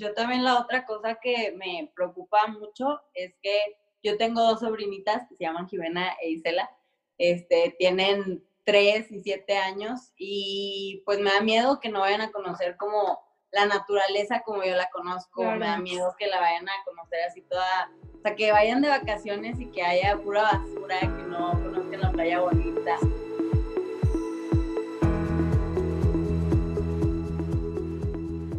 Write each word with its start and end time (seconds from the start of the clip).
yo 0.00 0.14
también 0.14 0.42
la 0.42 0.58
otra 0.58 0.86
cosa 0.86 1.16
que 1.16 1.52
me 1.52 1.92
preocupa 1.94 2.46
mucho 2.46 3.00
es 3.12 3.34
que 3.42 3.76
yo 4.02 4.16
tengo 4.16 4.40
dos 4.40 4.60
sobrinitas 4.60 5.28
que 5.28 5.36
se 5.36 5.44
llaman 5.44 5.68
Jimena 5.68 6.14
e 6.22 6.30
Isela. 6.30 6.70
Este, 7.18 7.76
tienen 7.78 8.42
tres 8.64 9.12
y 9.12 9.22
siete 9.22 9.58
años 9.58 10.12
y 10.16 11.02
pues 11.04 11.18
me 11.18 11.30
da 11.30 11.42
miedo 11.42 11.80
que 11.80 11.90
no 11.90 12.00
vayan 12.00 12.22
a 12.22 12.32
conocer 12.32 12.78
como 12.78 13.20
la 13.52 13.66
naturaleza 13.66 14.40
como 14.40 14.64
yo 14.64 14.74
la 14.74 14.88
conozco, 14.90 15.42
me 15.42 15.66
da 15.66 15.76
miedo 15.76 16.14
que 16.18 16.28
la 16.28 16.40
vayan 16.40 16.68
a 16.68 16.84
conocer 16.84 17.18
así 17.28 17.42
toda, 17.42 17.90
o 18.16 18.22
sea, 18.22 18.36
que 18.36 18.52
vayan 18.52 18.80
de 18.80 18.88
vacaciones 18.88 19.60
y 19.60 19.66
que 19.70 19.82
haya 19.82 20.16
pura 20.16 20.42
basura, 20.42 21.00
que 21.00 21.22
no 21.24 21.50
conozcan 21.52 22.00
la 22.00 22.10
playa 22.12 22.40
bonita. 22.40 22.96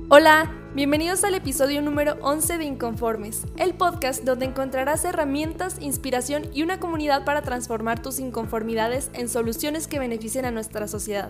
Hola, 0.09 0.60
bienvenidos 0.73 1.25
al 1.25 1.35
episodio 1.35 1.81
número 1.81 2.15
11 2.21 2.57
de 2.57 2.63
Inconformes, 2.63 3.43
el 3.57 3.73
podcast 3.73 4.23
donde 4.23 4.45
encontrarás 4.45 5.03
herramientas, 5.03 5.77
inspiración 5.81 6.45
y 6.53 6.63
una 6.63 6.79
comunidad 6.79 7.25
para 7.25 7.41
transformar 7.41 8.01
tus 8.01 8.19
inconformidades 8.19 9.11
en 9.13 9.27
soluciones 9.27 9.87
que 9.87 9.99
beneficien 9.99 10.45
a 10.45 10.51
nuestra 10.51 10.87
sociedad. 10.87 11.29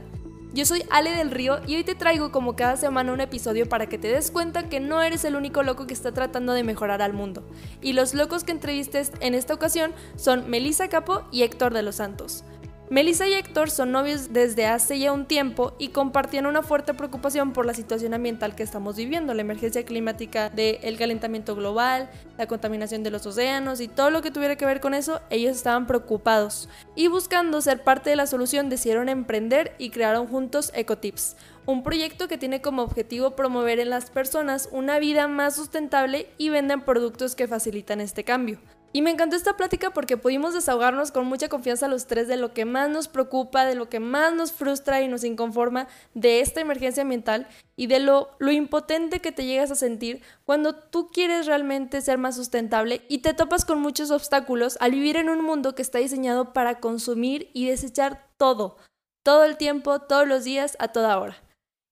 Yo 0.53 0.65
soy 0.65 0.83
Ale 0.91 1.11
del 1.11 1.31
Río 1.31 1.59
y 1.65 1.75
hoy 1.75 1.83
te 1.83 1.95
traigo 1.95 2.31
como 2.31 2.55
cada 2.55 2.75
semana 2.75 3.13
un 3.13 3.21
episodio 3.21 3.67
para 3.67 3.87
que 3.87 3.97
te 3.97 4.09
des 4.09 4.29
cuenta 4.31 4.69
que 4.69 4.79
no 4.79 5.01
eres 5.01 5.23
el 5.23 5.35
único 5.35 5.63
loco 5.63 5.87
que 5.87 5.93
está 5.93 6.11
tratando 6.11 6.53
de 6.53 6.63
mejorar 6.63 7.01
al 7.01 7.13
mundo. 7.13 7.43
Y 7.81 7.93
los 7.93 8.13
locos 8.13 8.43
que 8.43 8.51
entrevistes 8.51 9.11
en 9.21 9.33
esta 9.33 9.53
ocasión 9.53 9.93
son 10.17 10.49
Melissa 10.49 10.89
Capo 10.89 11.23
y 11.31 11.43
Héctor 11.43 11.73
de 11.73 11.83
los 11.83 11.95
Santos. 11.95 12.43
Melissa 12.91 13.25
y 13.25 13.35
Héctor 13.35 13.69
son 13.69 13.93
novios 13.93 14.33
desde 14.33 14.65
hace 14.65 14.99
ya 14.99 15.13
un 15.13 15.25
tiempo 15.25 15.71
y 15.79 15.91
compartían 15.91 16.45
una 16.45 16.61
fuerte 16.61 16.93
preocupación 16.93 17.53
por 17.53 17.65
la 17.65 17.73
situación 17.73 18.13
ambiental 18.13 18.53
que 18.53 18.63
estamos 18.63 18.97
viviendo, 18.97 19.33
la 19.33 19.43
emergencia 19.43 19.85
climática 19.85 20.49
del 20.49 20.97
calentamiento 20.97 21.55
global, 21.55 22.11
la 22.37 22.47
contaminación 22.47 23.01
de 23.01 23.09
los 23.09 23.25
océanos 23.25 23.79
y 23.79 23.87
todo 23.87 24.09
lo 24.09 24.21
que 24.21 24.29
tuviera 24.29 24.57
que 24.57 24.65
ver 24.65 24.81
con 24.81 24.93
eso, 24.93 25.21
ellos 25.29 25.55
estaban 25.55 25.87
preocupados. 25.87 26.67
Y 26.93 27.07
buscando 27.07 27.61
ser 27.61 27.81
parte 27.81 28.09
de 28.09 28.17
la 28.17 28.27
solución 28.27 28.67
decidieron 28.67 29.07
emprender 29.07 29.73
y 29.77 29.91
crearon 29.91 30.27
juntos 30.27 30.73
Ecotips, 30.75 31.37
un 31.65 31.83
proyecto 31.83 32.27
que 32.27 32.37
tiene 32.37 32.61
como 32.61 32.81
objetivo 32.81 33.37
promover 33.37 33.79
en 33.79 33.89
las 33.89 34.09
personas 34.09 34.67
una 34.69 34.99
vida 34.99 35.29
más 35.29 35.55
sustentable 35.55 36.27
y 36.37 36.49
venden 36.49 36.81
productos 36.81 37.35
que 37.35 37.47
facilitan 37.47 38.01
este 38.01 38.25
cambio. 38.25 38.59
Y 38.93 39.01
me 39.01 39.11
encantó 39.11 39.37
esta 39.37 39.55
plática 39.55 39.91
porque 39.91 40.17
pudimos 40.17 40.53
desahogarnos 40.53 41.11
con 41.11 41.25
mucha 41.25 41.47
confianza 41.47 41.87
los 41.87 42.07
tres 42.07 42.27
de 42.27 42.35
lo 42.35 42.53
que 42.53 42.65
más 42.65 42.89
nos 42.89 43.07
preocupa, 43.07 43.65
de 43.65 43.75
lo 43.75 43.87
que 43.87 44.01
más 44.01 44.33
nos 44.33 44.51
frustra 44.51 45.01
y 45.01 45.07
nos 45.07 45.23
inconforma 45.23 45.87
de 46.13 46.41
esta 46.41 46.59
emergencia 46.59 47.03
ambiental 47.03 47.47
y 47.77 47.87
de 47.87 47.99
lo, 47.99 48.31
lo 48.39 48.51
impotente 48.51 49.21
que 49.21 49.31
te 49.31 49.45
llegas 49.45 49.71
a 49.71 49.75
sentir 49.75 50.21
cuando 50.43 50.75
tú 50.75 51.09
quieres 51.09 51.45
realmente 51.45 52.01
ser 52.01 52.17
más 52.17 52.35
sustentable 52.35 53.05
y 53.07 53.19
te 53.19 53.33
topas 53.33 53.63
con 53.63 53.79
muchos 53.79 54.11
obstáculos 54.11 54.77
al 54.81 54.91
vivir 54.91 55.15
en 55.15 55.29
un 55.29 55.41
mundo 55.41 55.73
que 55.73 55.81
está 55.81 55.99
diseñado 55.99 56.51
para 56.51 56.81
consumir 56.81 57.49
y 57.53 57.67
desechar 57.67 58.27
todo, 58.35 58.75
todo 59.23 59.45
el 59.45 59.55
tiempo, 59.55 59.99
todos 59.99 60.27
los 60.27 60.43
días, 60.43 60.75
a 60.79 60.89
toda 60.89 61.17
hora. 61.17 61.41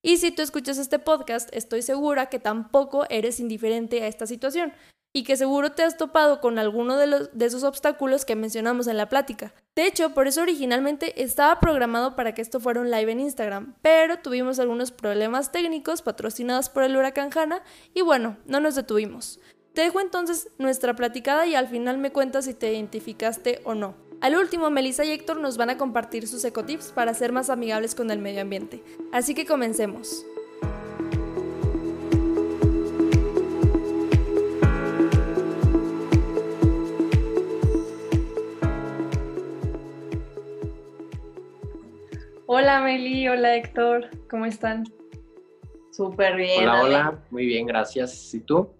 Y 0.01 0.17
si 0.17 0.31
tú 0.31 0.41
escuchas 0.41 0.77
este 0.77 0.99
podcast, 0.99 1.49
estoy 1.53 1.81
segura 1.81 2.27
que 2.27 2.39
tampoco 2.39 3.05
eres 3.09 3.39
indiferente 3.39 4.01
a 4.01 4.07
esta 4.07 4.27
situación 4.27 4.73
y 5.13 5.23
que 5.23 5.37
seguro 5.37 5.71
te 5.71 5.83
has 5.83 5.97
topado 5.97 6.39
con 6.39 6.59
alguno 6.59 6.97
de, 6.97 7.29
esos 7.45 7.63
obstáculos 7.63 8.25
que 8.25 8.35
mencionamos 8.35 8.87
en 8.87 8.97
la 8.97 9.09
plática. 9.09 9.53
De 9.75 9.87
hecho, 9.87 10.13
por 10.13 10.27
eso 10.27 10.41
originalmente 10.41 11.23
estaba 11.23 11.59
programado 11.59 12.15
para 12.15 12.33
que 12.33 12.41
esto 12.41 12.59
fuera 12.59 12.81
un 12.81 12.91
live 12.91 13.11
en 13.11 13.19
Instagram, 13.19 13.75
pero 13.81 14.19
tuvimos 14.19 14.59
algunos 14.59 14.91
problemas 14.91 15.51
técnicos 15.51 16.01
patrocinados 16.01 16.69
por 16.69 16.83
el 16.83 16.95
huracán 16.95 17.31
Hanna 17.35 17.63
y 17.93 18.01
bueno, 18.01 18.37
no 18.45 18.59
nos 18.59 18.75
detuvimos. 18.75 19.39
Te 19.73 19.81
dejo 19.81 19.99
entonces 19.99 20.49
nuestra 20.57 20.95
platicada 20.95 21.45
y 21.47 21.55
al 21.55 21.67
final 21.67 21.97
me 21.97 22.11
cuentas 22.11 22.45
si 22.45 22.53
te 22.53 22.71
identificaste 22.73 23.61
o 23.63 23.75
no. 23.75 23.95
Al 24.21 24.35
último, 24.35 24.69
Melissa 24.69 25.05
y 25.05 25.11
Héctor 25.11 25.39
nos 25.39 25.55
van 25.55 25.69
a 25.69 25.77
compartir 25.77 26.27
sus 26.27 26.43
ecotips 26.43 26.91
para 26.91 27.13
ser 27.13 27.31
más 27.31 27.49
amigables 27.49 27.95
con 27.95 28.11
el 28.11 28.19
medio 28.19 28.41
ambiente. 28.41 28.83
Así 29.13 29.33
que 29.33 29.45
comencemos. 29.45 30.25
Hola 42.51 42.81
Meli, 42.81 43.27
hola 43.27 43.57
Héctor, 43.57 44.09
¿cómo 44.27 44.43
están? 44.47 44.83
Súper 45.91 46.35
bien. 46.35 46.67
Hola, 46.67 46.81
hola, 46.81 47.23
muy 47.29 47.45
bien, 47.45 47.67
gracias. 47.67 48.33
¿Y 48.33 48.39
tú? 48.39 48.73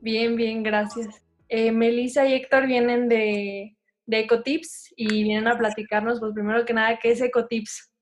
Bien, 0.00 0.36
bien, 0.36 0.62
gracias. 0.62 1.08
Eh, 1.48 1.72
Melissa 1.72 2.24
y 2.24 2.34
Héctor 2.34 2.68
vienen 2.68 3.08
de, 3.08 3.76
de 4.04 4.18
Ecotips 4.20 4.94
y 4.96 5.24
vienen 5.24 5.48
a 5.48 5.58
platicarnos, 5.58 6.20
pues 6.20 6.34
primero 6.34 6.64
que 6.64 6.72
nada, 6.72 7.00
¿qué 7.02 7.10
es 7.10 7.20
Ecotips? 7.20 7.92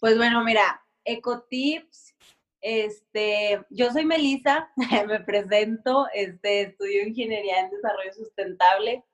Pues 0.00 0.16
bueno, 0.16 0.42
mira, 0.44 0.82
Ecotips, 1.04 2.16
este, 2.62 3.60
yo 3.68 3.90
soy 3.90 4.06
Melissa, 4.06 4.70
me 5.06 5.20
presento, 5.20 6.06
este, 6.14 6.62
estudio 6.62 7.06
Ingeniería 7.06 7.60
en 7.60 7.70
Desarrollo 7.70 8.14
Sustentable 8.14 9.04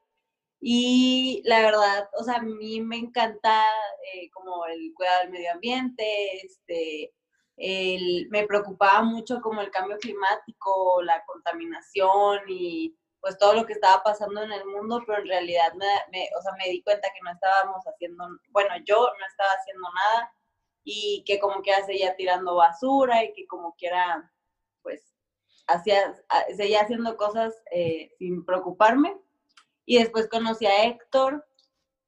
y 0.60 1.42
la 1.44 1.60
verdad, 1.60 2.08
o 2.18 2.24
sea, 2.24 2.36
a 2.36 2.42
mí 2.42 2.80
me 2.80 2.96
encanta 2.96 3.64
eh, 4.14 4.30
como 4.30 4.66
el 4.66 4.92
cuidado 4.94 5.22
del 5.22 5.30
medio 5.30 5.52
ambiente, 5.52 6.04
este, 6.44 7.12
me 8.30 8.46
preocupaba 8.46 9.02
mucho 9.02 9.40
como 9.40 9.60
el 9.60 9.70
cambio 9.70 9.96
climático, 9.98 11.02
la 11.02 11.24
contaminación 11.26 12.40
y 12.48 12.96
pues 13.20 13.38
todo 13.38 13.54
lo 13.54 13.66
que 13.66 13.72
estaba 13.72 14.02
pasando 14.02 14.42
en 14.42 14.52
el 14.52 14.64
mundo, 14.66 15.02
pero 15.06 15.20
en 15.20 15.28
realidad 15.28 15.72
me, 15.74 16.28
o 16.38 16.42
sea, 16.42 16.52
me 16.58 16.70
di 16.70 16.82
cuenta 16.82 17.08
que 17.08 17.20
no 17.24 17.32
estábamos 17.32 17.84
haciendo, 17.84 18.24
bueno, 18.50 18.74
yo 18.84 18.96
no 18.96 19.26
estaba 19.26 19.50
haciendo 19.50 19.88
nada 19.92 20.32
y 20.84 21.24
que 21.26 21.40
como 21.40 21.62
que 21.62 21.72
seguía 21.84 22.14
tirando 22.14 22.54
basura 22.54 23.24
y 23.24 23.32
que 23.32 23.46
como 23.48 23.74
quiera, 23.74 24.32
pues, 24.82 25.02
hacía, 25.66 26.14
seguía 26.56 26.82
haciendo 26.82 27.16
cosas 27.16 27.54
eh, 27.72 28.12
sin 28.18 28.44
preocuparme. 28.44 29.16
Y 29.86 29.98
después 29.98 30.28
conocí 30.28 30.66
a 30.66 30.84
Héctor, 30.84 31.46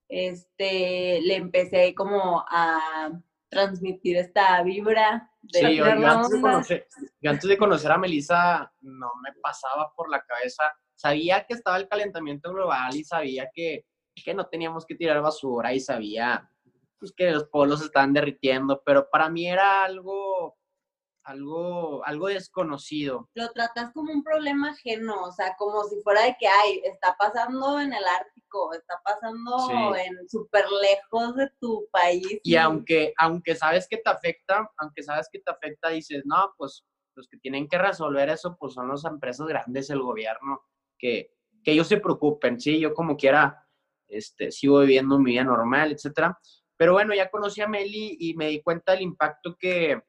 este, 0.09 1.21
le 1.23 1.37
empecé 1.37 1.95
como 1.95 2.45
a 2.49 3.11
transmitir 3.49 4.17
esta 4.17 4.63
vibra. 4.63 5.31
De 5.41 5.61
sí, 5.61 5.77
yo, 5.77 5.85
antes 5.87 6.31
de, 6.31 6.41
conocer, 6.41 6.89
antes 7.25 7.49
de 7.49 7.57
conocer 7.57 7.93
a 7.93 7.99
Melissa 7.99 8.73
no 8.81 9.13
me 9.23 9.33
pasaba 9.41 9.93
por 9.95 10.11
la 10.11 10.23
cabeza, 10.23 10.65
sabía 10.95 11.47
que 11.47 11.55
estaba 11.55 11.77
el 11.77 11.89
calentamiento 11.89 12.53
global 12.53 12.95
y 12.95 13.05
sabía 13.05 13.49
que, 13.55 13.87
que 14.23 14.35
no 14.35 14.47
teníamos 14.49 14.85
que 14.85 14.97
tirar 14.97 15.23
basura 15.23 15.73
y 15.73 15.81
sabía 15.81 16.51
pues, 16.99 17.13
que 17.13 17.31
los 17.31 17.45
polos 17.45 17.81
estaban 17.81 18.13
derritiendo, 18.13 18.83
pero 18.85 19.09
para 19.09 19.31
mí 19.31 19.49
era 19.49 19.85
algo 19.85 20.58
algo, 21.29 22.05
algo 22.07 22.29
desconocido. 22.29 23.29
Lo 23.35 23.51
tratas 23.53 23.93
como 23.93 24.13
un 24.13 24.23
problema 24.23 24.71
ajeno, 24.71 25.25
o 25.25 25.33
sea, 25.33 25.55
como 25.59 25.85
si 25.85 26.01
fuera 26.03 26.23
de 26.23 26.37
que, 26.39 26.47
ay, 26.47 26.81
está 26.85 27.15
pasando 27.19 27.79
en 27.81 27.93
el 27.93 28.05
Ártico, 28.05 28.73
está 28.73 28.95
pasando 29.05 29.95
en 29.95 30.29
súper 30.29 30.65
lejos 30.71 31.37
de 31.37 31.51
tu 31.61 31.87
país. 31.93 32.41
Y, 32.43 32.57
aunque, 32.57 33.13
aunque 33.19 33.55
sabes 33.55 33.87
que 33.89 33.99
te 33.99 34.11
afecta, 34.11 34.71
aunque 34.79 35.03
sabes 35.03 35.29
que 35.31 35.41
te 35.41 35.51
afecta, 35.51 35.91
dices, 35.91 36.23
no, 36.25 36.55
pues 36.57 36.85
los 37.15 37.29
que 37.29 37.37
tienen 37.37 37.69
que 37.69 37.79
resolver 37.79 38.31
eso, 38.31 38.57
pues 38.59 38.73
son 38.73 38.89
las 38.89 39.05
empresas 39.05 39.47
grandes, 39.47 39.91
el 39.91 40.01
gobierno, 40.01 40.63
que, 40.99 41.35
que 41.63 41.73
ellos 41.73 41.89
se 41.89 41.99
preocupen, 41.99 42.59
sí, 42.59 42.81
yo 42.81 42.95
como 42.95 43.17
quiera, 43.17 43.67
este, 44.07 44.51
sigo 44.51 44.81
viviendo 44.81 45.19
mi 45.19 45.33
vida 45.33 45.45
normal, 45.45 45.93
etcétera. 45.93 46.39
Pero 46.79 46.93
bueno, 46.93 47.13
ya 47.13 47.29
conocí 47.29 47.61
a 47.61 47.69
Meli 47.69 48.17
y 48.21 48.35
me 48.35 48.49
di 48.49 48.63
cuenta 48.63 48.93
del 48.93 49.03
impacto 49.03 49.57
que, 49.59 50.01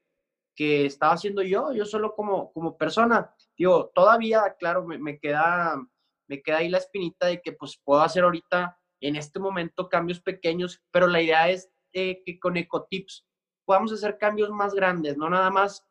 que 0.59 0.86
estaba 0.86 1.14
haciendo 1.14 1.42
yo, 1.42 1.72
yo 1.72 1.86
solo 1.86 2.14
como, 2.14 2.52
como 2.52 2.75
persona. 2.75 3.34
Digo, 3.58 3.94
todavía, 3.96 4.58
claro, 4.59 4.86
me, 4.86 5.17
queda, 5.17 5.82
me 6.28 6.41
queda 6.41 6.58
ahí 6.58 6.67
la 6.67 6.79
espinita 6.79 7.28
de 7.28 7.41
que 7.41 7.53
pues 7.53 7.79
puedo 7.82 8.02
hacer 8.02 8.26
ahorita, 8.26 8.78
en 9.00 9.16
este 9.16 9.40
momento, 9.40 9.88
cambios 9.88 10.20
pequeños, 10.20 10.84
pero 10.91 11.08
la 11.08 11.22
idea 11.22 11.50
es 11.50 11.72
que 11.94 12.38
con 12.41 12.58
Ecotips 12.58 13.26
podamos 13.64 13.94
hacer 13.94 14.17
cambios 14.17 14.50
más 14.50 14.73
grandes, 14.73 15.16
no 15.16 15.29
nada 15.29 15.50
más, 15.50 15.88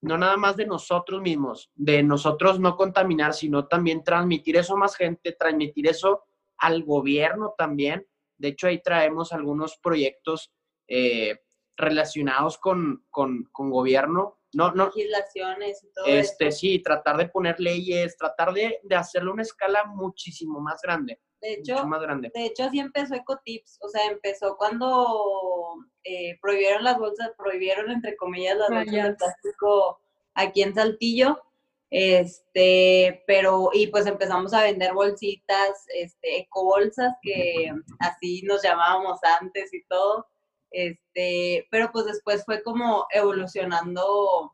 no 0.00 0.16
nada 0.16 0.36
más 0.36 0.56
de 0.56 0.66
nosotros 0.66 1.20
mismos, 1.20 1.72
de 1.74 2.04
nosotros 2.04 2.60
no 2.60 2.76
contaminar, 2.76 3.34
sino 3.34 3.66
también 3.66 4.04
transmitir 4.04 4.56
eso 4.56 4.74
a 4.74 4.78
más 4.78 4.94
gente, 4.94 5.32
transmitir 5.32 5.88
eso 5.88 6.22
al 6.58 6.84
gobierno 6.84 7.56
también. 7.58 8.06
De 8.38 8.46
hecho, 8.46 8.68
ahí 8.68 8.80
traemos 8.80 9.32
algunos 9.32 9.76
proyectos 9.82 10.52
eh, 10.86 11.40
relacionados 11.76 12.58
con, 12.58 13.04
con, 13.10 13.48
con 13.52 13.70
gobierno. 13.70 14.38
No, 14.52 14.72
no. 14.72 14.86
Legislaciones 14.86 15.82
y 15.82 15.92
todo 15.92 16.06
este, 16.06 16.52
Sí, 16.52 16.80
tratar 16.80 17.16
de 17.16 17.28
poner 17.28 17.58
leyes, 17.58 18.16
tratar 18.16 18.52
de, 18.52 18.80
de 18.82 18.94
hacerlo 18.94 19.30
a 19.30 19.34
una 19.34 19.42
escala 19.42 19.84
muchísimo 19.84 20.60
más 20.60 20.80
grande. 20.82 21.20
De 21.40 21.54
hecho, 21.54 21.86
más 21.86 22.00
grande. 22.00 22.30
de 22.34 22.46
hecho, 22.46 22.64
así 22.64 22.78
empezó 22.78 23.14
Ecotips. 23.14 23.78
O 23.82 23.88
sea, 23.88 24.06
empezó 24.10 24.56
cuando 24.56 25.76
eh, 26.02 26.38
prohibieron 26.40 26.84
las 26.84 26.98
bolsas, 26.98 27.32
prohibieron, 27.36 27.90
entre 27.90 28.16
comillas, 28.16 28.56
las 28.56 28.70
bolsas 28.70 29.08
de 29.08 29.14
plástico 29.14 30.00
aquí 30.34 30.62
en 30.62 30.74
Saltillo. 30.74 31.42
Este, 31.90 33.22
pero, 33.26 33.70
y 33.72 33.88
pues 33.88 34.06
empezamos 34.06 34.54
a 34.54 34.62
vender 34.62 34.94
bolsitas, 34.94 35.84
este, 35.94 36.40
ecobolsas, 36.40 37.14
que 37.22 37.70
así 38.00 38.42
nos 38.42 38.62
llamábamos 38.62 39.20
antes 39.40 39.72
y 39.74 39.84
todo. 39.84 40.26
Este, 40.74 41.68
pero 41.70 41.92
pues 41.92 42.04
después 42.06 42.44
fue 42.44 42.60
como 42.64 43.06
evolucionando 43.10 44.52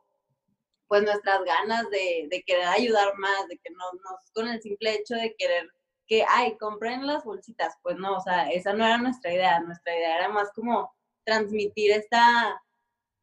pues 0.87 1.01
nuestras 1.01 1.43
ganas 1.43 1.89
de, 1.89 2.43
querer 2.45 2.65
ayudar 2.67 3.17
más, 3.17 3.47
de 3.47 3.57
que 3.57 3.71
no, 3.71 3.85
no, 3.93 4.17
con 4.33 4.47
el 4.47 4.61
simple 4.61 4.93
hecho 4.93 5.15
de 5.15 5.33
querer 5.35 5.67
que, 6.05 6.23
ay, 6.27 6.57
compren 6.57 7.07
las 7.07 7.23
bolsitas, 7.23 7.73
pues 7.81 7.95
no, 7.97 8.17
o 8.17 8.21
sea, 8.21 8.51
esa 8.51 8.73
no 8.73 8.85
era 8.85 8.99
nuestra 8.99 9.33
idea, 9.33 9.61
nuestra 9.61 9.95
idea 9.95 10.17
era 10.17 10.29
más 10.29 10.51
como 10.53 10.93
transmitir 11.23 11.91
esta 11.91 12.61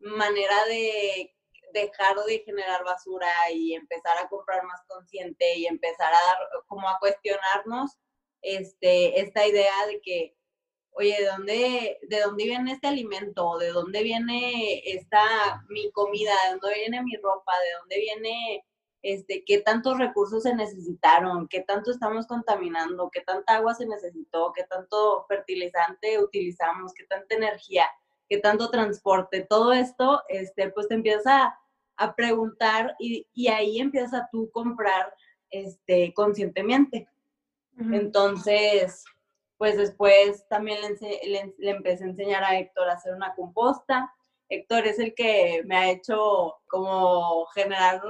manera 0.01 0.65
de 0.65 1.37
dejar 1.73 2.17
de 2.27 2.41
generar 2.41 2.83
basura 2.83 3.29
y 3.53 3.75
empezar 3.75 4.19
a 4.19 4.29
comprar 4.29 4.65
más 4.65 4.81
consciente 4.89 5.57
y 5.57 5.67
empezar 5.67 6.13
a 6.13 6.27
dar, 6.27 6.39
como 6.67 6.89
a 6.89 6.99
cuestionarnos 6.99 7.93
este, 8.43 9.21
esta 9.21 9.47
idea 9.47 9.87
de 9.87 10.01
que, 10.01 10.38
oye, 10.99 11.17
¿de 11.19 11.27
dónde, 11.27 11.99
¿de 12.03 12.21
dónde 12.21 12.45
viene 12.45 12.73
este 12.73 12.89
alimento? 12.89 13.57
¿De 13.59 13.69
dónde 13.69 14.03
viene 14.03 14.83
esta, 14.85 15.65
mi 15.69 15.91
comida? 15.93 16.33
¿De 16.45 16.59
dónde 16.59 16.75
viene 16.75 17.03
mi 17.03 17.17
ropa? 17.17 17.53
¿De 17.53 17.79
dónde 17.79 17.99
viene, 17.99 18.65
este, 19.03 19.45
qué 19.45 19.61
tantos 19.61 19.99
recursos 19.99 20.43
se 20.43 20.55
necesitaron? 20.55 21.49
¿Qué 21.49 21.61
tanto 21.61 21.91
estamos 21.91 22.27
contaminando? 22.27 23.11
¿Qué 23.11 23.21
tanta 23.21 23.57
agua 23.57 23.75
se 23.75 23.87
necesitó? 23.87 24.53
¿Qué 24.55 24.65
tanto 24.65 25.25
fertilizante 25.29 26.23
utilizamos? 26.23 26.93
¿Qué 26.93 27.05
tanta 27.05 27.35
energía? 27.35 27.87
qué 28.29 28.39
tanto 28.39 28.71
transporte, 28.71 29.47
todo 29.49 29.73
esto, 29.73 30.23
este, 30.29 30.71
pues 30.71 30.89
te 30.89 30.95
empieza 30.95 31.59
a, 31.97 32.15
preguntar 32.15 32.95
y, 32.99 33.27
ahí 33.49 33.81
empiezas 33.81 34.15
a 34.15 34.29
tú 34.31 34.51
comprar 34.53 35.13
este, 35.51 36.13
conscientemente. 36.15 37.09
Entonces, 37.77 39.05
pues 39.59 39.77
después 39.77 40.47
también 40.49 40.79
le, 41.01 41.55
le, 41.59 41.71
empecé 41.71 42.05
a 42.05 42.09
enseñar 42.09 42.45
a 42.45 42.59
Héctor 42.59 42.89
a 42.89 42.95
hacer 42.95 43.13
una 43.13 43.35
composta. 43.35 44.11
Héctor 44.49 44.87
es 44.87 44.99
el 44.99 45.15
que 45.15 45.63
me 45.67 45.77
ha 45.77 45.91
hecho 45.91 46.55
como 46.69 47.45
generar 47.47 48.01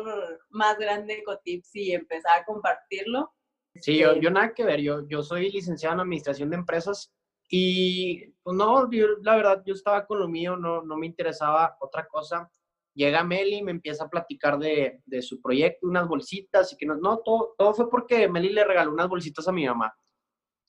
más 0.50 0.78
grande 0.78 1.14
ecotips 1.14 1.74
y 1.74 1.92
empezar 1.92 2.40
a 2.40 2.44
compartirlo. 2.44 3.32
Sí, 3.74 3.98
yo, 3.98 4.14
yo 4.16 4.30
nada 4.30 4.52
que 4.54 4.64
ver, 4.64 4.80
yo, 4.80 5.08
yo 5.08 5.22
soy 5.22 5.50
licenciado 5.50 5.94
en 5.94 6.00
Administración 6.00 6.50
de 6.50 6.56
Empresas 6.56 7.12
y 7.48 8.26
pues 8.42 8.56
no, 8.56 8.88
la 9.22 9.36
verdad, 9.36 9.62
yo 9.64 9.72
estaba 9.72 10.04
con 10.06 10.20
lo 10.20 10.28
mío, 10.28 10.56
no, 10.56 10.82
no 10.82 10.96
me 10.96 11.06
interesaba 11.06 11.76
otra 11.80 12.06
cosa. 12.06 12.50
Llega 12.94 13.24
Meli 13.24 13.56
y 13.56 13.62
me 13.62 13.70
empieza 13.70 14.04
a 14.04 14.10
platicar 14.10 14.58
de, 14.58 15.00
de 15.06 15.22
su 15.22 15.40
proyecto, 15.40 15.86
unas 15.86 16.06
bolsitas 16.06 16.72
y 16.72 16.76
que 16.76 16.84
no, 16.84 16.96
no 16.96 17.18
todo, 17.18 17.54
todo 17.56 17.72
fue 17.72 17.88
porque 17.88 18.28
Meli 18.28 18.50
le 18.50 18.64
regaló 18.64 18.92
unas 18.92 19.08
bolsitas 19.08 19.48
a 19.48 19.52
mi 19.52 19.66
mamá. 19.66 19.94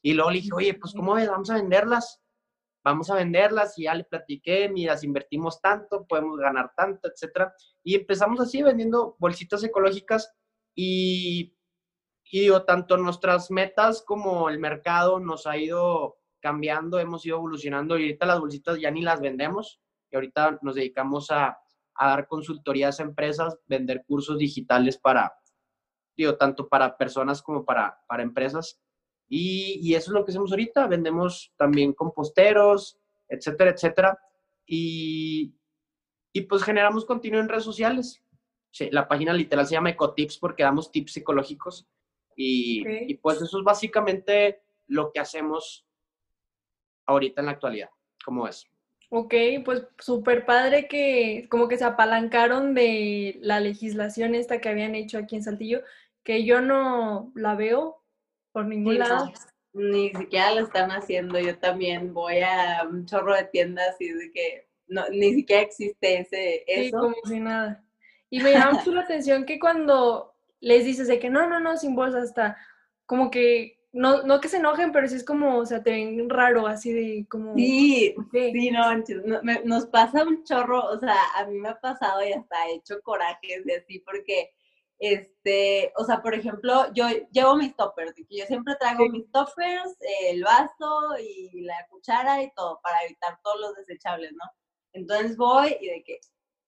Y 0.01 0.13
luego 0.13 0.31
le 0.31 0.37
dije, 0.37 0.49
oye, 0.53 0.73
pues 0.75 0.93
¿cómo 0.93 1.15
ves? 1.15 1.29
Vamos 1.29 1.49
a 1.49 1.55
venderlas. 1.55 2.21
Vamos 2.83 3.09
a 3.09 3.15
venderlas 3.15 3.77
y 3.77 3.83
ya 3.83 3.93
le 3.93 4.05
platiqué, 4.05 4.69
mira, 4.69 4.95
si 4.95 5.05
invertimos 5.05 5.59
tanto, 5.59 6.05
podemos 6.07 6.37
ganar 6.39 6.71
tanto, 6.75 7.09
etcétera. 7.09 7.53
Y 7.83 7.95
empezamos 7.95 8.39
así 8.39 8.63
vendiendo 8.63 9.17
bolsitas 9.19 9.63
ecológicas 9.63 10.33
y, 10.73 11.53
y 12.31 12.39
digo, 12.41 12.63
tanto 12.63 12.95
nuestras 12.95 13.51
metas 13.51 14.01
como 14.01 14.49
el 14.49 14.59
mercado 14.59 15.19
nos 15.19 15.45
ha 15.45 15.57
ido 15.57 16.19
cambiando, 16.39 16.99
hemos 16.99 17.25
ido 17.25 17.37
evolucionando 17.37 17.97
y 17.97 18.03
ahorita 18.03 18.25
las 18.25 18.39
bolsitas 18.39 18.79
ya 18.79 18.91
ni 18.91 19.01
las 19.01 19.19
vendemos 19.19 19.81
y 20.11 20.15
ahorita 20.15 20.59
nos 20.61 20.75
dedicamos 20.75 21.31
a, 21.31 21.57
dar 21.99 22.27
consultorías 22.27 22.99
a 22.99 23.03
empresas, 23.03 23.57
vender 23.65 24.05
cursos 24.07 24.37
digitales 24.37 24.97
para, 24.97 25.33
digo, 26.15 26.37
tanto 26.37 26.69
para 26.69 26.95
personas 26.97 27.41
como 27.41 27.65
para, 27.65 27.99
para 28.07 28.23
empresas. 28.23 28.79
Y, 29.29 29.93
eso 29.93 30.11
es 30.11 30.13
lo 30.13 30.25
que 30.25 30.31
hacemos 30.31 30.51
ahorita, 30.51 30.87
vendemos 30.87 31.53
también 31.55 31.93
composteros, 31.93 32.97
etcétera, 33.27 33.71
etcétera. 33.71 34.19
Y, 34.65 35.53
y 36.33 36.41
pues 36.41 36.63
generamos 36.63 37.05
contenido 37.05 37.41
en 37.41 37.49
redes 37.49 37.63
sociales. 37.63 38.23
la 38.91 39.07
página 39.07 39.33
literal 39.33 39.67
se 39.67 39.73
llama 39.73 39.91
Ecotips 39.91 40.37
porque 40.39 40.63
damos 40.63 40.91
tips 40.91 41.13
psicológicos. 41.13 41.87
Y, 42.35 42.83
y 43.11 43.15
pues 43.15 43.41
eso 43.41 43.59
es 43.59 43.63
básicamente 43.63 44.61
lo 44.87 45.11
que 45.11 45.19
hacemos 45.19 45.85
ahorita 47.05 47.41
en 47.41 47.45
la 47.45 47.51
actualidad. 47.51 47.89
¿Cómo 48.23 48.47
es? 48.47 48.65
Ok, 49.11 49.33
pues 49.65 49.87
súper 49.97 50.45
padre 50.45 50.87
que 50.87 51.47
como 51.49 51.67
que 51.67 51.77
se 51.77 51.83
apalancaron 51.83 52.75
de 52.75 53.39
la 53.41 53.59
legislación 53.59 54.35
esta 54.35 54.61
que 54.61 54.69
habían 54.69 54.93
hecho 54.93 55.17
aquí 55.17 55.35
en 55.35 55.43
Saltillo, 55.43 55.81
que 56.23 56.45
yo 56.45 56.61
no 56.61 57.31
la 57.35 57.55
veo 57.55 57.98
por 58.51 58.65
ningún 58.65 58.99
lado. 58.99 59.31
ni 59.73 60.11
siquiera 60.13 60.51
la 60.51 60.61
están 60.61 60.91
haciendo. 60.91 61.39
Yo 61.39 61.57
también 61.57 62.13
voy 62.13 62.39
a 62.39 62.83
un 62.89 63.05
chorro 63.05 63.35
de 63.35 63.45
tiendas 63.45 63.95
y 63.99 64.09
de 64.09 64.31
que 64.31 64.69
no, 64.87 65.07
ni 65.09 65.33
siquiera 65.33 65.61
existe 65.61 66.19
ese 66.19 66.63
eso. 66.67 66.83
Sí, 66.83 66.91
como 66.91 67.15
si 67.25 67.39
nada. 67.39 67.83
Y 68.29 68.39
me 68.41 68.51
llama 68.51 68.73
mucho 68.73 68.91
la 68.91 69.01
atención 69.01 69.45
que 69.45 69.59
cuando 69.59 70.35
les 70.59 70.85
dices 70.85 71.07
de 71.07 71.19
que 71.19 71.29
no, 71.29 71.47
no, 71.47 71.59
no, 71.59 71.77
sin 71.77 71.95
bolsa, 71.95 72.21
hasta 72.21 72.57
como 73.05 73.31
que 73.31 73.79
no, 73.91 74.23
no 74.23 74.39
que 74.39 74.49
se 74.49 74.57
enojen, 74.57 74.91
pero 74.91 75.07
sí 75.07 75.15
es 75.15 75.23
como, 75.23 75.57
o 75.57 75.65
sea, 75.65 75.81
te 75.81 75.91
ven 75.91 76.29
raro, 76.29 76.67
así 76.67 76.93
de 76.93 77.25
como... 77.27 77.55
Sí, 77.55 78.13
sí, 78.31 78.71
no, 78.71 78.83
nos 79.65 79.87
pasa 79.87 80.23
un 80.23 80.43
chorro, 80.43 80.85
o 80.85 80.99
sea, 80.99 81.15
a 81.35 81.45
mí 81.45 81.57
me 81.57 81.69
ha 81.69 81.79
pasado 81.79 82.23
y 82.23 82.31
hasta 82.31 82.67
he 82.67 82.75
hecho 82.75 83.01
corajes 83.01 83.65
de 83.65 83.77
así, 83.77 83.99
porque, 83.99 84.51
este, 84.99 85.93
o 85.95 86.03
sea, 86.03 86.21
por 86.21 86.33
ejemplo, 86.33 86.91
yo 86.93 87.07
llevo 87.31 87.55
mis 87.55 87.75
toppers, 87.75 88.13
yo 88.29 88.45
siempre 88.45 88.75
traigo 88.79 89.07
mis 89.09 89.31
toppers, 89.31 89.95
el 90.25 90.43
vaso 90.43 91.17
y 91.19 91.61
la 91.61 91.87
cuchara 91.89 92.43
y 92.43 92.51
todo, 92.53 92.79
para 92.83 93.03
evitar 93.05 93.39
todos 93.41 93.59
los 93.61 93.75
desechables, 93.75 94.33
¿no? 94.33 94.45
Entonces 94.93 95.37
voy 95.37 95.77
y 95.79 95.87
de 95.87 96.03
que, 96.03 96.19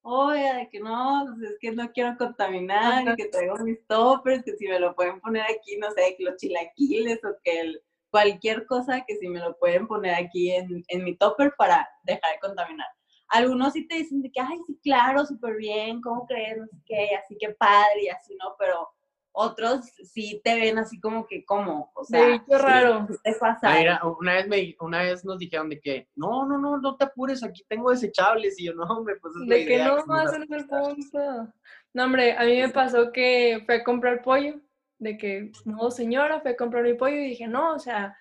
oye, 0.03 0.53
de 0.53 0.69
que 0.69 0.79
no, 0.79 1.25
pues 1.27 1.51
es 1.51 1.57
que 1.59 1.71
no 1.73 1.91
quiero 1.91 2.17
contaminar, 2.17 3.15
que 3.17 3.25
traigo 3.25 3.57
mis 3.57 3.85
toppers, 3.87 4.43
que 4.43 4.55
si 4.55 4.67
me 4.67 4.79
lo 4.79 4.95
pueden 4.95 5.19
poner 5.19 5.43
aquí, 5.43 5.77
no 5.77 5.91
sé, 5.91 6.15
que 6.17 6.23
los 6.23 6.37
chilaquiles 6.37 7.19
o 7.25 7.35
que 7.43 7.81
cualquier 8.11 8.65
cosa 8.65 9.03
que 9.05 9.17
si 9.17 9.27
me 9.27 9.39
lo 9.39 9.57
pueden 9.57 9.87
poner 9.87 10.15
aquí 10.15 10.51
en, 10.51 10.83
en 10.87 11.03
mi 11.03 11.17
topper 11.17 11.53
para 11.57 11.89
dejar 12.03 12.33
de 12.33 12.39
contaminar. 12.39 12.87
Algunos 13.31 13.73
sí 13.73 13.87
te 13.87 13.95
dicen 13.95 14.21
de 14.21 14.31
que, 14.31 14.41
ay, 14.41 14.59
sí, 14.67 14.79
claro, 14.83 15.25
súper 15.25 15.55
bien, 15.55 16.01
¿cómo 16.01 16.25
crees? 16.25 16.57
No 16.57 16.65
sé 16.65 16.77
qué, 16.85 17.09
así 17.15 17.37
que 17.39 17.49
padre 17.49 18.03
y 18.03 18.09
así, 18.09 18.35
¿no? 18.35 18.55
Pero 18.59 18.89
otros 19.33 19.85
sí 20.03 20.41
te 20.43 20.55
ven 20.55 20.77
así 20.77 20.99
como 20.99 21.25
que, 21.25 21.45
¿cómo? 21.45 21.91
O 21.95 22.03
sea, 22.03 22.43
qué 22.45 22.57
raro. 22.57 23.07
te 23.23 23.33
pasa. 23.33 24.01
una, 24.19 24.33
vez 24.33 24.47
me, 24.47 24.75
una 24.79 25.03
vez 25.03 25.23
nos 25.23 25.39
dijeron 25.39 25.69
de 25.69 25.79
que, 25.79 26.09
no, 26.15 26.45
no, 26.45 26.57
no, 26.57 26.77
no 26.77 26.97
te 26.97 27.05
apures, 27.05 27.43
aquí 27.43 27.63
tengo 27.67 27.91
desechables. 27.91 28.59
Y 28.59 28.65
yo, 28.65 28.73
no, 28.73 28.83
hombre, 28.83 29.15
pues 29.21 29.33
es 29.35 29.47
De 29.47 29.65
que 29.65 29.83
no, 29.83 30.05
más 30.05 30.33
en 30.33 30.41
el 30.53 30.67
punto. 30.67 31.53
No, 31.93 32.03
hombre, 32.03 32.33
a 32.37 32.43
mí 32.43 32.57
me 32.61 32.69
pasó 32.69 33.11
que 33.11 33.63
fui 33.65 33.75
a 33.75 33.83
comprar 33.83 34.21
pollo, 34.21 34.59
de 34.99 35.17
que, 35.17 35.51
no, 35.65 35.91
señora, 35.91 36.41
fui 36.41 36.51
a 36.51 36.57
comprar 36.57 36.83
mi 36.83 36.93
pollo 36.93 37.15
y 37.15 37.29
dije, 37.29 37.47
no, 37.47 37.73
o 37.73 37.79
sea, 37.79 38.17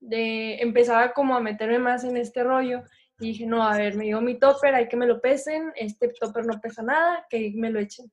de, 0.00 0.56
empezaba 0.56 1.12
como 1.12 1.36
a 1.36 1.40
meterme 1.40 1.78
más 1.78 2.04
en 2.04 2.16
este 2.16 2.42
rollo. 2.42 2.82
Y 3.24 3.28
dije, 3.28 3.46
no, 3.46 3.62
a 3.62 3.78
ver, 3.78 3.94
me 3.96 4.04
dio 4.04 4.20
mi 4.20 4.38
topper, 4.38 4.74
hay 4.74 4.86
que 4.86 4.98
me 4.98 5.06
lo 5.06 5.18
pesen, 5.18 5.72
este 5.76 6.08
topper 6.08 6.44
no 6.44 6.60
pesa 6.60 6.82
nada, 6.82 7.26
que 7.30 7.52
me 7.54 7.70
lo 7.70 7.80
echen. 7.80 8.12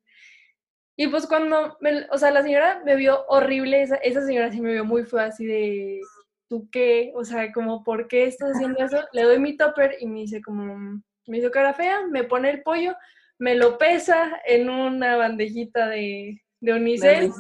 Y 0.96 1.08
pues 1.08 1.27
cuando, 1.27 1.77
me, 1.82 2.08
o 2.12 2.18
sea, 2.18 2.32
la 2.32 2.41
señora 2.44 2.82
me 2.86 2.96
vio 2.96 3.25
horrible, 3.27 3.82
esa, 3.82 3.98
esa 3.98 4.25
señora 4.25 4.50
sí 4.51 4.62
me 4.62 4.72
vio 4.72 4.86
muy 4.86 5.03
feo, 5.03 5.20
así 5.20 5.46
de, 5.46 6.00
¿tú 6.48 6.70
qué? 6.72 7.12
O 7.13 7.25
sea, 7.25 7.51
como, 7.51 7.84
¿por 7.84 8.08
qué 8.08 8.24
estás 8.24 8.51
haciendo 8.51 8.86
eso? 8.86 9.03
Le 9.12 9.24
doy 9.24 9.38
mi 9.38 9.58
topper 9.58 9.98
y 10.00 10.08
me 10.08 10.22
dice 10.22 10.41
como, 10.41 11.01
me 11.27 11.38
hizo 11.38 11.51
cara 11.51 11.74
fea, 11.74 12.08
me 12.08 12.24
pone 12.24 12.50
el 12.50 12.62
pollo, 12.62 12.96
me 13.38 13.56
lo 13.56 13.77
pesa 13.77 14.39
en 14.46 14.70
una 14.70 15.18
bandejita 15.18 15.89
de, 15.89 16.41
de 16.62 16.74
unicel, 16.74 17.32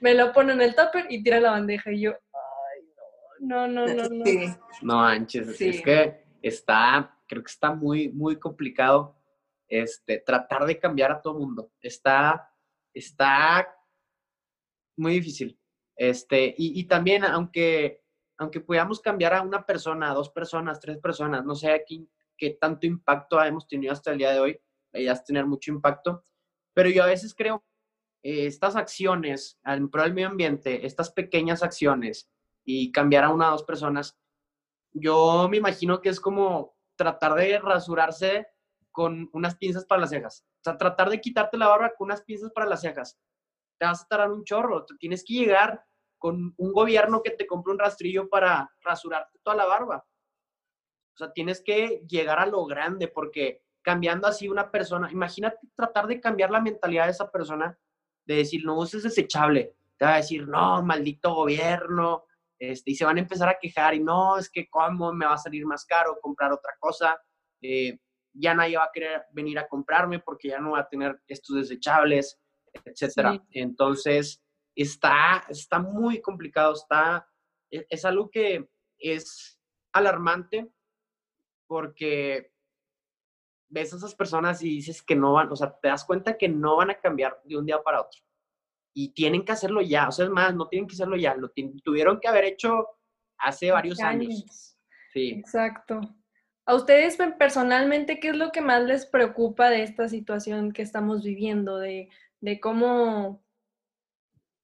me 0.00 0.14
lo 0.14 0.32
pone 0.32 0.54
en 0.54 0.60
el 0.60 0.74
topper 0.74 1.06
y 1.08 1.22
tira 1.22 1.38
la 1.38 1.52
bandeja. 1.52 1.92
Y 1.92 2.00
yo, 2.00 2.10
ay, 2.12 2.82
no, 3.38 3.68
no, 3.68 3.86
no, 3.86 4.08
no. 4.08 4.24
No, 4.24 4.58
no 4.82 4.96
manches, 4.96 5.60
es 5.60 5.82
que 5.82 6.25
está, 6.48 7.18
creo 7.26 7.42
que 7.42 7.50
está 7.50 7.74
muy, 7.74 8.08
muy 8.08 8.38
complicado 8.38 9.16
este, 9.68 10.18
tratar 10.18 10.66
de 10.66 10.78
cambiar 10.78 11.12
a 11.12 11.20
todo 11.20 11.38
mundo. 11.38 11.70
Está 11.80 12.52
está 12.96 13.68
muy 14.96 15.14
difícil. 15.14 15.58
Este, 15.94 16.54
y, 16.58 16.84
también, 16.84 17.24
aunque, 17.24 18.02
aunque 18.38 18.60
podamos 18.60 19.00
cambiar 19.00 19.34
a 19.34 19.42
una 19.42 19.64
persona, 19.64 20.10
a 20.10 20.14
dos 20.14 20.30
personas, 20.30 20.80
tres 20.80 20.98
personas, 20.98 21.44
no 21.44 21.54
sé 21.54 21.70
aquí 21.70 22.08
qué 22.36 22.50
tanto 22.50 22.86
impacto 22.86 23.42
hemos 23.42 23.66
tenido 23.66 23.92
hasta 23.92 24.12
el 24.12 24.18
día 24.18 24.32
de 24.32 24.40
hoy, 24.40 24.60
la 24.92 25.12
es 25.12 25.24
tener 25.24 25.46
mucho 25.46 25.70
impacto, 25.70 26.22
pero 26.74 26.90
yo 26.90 27.02
a 27.02 27.06
veces 27.06 27.34
creo 27.34 27.64
eh, 28.22 28.46
estas 28.46 28.76
acciones 28.76 29.58
en 29.64 29.88
pro 29.90 30.02
del 30.02 30.14
medio 30.14 30.28
ambiente, 30.28 30.84
estas 30.86 31.10
pequeñas 31.10 31.62
acciones 31.62 32.30
y 32.64 32.92
cambiar 32.92 33.24
a 33.24 33.30
una 33.30 33.48
o 33.48 33.52
dos 33.52 33.64
personas, 33.64 34.18
yo 34.98 35.48
me 35.48 35.58
imagino 35.58 36.00
que 36.00 36.08
es 36.08 36.20
como 36.20 36.74
tratar 36.96 37.34
de 37.34 37.58
rasurarse 37.58 38.46
con 38.90 39.28
unas 39.32 39.56
pinzas 39.56 39.84
para 39.84 40.00
las 40.00 40.10
cejas. 40.10 40.46
O 40.60 40.64
sea, 40.64 40.78
tratar 40.78 41.10
de 41.10 41.20
quitarte 41.20 41.58
la 41.58 41.68
barba 41.68 41.92
con 41.96 42.06
unas 42.06 42.22
pinzas 42.22 42.50
para 42.52 42.66
las 42.66 42.80
cejas. 42.80 43.18
te 43.78 43.86
vas 43.86 44.02
a 44.02 44.08
tardar 44.08 44.32
un 44.32 44.44
chorro. 44.44 44.86
Tienes 44.98 45.22
que 45.22 45.34
llegar 45.34 45.84
con 46.18 46.54
un 46.56 46.72
gobierno 46.72 47.22
que 47.22 47.30
te 47.30 47.46
compre 47.46 47.72
un 47.72 47.78
rastrillo 47.78 48.28
para 48.28 48.70
rasurarte 48.80 49.38
toda 49.42 49.56
la 49.56 49.66
barba. 49.66 50.06
O 51.14 51.18
sea, 51.18 51.32
tienes 51.32 51.62
que 51.62 52.02
llegar 52.08 52.38
a 52.38 52.46
lo 52.46 52.64
grande 52.64 53.08
porque 53.08 53.62
cambiando 53.82 54.26
así 54.26 54.48
una 54.48 54.70
persona, 54.70 55.10
imagínate 55.12 55.68
tratar 55.74 56.06
de 56.06 56.20
cambiar 56.20 56.50
la 56.50 56.60
mentalidad 56.60 57.04
de 57.04 57.12
esa 57.12 57.30
persona, 57.30 57.78
de 58.24 58.36
decir, 58.36 58.64
no, 58.64 58.82
eso 58.82 58.96
es 58.96 59.02
desechable. 59.02 59.76
Te 59.98 60.04
va 60.04 60.14
a 60.14 60.16
decir, 60.16 60.48
no, 60.48 60.82
maldito 60.82 61.34
gobierno, 61.34 62.24
este, 62.58 62.90
y 62.92 62.94
se 62.94 63.04
van 63.04 63.16
a 63.16 63.20
empezar 63.20 63.48
a 63.48 63.58
quejar 63.58 63.94
y 63.94 64.00
no, 64.00 64.38
es 64.38 64.50
que 64.50 64.68
cómo 64.68 65.12
me 65.12 65.26
va 65.26 65.34
a 65.34 65.38
salir 65.38 65.66
más 65.66 65.84
caro 65.84 66.18
comprar 66.20 66.52
otra 66.52 66.72
cosa, 66.78 67.20
eh, 67.62 67.98
ya 68.32 68.54
nadie 68.54 68.76
va 68.76 68.84
a 68.84 68.90
querer 68.92 69.24
venir 69.32 69.58
a 69.58 69.68
comprarme 69.68 70.20
porque 70.20 70.48
ya 70.48 70.60
no 70.60 70.72
va 70.72 70.80
a 70.80 70.88
tener 70.88 71.20
estos 71.26 71.56
desechables, 71.56 72.38
etcétera. 72.84 73.42
Entonces, 73.50 74.42
está, 74.74 75.44
está 75.48 75.78
muy 75.78 76.20
complicado, 76.20 76.74
está, 76.74 77.26
e, 77.70 77.86
es, 77.88 78.04
algo 78.04 78.30
que 78.30 78.68
es 78.98 79.58
alarmante 79.92 80.70
porque 81.66 82.52
ves 83.68 83.92
a 83.92 83.96
esas 83.96 84.14
personas 84.14 84.62
y 84.62 84.68
dices 84.68 85.02
que 85.02 85.16
no 85.16 85.32
van, 85.32 85.50
o 85.50 85.56
sea, 85.56 85.76
te 85.78 85.88
das 85.88 86.04
cuenta 86.04 86.36
que 86.36 86.48
no 86.48 86.76
van 86.76 86.90
a 86.90 87.00
cambiar 87.00 87.40
de 87.44 87.56
un 87.56 87.66
día 87.66 87.82
para 87.82 88.02
otro. 88.02 88.20
Y 88.98 89.10
tienen 89.10 89.44
que 89.44 89.52
hacerlo 89.52 89.82
ya, 89.82 90.08
o 90.08 90.10
sea, 90.10 90.24
es 90.24 90.30
más, 90.30 90.54
no 90.54 90.68
tienen 90.68 90.88
que 90.88 90.94
hacerlo 90.94 91.18
ya, 91.18 91.34
lo 91.34 91.52
tuvieron 91.84 92.18
que 92.18 92.28
haber 92.28 92.44
hecho 92.44 92.86
hace 93.36 93.70
varios 93.70 94.00
años. 94.00 94.74
Sí. 95.12 95.32
Exacto. 95.32 96.00
A 96.64 96.74
ustedes 96.74 97.18
personalmente, 97.38 98.18
¿qué 98.18 98.30
es 98.30 98.36
lo 98.36 98.52
que 98.52 98.62
más 98.62 98.82
les 98.84 99.04
preocupa 99.04 99.68
de 99.68 99.82
esta 99.82 100.08
situación 100.08 100.72
que 100.72 100.80
estamos 100.80 101.22
viviendo? 101.22 101.76
De, 101.76 102.08
de 102.40 102.58
cómo 102.58 103.44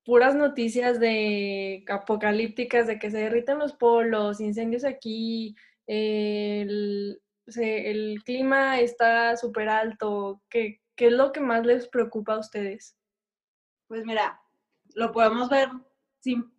puras 0.02 0.34
noticias 0.34 0.98
de 0.98 1.84
apocalípticas, 1.86 2.86
de 2.86 2.98
que 2.98 3.10
se 3.10 3.18
derriten 3.18 3.58
los 3.58 3.74
polos, 3.74 4.40
incendios 4.40 4.84
aquí, 4.84 5.54
el, 5.86 7.20
el 7.54 8.22
clima 8.24 8.80
está 8.80 9.36
súper 9.36 9.68
alto. 9.68 10.42
¿Qué, 10.48 10.80
¿Qué 10.96 11.08
es 11.08 11.12
lo 11.12 11.32
que 11.32 11.40
más 11.40 11.66
les 11.66 11.86
preocupa 11.86 12.32
a 12.32 12.38
ustedes? 12.38 12.96
Pues 13.92 14.06
mira, 14.06 14.40
lo 14.94 15.12
podemos 15.12 15.50
ver 15.50 15.68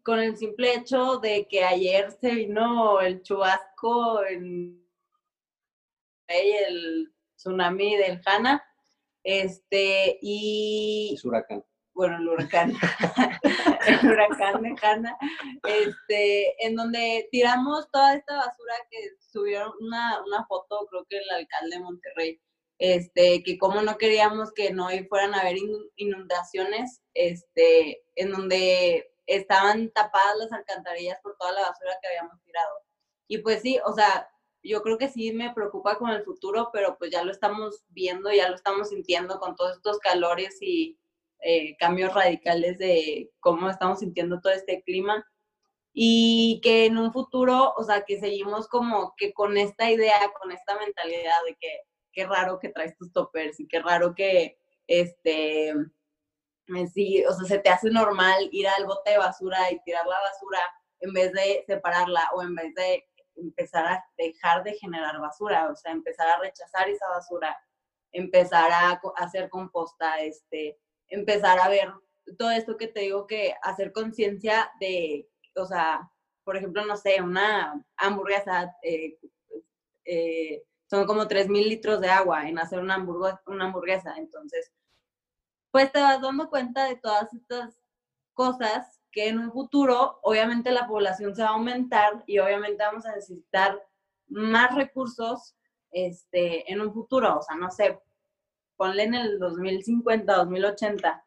con 0.04 0.20
el 0.20 0.38
simple 0.38 0.76
hecho 0.76 1.18
de 1.18 1.48
que 1.48 1.64
ayer 1.64 2.12
se 2.12 2.30
vino 2.30 3.02
el 3.02 3.24
chubasco 3.24 4.24
en 4.24 4.80
el 6.28 7.12
tsunami 7.36 7.96
del 7.98 8.22
Hanna, 8.24 8.64
este, 9.24 10.20
y... 10.22 11.14
Es 11.16 11.26
huracán. 11.26 11.66
Bueno, 11.96 12.18
el 12.18 12.30
huracán, 12.30 12.72
el 13.88 14.12
huracán 14.12 14.62
de 14.62 14.76
Hanna, 14.80 15.18
este, 15.64 16.68
en 16.68 16.76
donde 16.76 17.30
tiramos 17.32 17.90
toda 17.90 18.14
esta 18.14 18.36
basura 18.36 18.76
que 18.92 19.10
subieron 19.18 19.72
una, 19.82 20.24
una 20.24 20.46
foto, 20.46 20.86
creo 20.88 21.04
que 21.10 21.18
el 21.18 21.30
alcalde 21.32 21.78
de 21.78 21.82
Monterrey, 21.82 22.42
este, 22.84 23.44
que 23.44 23.58
como 23.58 23.82
no 23.82 23.98
queríamos 23.98 24.52
que 24.52 24.74
no 24.74 24.90
fueran 25.08 25.34
a 25.34 25.40
haber 25.40 25.56
inundaciones, 25.96 27.02
este, 27.14 28.04
en 28.16 28.34
donde 28.34 29.10
estaban 29.26 29.90
tapadas 29.92 30.36
las 30.38 30.52
alcantarillas 30.52 31.18
por 31.22 31.38
toda 31.38 31.54
la 31.54 31.62
basura 31.62 31.98
que 32.02 32.10
habíamos 32.10 32.42
tirado. 32.44 32.76
Y 33.30 33.38
pues 33.38 33.62
sí, 33.62 33.80
o 33.86 33.94
sea, 33.94 34.30
yo 34.62 34.82
creo 34.82 34.98
que 34.98 35.08
sí 35.08 35.32
me 35.32 35.54
preocupa 35.54 35.98
con 35.98 36.10
el 36.10 36.26
futuro, 36.26 36.72
pero 36.74 36.98
pues 36.98 37.10
ya 37.10 37.24
lo 37.24 37.32
estamos 37.32 37.86
viendo, 37.88 38.34
ya 38.34 38.50
lo 38.50 38.56
estamos 38.56 38.90
sintiendo 38.90 39.40
con 39.40 39.56
todos 39.56 39.78
estos 39.78 40.00
calores 40.00 40.58
y, 40.60 41.00
eh, 41.40 41.78
cambios 41.78 42.14
radicales 42.14 42.80
de 42.80 43.32
cómo 43.40 43.70
estamos 43.70 44.00
sintiendo 44.00 44.42
todo 44.42 44.52
este 44.52 44.84
clima 44.84 45.26
y 45.94 46.60
que 46.62 46.88
en 46.88 46.98
un 46.98 47.14
futuro, 47.14 47.74
o 47.78 47.84
sea, 47.86 48.04
que 48.04 48.20
seguimos 48.20 48.68
como 48.68 49.14
que 49.16 49.34
con 49.34 49.58
esta 49.58 49.90
idea, 49.90 50.20
con 50.42 50.52
esta 50.52 50.78
mentalidad 50.78 51.44
de 51.46 51.56
que 51.56 51.80
qué 52.14 52.26
raro 52.26 52.60
que 52.60 52.70
traes 52.70 52.96
tus 52.98 53.12
toppers 53.12 53.60
y 53.60 53.68
qué 53.68 53.82
raro 53.82 54.14
que, 54.16 54.58
este, 54.88 55.70
eh, 55.70 56.88
sí, 56.94 57.26
o 57.26 57.34
sea, 57.34 57.46
se 57.48 57.60
te 57.60 57.70
hace 57.70 57.90
normal 57.90 58.48
ir 58.52 58.68
al 58.68 58.86
bote 58.86 59.12
de 59.12 59.18
basura 59.18 59.72
y 59.72 59.82
tirar 59.84 60.06
la 60.06 60.20
basura 60.22 60.60
en 61.02 61.14
vez 61.14 61.34
de 61.34 61.64
separarla 61.68 62.30
o 62.34 62.42
en 62.42 62.56
vez 62.56 62.74
de 62.76 63.06
empezar 63.36 63.86
a 63.86 64.06
dejar 64.18 64.64
de 64.64 64.74
generar 64.76 65.20
basura, 65.20 65.70
o 65.70 65.76
sea, 65.76 65.92
empezar 65.92 66.28
a 66.30 66.40
rechazar 66.40 66.88
esa 66.90 67.08
basura, 67.10 67.58
empezar 68.12 68.72
a 68.72 69.02
hacer 69.18 69.50
composta, 69.50 70.20
este, 70.22 70.80
empezar 71.08 71.60
a 71.60 71.68
ver 71.68 71.92
todo 72.38 72.52
esto 72.52 72.78
que 72.78 72.88
te 72.88 73.02
digo 73.02 73.28
que 73.28 73.54
hacer 73.64 73.92
conciencia 73.92 74.72
de, 74.80 75.28
o 75.56 75.66
sea, 75.66 76.10
por 76.44 76.58
ejemplo, 76.58 76.86
no 76.86 76.96
sé, 76.96 77.22
una 77.22 77.84
hamburguesa, 77.98 78.76
eh, 78.82 79.18
eh, 80.06 80.64
son 80.94 81.08
como 81.08 81.24
3.000 81.24 81.70
litros 81.70 82.00
de 82.02 82.10
agua 82.10 82.48
en 82.48 82.60
hacer 82.60 82.80
una, 82.80 83.04
una 83.48 83.66
hamburguesa. 83.66 84.14
Entonces, 84.16 84.72
pues 85.72 85.92
te 85.92 86.00
vas 86.00 86.22
dando 86.22 86.52
cuenta 86.52 86.86
de 86.86 86.98
todas 86.98 87.34
estas 87.34 87.76
cosas 88.36 89.02
que 89.12 89.28
en 89.28 89.40
un 89.40 89.52
futuro, 89.52 90.20
obviamente 90.22 90.70
la 90.70 90.86
población 90.86 91.36
se 91.36 91.42
va 91.42 91.50
a 91.50 91.54
aumentar 91.54 92.24
y 92.28 92.38
obviamente 92.38 92.84
vamos 92.84 93.08
a 93.08 93.16
necesitar 93.16 93.84
más 94.28 94.76
recursos 94.76 95.56
este, 95.90 96.72
en 96.72 96.80
un 96.80 96.94
futuro. 96.94 97.40
O 97.40 97.42
sea, 97.42 97.56
no 97.56 97.72
sé, 97.72 98.00
ponle 98.78 99.02
en 99.02 99.16
el 99.16 99.40
2050, 99.40 100.32
2080, 100.32 101.26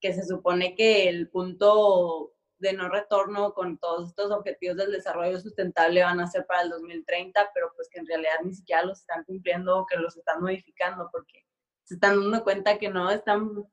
que 0.00 0.14
se 0.14 0.24
supone 0.24 0.74
que 0.74 1.10
el 1.10 1.28
punto 1.28 2.32
de 2.64 2.72
no 2.72 2.88
retorno 2.88 3.52
con 3.52 3.78
todos 3.78 4.08
estos 4.08 4.30
objetivos 4.32 4.76
del 4.76 4.90
desarrollo 4.90 5.38
sustentable 5.38 6.02
van 6.02 6.18
a 6.20 6.26
ser 6.26 6.46
para 6.46 6.62
el 6.62 6.70
2030, 6.70 7.50
pero 7.54 7.72
pues 7.76 7.88
que 7.90 8.00
en 8.00 8.06
realidad 8.06 8.40
ni 8.42 8.54
siquiera 8.54 8.84
los 8.84 9.00
están 9.00 9.22
cumpliendo 9.24 9.78
o 9.78 9.86
que 9.86 9.96
los 9.96 10.16
están 10.16 10.42
modificando 10.42 11.08
porque 11.12 11.44
se 11.84 11.94
están 11.94 12.20
dando 12.20 12.42
cuenta 12.42 12.78
que 12.78 12.88
no 12.88 13.10
están 13.10 13.64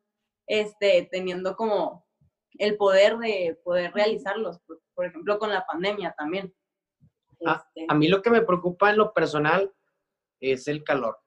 este, 0.46 1.08
teniendo 1.10 1.56
como 1.56 2.06
el 2.60 2.76
poder 2.76 3.18
de 3.18 3.60
poder 3.64 3.94
realizarlos, 3.94 4.60
por, 4.94 5.06
ejemplo 5.06 5.40
con 5.40 5.50
la 5.50 5.66
pandemia 5.66 6.14
también. 6.18 6.54
a 7.46 7.64
este 7.76 7.96
mí 7.96 8.08
lo 8.10 8.22
que 8.22 8.30
me 8.30 8.42
preocupa 8.42 8.92
en 8.92 8.98
lo 8.98 9.14
personal 9.14 9.74
es 10.40 10.68
el 10.68 10.84
calor 10.84 11.18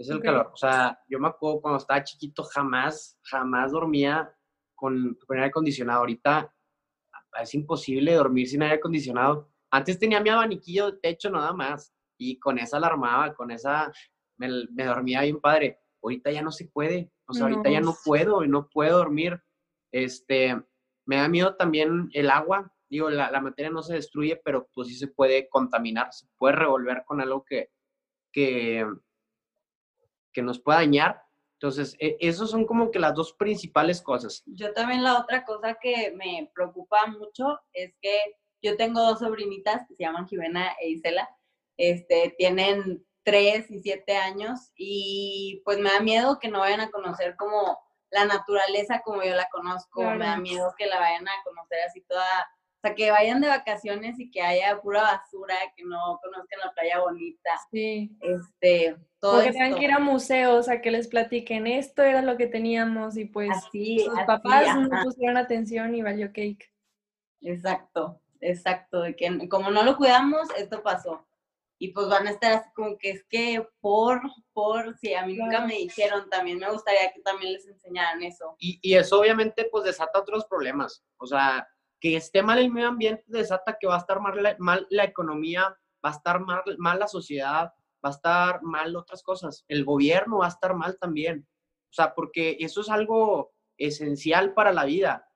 es 0.00 0.08
el 0.08 0.20
calor. 0.20 0.50
O 0.54 0.56
sea, 0.56 0.98
yo 1.08 1.18
me 1.18 1.28
acuerdo 1.28 1.60
cuando 1.60 1.78
estaba 1.78 2.02
chiquito, 2.02 2.42
jamás, 2.42 3.18
jamás 3.22 3.72
dormía 3.72 4.34
con, 4.74 5.18
con 5.26 5.36
aire 5.36 5.50
acondicionado. 5.50 6.00
Ahorita 6.00 6.50
es 7.40 7.54
imposible 7.54 8.14
dormir 8.14 8.48
sin 8.48 8.62
aire 8.62 8.76
acondicionado. 8.76 9.50
Antes 9.70 9.98
tenía 9.98 10.20
mi 10.20 10.30
abaniquillo 10.30 10.90
de 10.90 10.98
techo 10.98 11.30
nada 11.30 11.52
más 11.52 11.92
y 12.18 12.38
con 12.38 12.58
esa 12.58 12.76
alarmaba, 12.76 13.34
con 13.34 13.50
esa 13.50 13.92
me, 14.36 14.48
me 14.72 14.84
dormía 14.84 15.22
bien 15.22 15.40
padre. 15.40 15.80
Ahorita 16.02 16.30
ya 16.30 16.42
no 16.42 16.50
se 16.50 16.66
puede. 16.66 17.10
O 17.26 17.32
sea, 17.32 17.44
ahorita 17.46 17.70
ya 17.70 17.80
no 17.80 17.94
puedo 18.04 18.42
y 18.42 18.48
no 18.48 18.68
puedo 18.68 18.98
dormir. 18.98 19.40
Este, 19.92 20.60
me 21.06 21.16
da 21.16 21.28
miedo 21.28 21.56
también 21.56 22.08
el 22.12 22.30
agua. 22.30 22.72
Digo, 22.88 23.08
la, 23.10 23.30
la 23.30 23.40
materia 23.40 23.70
no 23.70 23.82
se 23.82 23.94
destruye, 23.94 24.40
pero 24.44 24.68
pues 24.74 24.88
sí 24.88 24.94
se 24.94 25.06
puede 25.06 25.48
contaminar, 25.48 26.12
se 26.12 26.26
puede 26.36 26.56
revolver 26.56 27.04
con 27.06 27.20
algo 27.20 27.44
que, 27.44 27.70
que, 28.32 28.84
que 30.32 30.42
nos 30.42 30.60
pueda 30.60 30.78
dañar. 30.78 31.22
Entonces, 31.60 31.94
e, 31.98 32.16
esos 32.20 32.50
son 32.50 32.64
como 32.64 32.90
que 32.90 32.98
las 32.98 33.14
dos 33.14 33.34
principales 33.34 34.00
cosas. 34.00 34.42
Yo 34.46 34.72
también 34.72 35.04
la 35.04 35.18
otra 35.20 35.44
cosa 35.44 35.76
que 35.80 36.10
me 36.12 36.50
preocupa 36.54 37.06
mucho 37.06 37.60
es 37.74 37.94
que 38.00 38.18
yo 38.62 38.78
tengo 38.78 39.00
dos 39.00 39.18
sobrinitas 39.18 39.86
que 39.86 39.94
se 39.94 40.04
llaman 40.04 40.26
Jimena 40.26 40.72
e 40.80 40.88
Isela. 40.88 41.28
Este, 41.76 42.34
tienen 42.38 43.04
tres 43.24 43.70
y 43.70 43.82
siete 43.82 44.16
años 44.16 44.72
y 44.74 45.60
pues 45.66 45.78
me 45.78 45.90
da 45.90 46.00
miedo 46.00 46.38
que 46.38 46.48
no 46.48 46.60
vayan 46.60 46.80
a 46.80 46.90
conocer 46.90 47.36
como 47.36 47.78
la 48.10 48.24
naturaleza 48.24 49.02
como 49.04 49.22
yo 49.22 49.34
la 49.34 49.48
conozco, 49.50 50.02
me 50.02 50.24
da 50.24 50.38
miedo 50.38 50.74
que 50.78 50.86
la 50.86 50.98
vayan 50.98 51.28
a 51.28 51.42
conocer 51.44 51.78
así 51.86 52.00
toda 52.08 52.26
o 52.80 52.86
sea, 52.86 52.94
que 52.94 53.10
vayan 53.10 53.42
de 53.42 53.48
vacaciones 53.48 54.18
y 54.18 54.30
que 54.30 54.40
haya 54.40 54.80
pura 54.80 55.02
basura, 55.02 55.54
que 55.76 55.84
no 55.84 56.18
conozcan 56.22 56.60
la 56.64 56.72
playa 56.72 57.00
bonita. 57.00 57.50
Sí. 57.70 58.16
Este, 58.20 58.96
todo 59.18 59.40
o 59.40 59.42
que 59.42 59.52
tengan 59.52 59.74
que 59.74 59.84
ir 59.84 59.92
a 59.92 59.98
museos, 59.98 60.70
a 60.70 60.80
que 60.80 60.90
les 60.90 61.06
platiquen 61.06 61.66
esto 61.66 62.02
era 62.02 62.22
lo 62.22 62.38
que 62.38 62.46
teníamos 62.46 63.18
y 63.18 63.26
pues 63.26 63.50
así, 63.50 63.98
sus 63.98 64.18
papás 64.26 64.78
no 64.78 64.88
pusieron 65.02 65.36
atención 65.36 65.94
y 65.94 66.00
valió 66.00 66.28
cake. 66.28 66.72
Exacto, 67.42 68.18
exacto. 68.40 69.02
De 69.02 69.14
que 69.14 69.46
como 69.50 69.70
no 69.70 69.82
lo 69.82 69.98
cuidamos, 69.98 70.48
esto 70.56 70.82
pasó. 70.82 71.26
Y 71.78 71.88
pues 71.88 72.08
van 72.08 72.28
a 72.28 72.30
estar 72.30 72.52
así 72.52 72.70
como 72.74 72.96
que 72.96 73.10
es 73.10 73.24
que 73.24 73.62
por, 73.80 74.22
por, 74.54 74.96
si 74.96 75.12
a 75.12 75.26
mí 75.26 75.34
nunca 75.36 75.66
me 75.66 75.74
dijeron, 75.74 76.30
también 76.30 76.58
me 76.58 76.70
gustaría 76.70 77.12
que 77.12 77.20
también 77.20 77.52
les 77.52 77.66
enseñaran 77.66 78.22
eso. 78.22 78.56
Y, 78.58 78.78
y 78.80 78.94
eso 78.94 79.20
obviamente 79.20 79.68
pues 79.70 79.84
desata 79.84 80.18
otros 80.18 80.46
problemas. 80.46 81.04
O 81.18 81.26
sea, 81.26 81.68
que 82.00 82.16
esté 82.16 82.42
mal 82.42 82.58
el 82.58 82.70
medio 82.70 82.88
ambiente 82.88 83.24
desata 83.26 83.76
que 83.78 83.86
va 83.86 83.96
a 83.96 83.98
estar 83.98 84.20
mal 84.20 84.42
la, 84.42 84.56
mal 84.58 84.86
la 84.90 85.04
economía, 85.04 85.76
va 86.04 86.10
a 86.10 86.12
estar 86.12 86.40
mal, 86.40 86.62
mal, 86.78 86.98
la 86.98 87.08
sociedad, 87.08 87.72
va 88.04 88.08
a 88.08 88.10
estar 88.10 88.62
mal 88.62 88.96
otras 88.96 89.22
cosas. 89.22 89.64
El 89.68 89.84
gobierno 89.84 90.38
va 90.38 90.46
a 90.46 90.50
estar 90.50 90.74
mal 90.74 90.96
también. 90.98 91.46
O 91.90 91.92
sea, 91.92 92.14
porque 92.14 92.56
eso 92.60 92.80
es 92.80 92.88
algo 92.88 93.52
esencial 93.76 94.54
para 94.54 94.72
la 94.72 94.84
vida. 94.84 95.26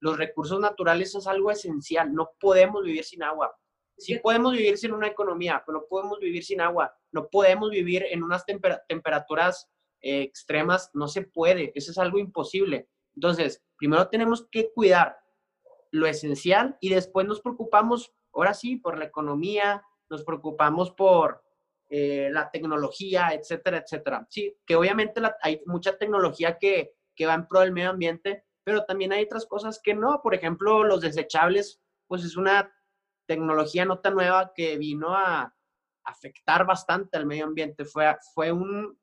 los 0.00 0.16
recursos 0.16 0.60
naturales 0.60 1.14
es 1.14 1.26
algo 1.26 1.50
esencial. 1.50 2.12
No 2.12 2.30
podemos 2.38 2.84
vivir 2.84 3.04
sin 3.04 3.22
agua. 3.22 3.56
Sí 3.96 4.16
podemos 4.20 4.52
vivir 4.52 4.78
sin 4.78 4.92
una 4.92 5.08
economía, 5.08 5.62
pero 5.66 5.80
no 5.80 5.84
podemos 5.88 6.20
vivir 6.20 6.44
sin 6.44 6.60
agua. 6.60 6.94
No 7.10 7.28
podemos 7.28 7.70
vivir 7.70 8.04
en 8.10 8.22
unas 8.22 8.44
temperaturas 8.86 9.68
eh, 10.00 10.22
extremas. 10.22 10.90
No 10.92 11.08
se 11.08 11.22
puede. 11.22 11.72
Eso 11.74 11.90
es 11.90 11.98
algo 11.98 12.18
imposible. 12.18 12.88
Entonces, 13.14 13.62
primero 13.76 14.08
tenemos 14.08 14.46
que 14.50 14.70
cuidar 14.72 15.16
lo 15.90 16.06
esencial 16.06 16.76
y 16.80 16.90
después 16.90 17.26
nos 17.26 17.40
preocupamos, 17.40 18.12
ahora 18.32 18.54
sí, 18.54 18.76
por 18.76 18.98
la 18.98 19.06
economía, 19.06 19.82
nos 20.10 20.24
preocupamos 20.24 20.90
por 20.92 21.42
eh, 21.88 22.28
la 22.32 22.50
tecnología, 22.50 23.30
etcétera, 23.32 23.78
etcétera. 23.78 24.26
Sí, 24.30 24.56
que 24.66 24.76
obviamente 24.76 25.20
hay 25.42 25.62
mucha 25.66 25.96
tecnología 25.96 26.58
que, 26.58 26.94
que 27.14 27.26
va 27.26 27.34
en 27.34 27.46
pro 27.46 27.60
del 27.60 27.72
medio 27.72 27.90
ambiente, 27.90 28.44
pero 28.64 28.84
también 28.84 29.12
hay 29.12 29.24
otras 29.24 29.46
cosas 29.46 29.80
que 29.82 29.94
no. 29.94 30.20
Por 30.22 30.34
ejemplo, 30.34 30.84
los 30.84 31.00
desechables, 31.00 31.80
pues 32.06 32.24
es 32.24 32.36
una 32.36 32.72
tecnología 33.26 33.84
no 33.84 34.00
tan 34.00 34.14
nueva 34.14 34.52
que 34.54 34.76
vino 34.76 35.14
a 35.14 35.54
afectar 36.04 36.66
bastante 36.66 37.16
al 37.16 37.26
medio 37.26 37.44
ambiente. 37.44 37.84
Fue, 37.84 38.16
fue 38.34 38.52
un 38.52 38.98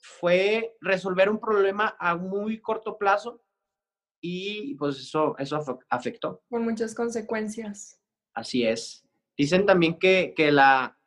fue 0.00 0.76
resolver 0.80 1.28
un 1.28 1.40
problema 1.40 1.96
a 1.98 2.14
muy 2.14 2.60
corto 2.60 2.96
plazo 2.96 3.42
y 4.20 4.74
pues 4.74 4.98
eso, 4.98 5.36
eso 5.38 5.80
afectó. 5.88 6.42
Con 6.48 6.64
muchas 6.64 6.94
consecuencias. 6.94 8.00
Así 8.34 8.64
es. 8.64 9.04
Dicen 9.36 9.66
también 9.66 9.98
que, 9.98 10.34
que 10.36 10.50
la, 10.50 10.98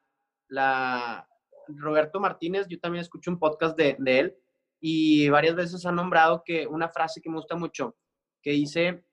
la 0.47 1.27
Roberto 1.67 2.19
Martínez, 2.19 2.67
yo 2.67 2.79
también 2.79 3.01
escucho 3.01 3.31
un 3.31 3.39
podcast 3.39 3.77
de, 3.77 3.95
de, 3.99 4.19
él 4.19 4.37
y 4.79 5.29
varias 5.29 5.55
veces 5.55 5.85
ha 5.85 5.91
nombrado 5.91 6.43
que 6.45 6.67
una 6.67 6.89
frase 6.89 7.21
que 7.21 7.29
me 7.29 7.35
gusta 7.35 7.55
mucho, 7.55 7.97
que 8.41 8.51
dice 8.51 9.05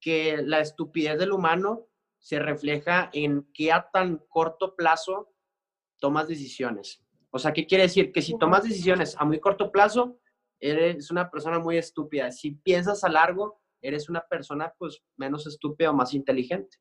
que 0.00 0.38
la 0.42 0.60
estupidez 0.60 1.18
del 1.18 1.32
humano 1.32 1.88
se 2.18 2.38
refleja 2.38 3.10
en 3.12 3.48
qué 3.54 3.72
a 3.72 3.88
tan 3.90 4.18
corto 4.28 4.76
plazo 4.76 5.32
tomas 5.98 6.28
decisiones. 6.28 7.02
O 7.30 7.38
sea, 7.38 7.52
¿qué 7.52 7.66
quiere 7.66 7.84
decir? 7.84 8.12
Que 8.12 8.22
si 8.22 8.38
tomas 8.38 8.64
decisiones 8.64 9.16
a 9.18 9.24
muy 9.24 9.40
corto 9.40 9.70
plazo, 9.70 10.18
eres 10.60 11.10
una 11.10 11.30
persona 11.30 11.58
muy 11.58 11.78
estúpida. 11.78 12.30
Si 12.32 12.52
piensas 12.52 13.04
a 13.04 13.08
largo, 13.08 13.60
eres 13.80 14.08
una 14.08 14.26
persona 14.26 14.74
pues 14.78 15.02
menos 15.16 15.46
estúpida 15.46 15.90
o 15.90 15.94
más 15.94 16.14
inteligente. 16.14 16.78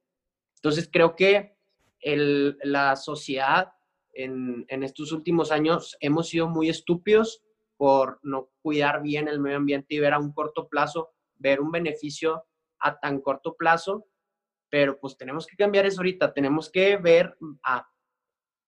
Entonces 0.55 0.89
creo 0.91 1.15
que 1.15 1.55
el, 1.99 2.57
la 2.63 2.95
sociedad 2.95 3.71
en, 4.13 4.65
en, 4.67 4.83
estos 4.83 5.11
últimos 5.11 5.51
años 5.51 5.95
hemos 5.99 6.29
sido 6.29 6.47
muy 6.47 6.69
estúpidos 6.69 7.43
por 7.75 8.19
no 8.23 8.49
cuidar 8.61 9.03
bien 9.03 9.27
el 9.27 9.39
medio 9.39 9.57
ambiente 9.57 9.93
y 9.93 9.99
ver 9.99 10.13
a 10.13 10.19
un 10.19 10.33
corto 10.33 10.67
plazo, 10.67 11.13
ver 11.35 11.61
un 11.61 11.71
beneficio 11.71 12.45
a 12.79 12.99
tan 12.99 13.21
corto 13.21 13.55
plazo, 13.55 14.07
pero 14.69 14.99
pues 14.99 15.17
tenemos 15.17 15.45
que 15.45 15.55
cambiar 15.55 15.85
eso 15.85 15.99
ahorita, 15.99 16.33
tenemos 16.33 16.71
que 16.71 16.97
ver 16.97 17.37
a 17.63 17.87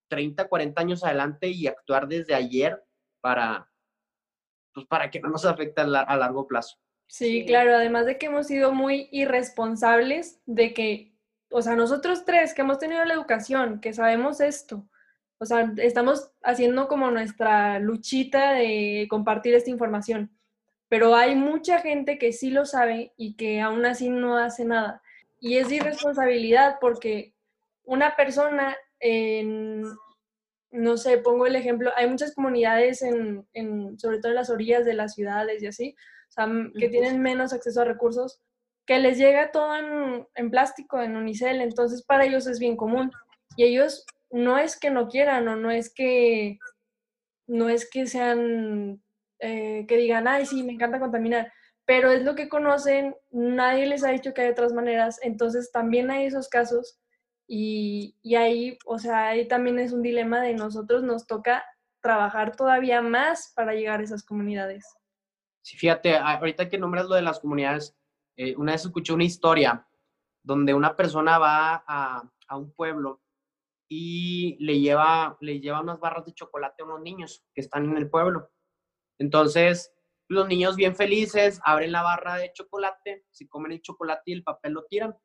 30, 0.10 0.48
40 0.48 0.82
años 0.82 1.04
adelante 1.04 1.50
y 1.50 1.68
actuar 1.68 2.08
desde 2.08 2.36
ayer 2.36 2.82
para, 3.22 3.70
pues 4.74 4.86
para 4.88 5.10
que 5.10 5.20
no 5.20 5.30
nos 5.30 5.46
afecte 5.46 5.82
a, 5.82 5.86
largo 5.86 6.48
plazo. 6.48 6.78
Sí, 7.08 7.46
claro, 7.46 7.76
además 7.76 8.06
de 8.06 8.18
que 8.18 8.28
hemos 8.28 8.48
sido 8.48 8.72
muy 8.72 9.10
irresponsables 9.12 10.40
de 10.46 10.74
que, 10.74 11.14
o 11.50 11.62
sea, 11.62 11.76
nosotros 11.76 12.26
tres 12.26 12.54
que 12.54 12.62
hemos 12.62 12.78
tenido 12.78 13.04
la 13.06 13.16
educación, 13.16 13.80
que 13.82 13.94
sabemos 13.94 14.42
esto, 14.42 14.86
o 15.40 15.46
sea, 15.46 15.74
estamos 15.78 16.32
haciendo 16.44 16.88
como 16.88 17.10
nuestra 17.12 17.80
luchita 17.80 18.54
de 18.54 19.08
compartir 19.10 19.56
esta 19.56 19.70
información, 19.70 20.30
pero 20.90 21.16
hay 21.16 21.36
mucha 21.36 21.80
gente 21.80 22.18
que 22.18 22.34
sí 22.34 22.50
lo 22.50 22.66
sabe 22.66 23.14
y 23.16 23.36
que 23.36 23.62
aún 23.62 23.86
así 23.86 24.10
no 24.10 24.38
hace 24.38 24.66
nada. 24.66 25.02
Y 25.40 25.58
es 25.58 25.72
irresponsabilidad 25.72 26.78
porque 26.82 27.34
una 27.86 28.16
persona 28.16 28.76
en, 29.00 29.84
no 30.72 30.98
sé, 30.98 31.18
pongo 31.18 31.46
el 31.46 31.56
ejemplo, 31.56 31.92
hay 31.96 32.08
muchas 32.08 32.34
comunidades, 32.34 33.02
en, 33.02 33.48
sobre 33.98 34.20
todo 34.20 34.32
en 34.32 34.36
las 34.36 34.50
orillas 34.50 34.86
de 34.86 34.94
las 34.94 35.16
ciudades 35.16 35.64
y 35.64 35.68
así, 35.68 35.96
o 36.30 36.32
sea, 36.32 36.48
que 36.78 36.90
tienen 36.90 37.22
menos 37.22 37.54
acceso 37.54 37.82
a 37.82 37.86
recursos, 37.86 38.42
que 38.86 39.00
les 39.00 39.18
llega 39.18 39.52
todo 39.52 39.76
en, 40.36 40.52
plástico, 40.52 41.02
en 41.02 41.16
unicel, 41.16 41.62
entonces 41.62 42.04
para 42.04 42.26
ellos 42.26 42.48
es 42.48 42.60
bien 42.60 42.76
común. 42.76 43.12
Y 43.56 43.64
ellos 43.64 44.06
no 44.32 44.58
es 44.58 44.80
que 44.80 44.90
no 44.90 45.08
quieran 45.08 45.48
o 45.48 45.56
no 45.56 45.70
es 45.70 45.94
que, 45.94 46.58
no 47.48 47.70
es 47.70 47.90
que 47.90 48.08
sean, 48.08 49.02
eh, 49.40 49.86
que 49.88 49.98
digan, 49.98 50.28
ay, 50.28 50.46
sí, 50.46 50.64
me 50.64 50.74
encanta 50.74 51.00
contaminar, 51.00 51.52
pero 51.86 52.12
es 52.12 52.24
lo 52.24 52.36
que 52.36 52.50
conocen, 52.50 53.16
nadie 53.32 53.86
les 53.88 54.04
ha 54.04 54.12
dicho 54.12 54.34
que 54.34 54.42
hay 54.42 54.50
otras 54.50 54.74
maneras, 54.74 55.20
entonces 55.24 55.72
también 55.72 56.12
hay 56.12 56.26
esos 56.26 56.48
casos 56.48 57.00
y, 57.52 58.36
ahí, 58.36 58.78
o 58.86 59.00
sea, 59.00 59.30
ahí 59.30 59.48
también 59.48 59.80
es 59.80 59.92
un 59.92 60.04
dilema 60.04 60.40
de 60.40 60.54
nosotros 60.54 61.02
nos 61.02 61.26
toca 61.26 61.66
trabajar 62.00 62.56
todavía 62.56 63.02
más 63.02 63.52
para 63.56 63.74
llegar 63.74 64.00
a 64.00 64.04
esas 64.04 64.24
comunidades. 64.24 64.86
Sí, 65.64 65.76
fíjate, 65.76 66.16
ahorita 66.16 66.70
que 66.70 66.78
nombras 66.78 67.08
lo 67.08 67.16
de 67.16 67.24
las 67.24 67.40
comunidades, 67.40 67.98
eh, 68.38 68.56
una 68.56 68.74
vez 68.74 68.86
escuché 68.86 69.14
una 69.14 69.24
historia 69.24 69.88
donde 70.44 70.76
una 70.76 70.96
persona 70.96 71.40
va 71.40 71.84
a, 71.88 72.32
un 72.56 72.72
pueblo 72.74 73.24
y 73.90 74.56
le 74.64 74.80
lleva, 74.80 75.36
le 75.42 75.60
lleva 75.60 75.82
unas 75.82 76.00
barras 76.00 76.26
de 76.26 76.34
chocolate 76.34 76.84
a 76.84 76.86
unos 76.86 77.02
niños 77.02 77.44
que 77.56 77.62
están 77.62 77.86
en 77.86 77.98
el 77.98 78.12
pueblo. 78.12 78.52
Entonces, 79.20 79.92
los 80.28 80.48
niños 80.48 80.76
bien 80.76 80.96
felices 80.96 81.60
abren 81.64 81.92
la 81.92 82.04
barra 82.04 82.36
de 82.36 82.54
chocolate, 82.54 83.26
se 83.32 83.48
comen 83.50 83.72
el 83.72 83.82
chocolate 83.82 84.22
y 84.28 84.34
el 84.34 84.44
papel 84.44 84.74
lo 84.74 84.86
tiran 84.86 85.16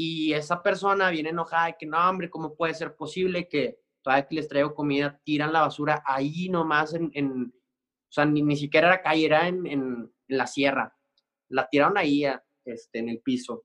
y 0.00 0.32
esa 0.32 0.62
persona 0.62 1.10
viene 1.10 1.30
enojada 1.30 1.66
de 1.66 1.76
que 1.76 1.84
no, 1.84 1.98
hombre, 2.08 2.30
¿cómo 2.30 2.54
puede 2.54 2.72
ser 2.72 2.94
posible 2.94 3.48
que 3.48 3.80
todavía 4.00 4.28
que 4.28 4.36
les 4.36 4.46
traigo 4.46 4.72
comida 4.72 5.20
tiran 5.24 5.52
la 5.52 5.62
basura 5.62 6.04
ahí 6.06 6.48
nomás 6.48 6.94
en, 6.94 7.10
en 7.14 7.52
o 7.52 8.12
sea, 8.12 8.24
ni, 8.24 8.40
ni, 8.40 8.56
siquiera 8.56 8.86
era 8.86 9.02
calle, 9.02 9.26
era 9.26 9.48
en, 9.48 10.14
la 10.28 10.46
sierra. 10.46 10.96
La 11.48 11.68
tiraron 11.68 11.98
ahí 11.98 12.24
este, 12.64 13.00
en 13.00 13.08
el 13.08 13.20
piso. 13.22 13.64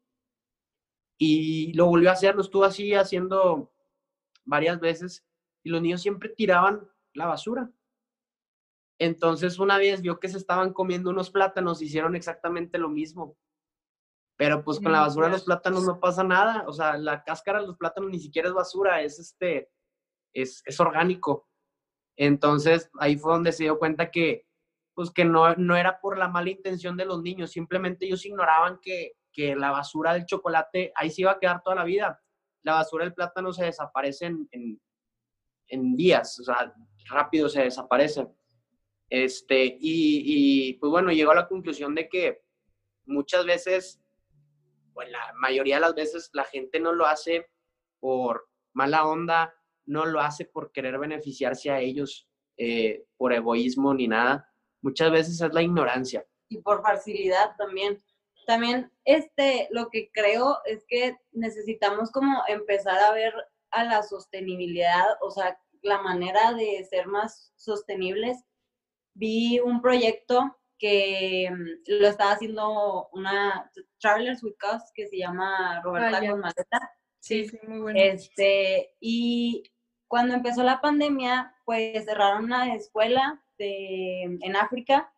Y 1.20 1.72
lo 1.74 1.86
volvió 1.86 2.10
a 2.10 2.14
hacer, 2.14 2.34
lo 2.34 2.42
estuvo 2.42 2.64
así 2.64 2.96
haciendo 2.96 3.72
varias 4.44 4.80
veces 4.80 5.24
y 5.62 5.70
los 5.70 5.84
niños 5.84 6.02
siempre 6.02 6.30
tiraban 6.30 6.90
la 7.14 7.28
basura. 7.28 7.72
Entonces 8.98 9.60
una 9.60 9.78
vez 9.78 10.02
vio 10.02 10.20
que 10.20 10.30
se 10.30 10.40
estaban 10.40 10.74
comiendo 10.74 11.12
unos 11.12 11.30
plátanos, 11.30 11.84
hicieron 11.84 12.16
exactamente 12.16 12.80
lo 12.80 12.90
mismo. 12.90 13.38
Pero 14.36 14.64
pues 14.64 14.80
con 14.80 14.92
la 14.92 15.02
basura 15.02 15.28
de 15.28 15.34
los 15.34 15.44
plátanos 15.44 15.84
no 15.84 16.00
pasa 16.00 16.24
nada. 16.24 16.66
O 16.68 16.74
sea, 16.74 16.98
la 16.98 17.24
cáscara 17.24 17.62
de 17.62 17.68
los 17.68 17.78
plátanos 17.78 18.10
ni 18.10 18.20
siquiera 18.20 18.48
es 18.48 18.54
basura, 18.54 19.02
es 19.02 19.20
este, 19.20 19.70
es, 20.34 20.64
es 20.66 20.80
orgánico. 20.80 21.48
Entonces 22.16 22.90
ahí 23.00 23.16
fue 23.16 23.34
donde 23.34 23.52
se 23.52 23.64
dio 23.64 23.80
cuenta 23.80 24.12
que, 24.12 24.48
pues 24.94 25.12
que 25.12 25.26
no, 25.26 25.56
no 25.56 25.76
era 25.76 26.00
por 26.00 26.18
la 26.18 26.28
mala 26.28 26.50
intención 26.50 26.98
de 26.98 27.06
los 27.06 27.22
niños, 27.22 27.52
simplemente 27.52 28.06
ellos 28.06 28.26
ignoraban 28.26 28.80
que, 28.82 29.14
que 29.32 29.56
la 29.56 29.72
basura 29.72 30.14
del 30.14 30.26
chocolate 30.26 30.92
ahí 30.96 31.10
se 31.10 31.22
iba 31.22 31.32
a 31.32 31.40
quedar 31.40 31.62
toda 31.64 31.78
la 31.78 31.84
vida. 31.84 32.22
La 32.64 32.76
basura 32.76 33.06
del 33.06 33.14
plátano 33.14 33.52
se 33.52 33.66
desaparece 33.66 34.28
en, 34.28 34.48
en, 34.52 34.82
en 35.68 35.96
días, 35.96 36.40
o 36.40 36.44
sea, 36.44 36.74
rápido 37.10 37.50
se 37.50 37.64
desaparece. 37.64 38.28
Este, 39.10 39.66
y, 39.66 40.70
y 40.70 40.74
pues 40.74 40.90
bueno, 40.90 41.12
llegó 41.12 41.32
a 41.32 41.36
la 41.36 41.48
conclusión 41.48 41.94
de 41.94 42.08
que 42.10 42.42
muchas 43.06 43.46
veces 43.46 44.03
pues 44.94 45.10
la 45.10 45.34
mayoría 45.36 45.76
de 45.76 45.82
las 45.82 45.96
veces 45.96 46.30
la 46.34 46.44
gente 46.46 46.80
no 46.80 46.94
lo 46.94 47.06
hace 47.06 47.50
por 48.00 48.48
mala 48.74 49.06
onda, 49.06 49.54
no 49.86 50.06
lo 50.06 50.20
hace 50.20 50.46
por 50.46 50.72
querer 50.72 50.98
beneficiarse 50.98 51.72
a 51.72 51.80
ellos, 51.80 52.28
eh, 52.58 53.06
por 53.18 53.34
egoísmo 53.34 53.94
ni 53.94 54.08
nada. 54.08 54.50
Muchas 54.82 55.12
veces 55.12 55.42
es 55.42 55.54
la 55.54 55.62
ignorancia. 55.62 56.26
Y 56.50 56.58
por 56.60 56.82
facilidad 56.82 57.56
también. 57.58 57.98
También 58.46 58.92
este, 59.06 59.70
lo 59.72 59.90
que 59.90 60.12
creo 60.12 60.60
es 60.66 60.84
que 60.88 61.16
necesitamos 61.32 62.12
como 62.12 62.44
empezar 62.48 63.00
a 63.00 63.14
ver 63.14 63.34
a 63.72 63.86
la 63.86 64.04
sostenibilidad, 64.04 65.06
o 65.22 65.32
sea, 65.32 65.58
la 65.82 66.02
manera 66.02 66.54
de 66.54 66.84
ser 66.90 67.08
más 67.08 67.54
sostenibles. 67.56 68.44
Vi 69.16 69.60
un 69.60 69.82
proyecto 69.82 70.58
que 70.78 71.50
mm, 71.52 72.00
lo 72.00 72.08
estaba 72.08 72.32
haciendo 72.32 73.10
una 73.14 73.72
Travelers 74.00 74.44
with 74.44 74.56
Us 74.74 74.84
que 74.94 75.08
se 75.08 75.18
llama 75.18 75.82
Roberta 75.84 76.20
ah, 76.22 76.30
con 76.30 76.40
Maleta. 76.40 76.92
Sí, 77.20 77.48
sí, 77.48 77.58
muy 77.68 77.80
bueno. 77.80 78.00
Este, 78.00 78.94
y 79.00 79.64
cuando 80.08 80.34
empezó 80.34 80.64
la 80.64 80.82
pandemia, 80.82 81.56
pues 81.66 82.06
cerraron 82.06 82.46
una 82.46 82.76
escuela 82.76 83.44
de, 83.58 84.24
en 84.24 84.56
África 84.56 85.12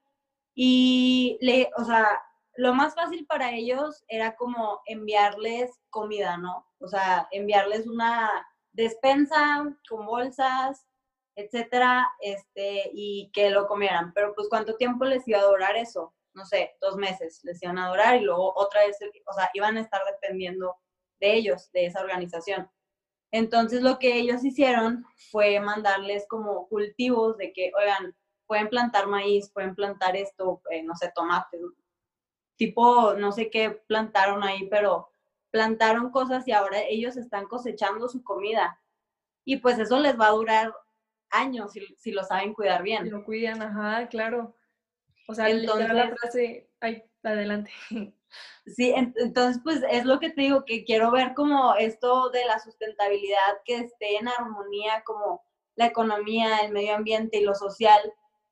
y 0.54 1.38
le, 1.42 1.70
o 1.78 1.84
sea, 1.84 2.22
lo 2.58 2.74
más 2.74 2.96
fácil 2.96 3.26
para 3.26 3.52
ellos 3.52 4.04
era 4.08 4.36
como 4.36 4.82
enviarles 4.86 5.72
comida, 5.90 6.38
¿no? 6.38 6.66
O 6.80 6.88
sea, 6.88 7.28
enviarles 7.32 7.88
una 7.88 8.30
despensa 8.72 9.66
con 9.90 10.06
bolsas 10.06 10.86
etcétera, 11.36 12.08
este, 12.20 12.90
y 12.94 13.30
que 13.34 13.50
lo 13.50 13.68
comieran. 13.68 14.14
Pero 14.14 14.34
pues 14.34 14.48
cuánto 14.50 14.76
tiempo 14.78 15.06
les 15.06 15.28
iba 15.28 15.40
a 15.40 15.46
durar 15.46 15.76
eso, 15.76 16.14
no 16.34 16.46
sé, 16.46 16.76
dos 16.82 16.98
meses 16.98 17.42
les 17.44 17.62
iban 17.64 17.78
a 17.78 17.90
durar 17.90 18.18
y 18.18 18.22
luego 18.22 18.54
otra 18.56 18.86
vez, 18.86 18.98
o 19.26 19.34
sea, 19.34 19.50
iban 19.54 19.78
a 19.78 19.82
estar 19.82 20.02
dependiendo 20.06 20.76
de 21.20 21.34
ellos, 21.34 21.72
de 21.72 21.86
esa 21.86 22.02
organización. 22.02 22.70
Entonces 23.32 23.82
lo 23.82 24.00
que 24.00 24.18
ellos 24.18 24.44
hicieron 24.44 25.06
fue 25.32 25.60
mandarles 25.60 26.26
como 26.28 26.68
cultivos 26.68 27.38
de 27.38 27.52
que, 27.54 27.72
oigan, 27.78 28.16
pueden 28.48 28.70
plantar 28.70 29.08
maíz, 29.08 29.50
pueden 29.52 29.76
plantar 29.76 30.16
esto, 30.16 30.62
eh, 30.70 30.84
no 30.84 30.96
sé, 30.96 31.12
tomates, 31.16 31.62
tipo, 32.56 33.14
no 33.16 33.32
sé 33.32 33.50
qué 33.50 33.72
plantaron 33.88 34.44
ahí, 34.44 34.68
pero 34.70 35.10
plantaron 35.52 36.12
cosas 36.12 36.48
y 36.48 36.52
ahora 36.52 36.82
ellos 36.82 37.18
están 37.18 37.48
cosechando 37.48 38.08
su 38.10 38.24
comida. 38.24 38.80
Y 39.46 39.58
pues 39.58 39.80
eso 39.80 40.00
les 40.00 40.20
va 40.20 40.28
a 40.28 40.32
durar 40.32 40.74
años 41.40 41.72
si, 41.98 42.12
lo 42.12 42.24
saben 42.24 42.54
cuidar 42.54 42.84
bien. 42.84 43.10
Lo 43.10 43.24
cuidan, 43.24 43.62
ajá, 43.62 44.08
claro. 44.08 44.56
O 45.28 45.34
sea, 45.34 45.50
entonces, 45.50 45.90
la 45.92 46.16
frase, 46.16 46.70
ay, 46.80 47.04
adelante. 47.24 47.72
Sí, 48.66 48.94
entonces 48.96 49.62
pues 49.64 49.82
es 49.90 50.06
lo 50.06 50.20
que 50.20 50.32
te 50.32 50.42
digo, 50.42 50.66
que 50.66 50.84
quiero 50.84 51.12
ver 51.12 51.34
como 51.36 51.76
esto 51.76 52.30
de 52.32 52.44
la 52.46 52.60
sustentabilidad 52.60 53.62
que 53.64 53.78
esté 53.78 54.18
en 54.18 54.28
armonía, 54.28 55.04
como 55.06 55.44
la 55.76 55.86
economía, 55.86 56.60
el 56.60 56.72
medio 56.72 56.96
ambiente 56.96 57.38
y 57.38 57.44
lo 57.44 57.54
social, 57.54 58.02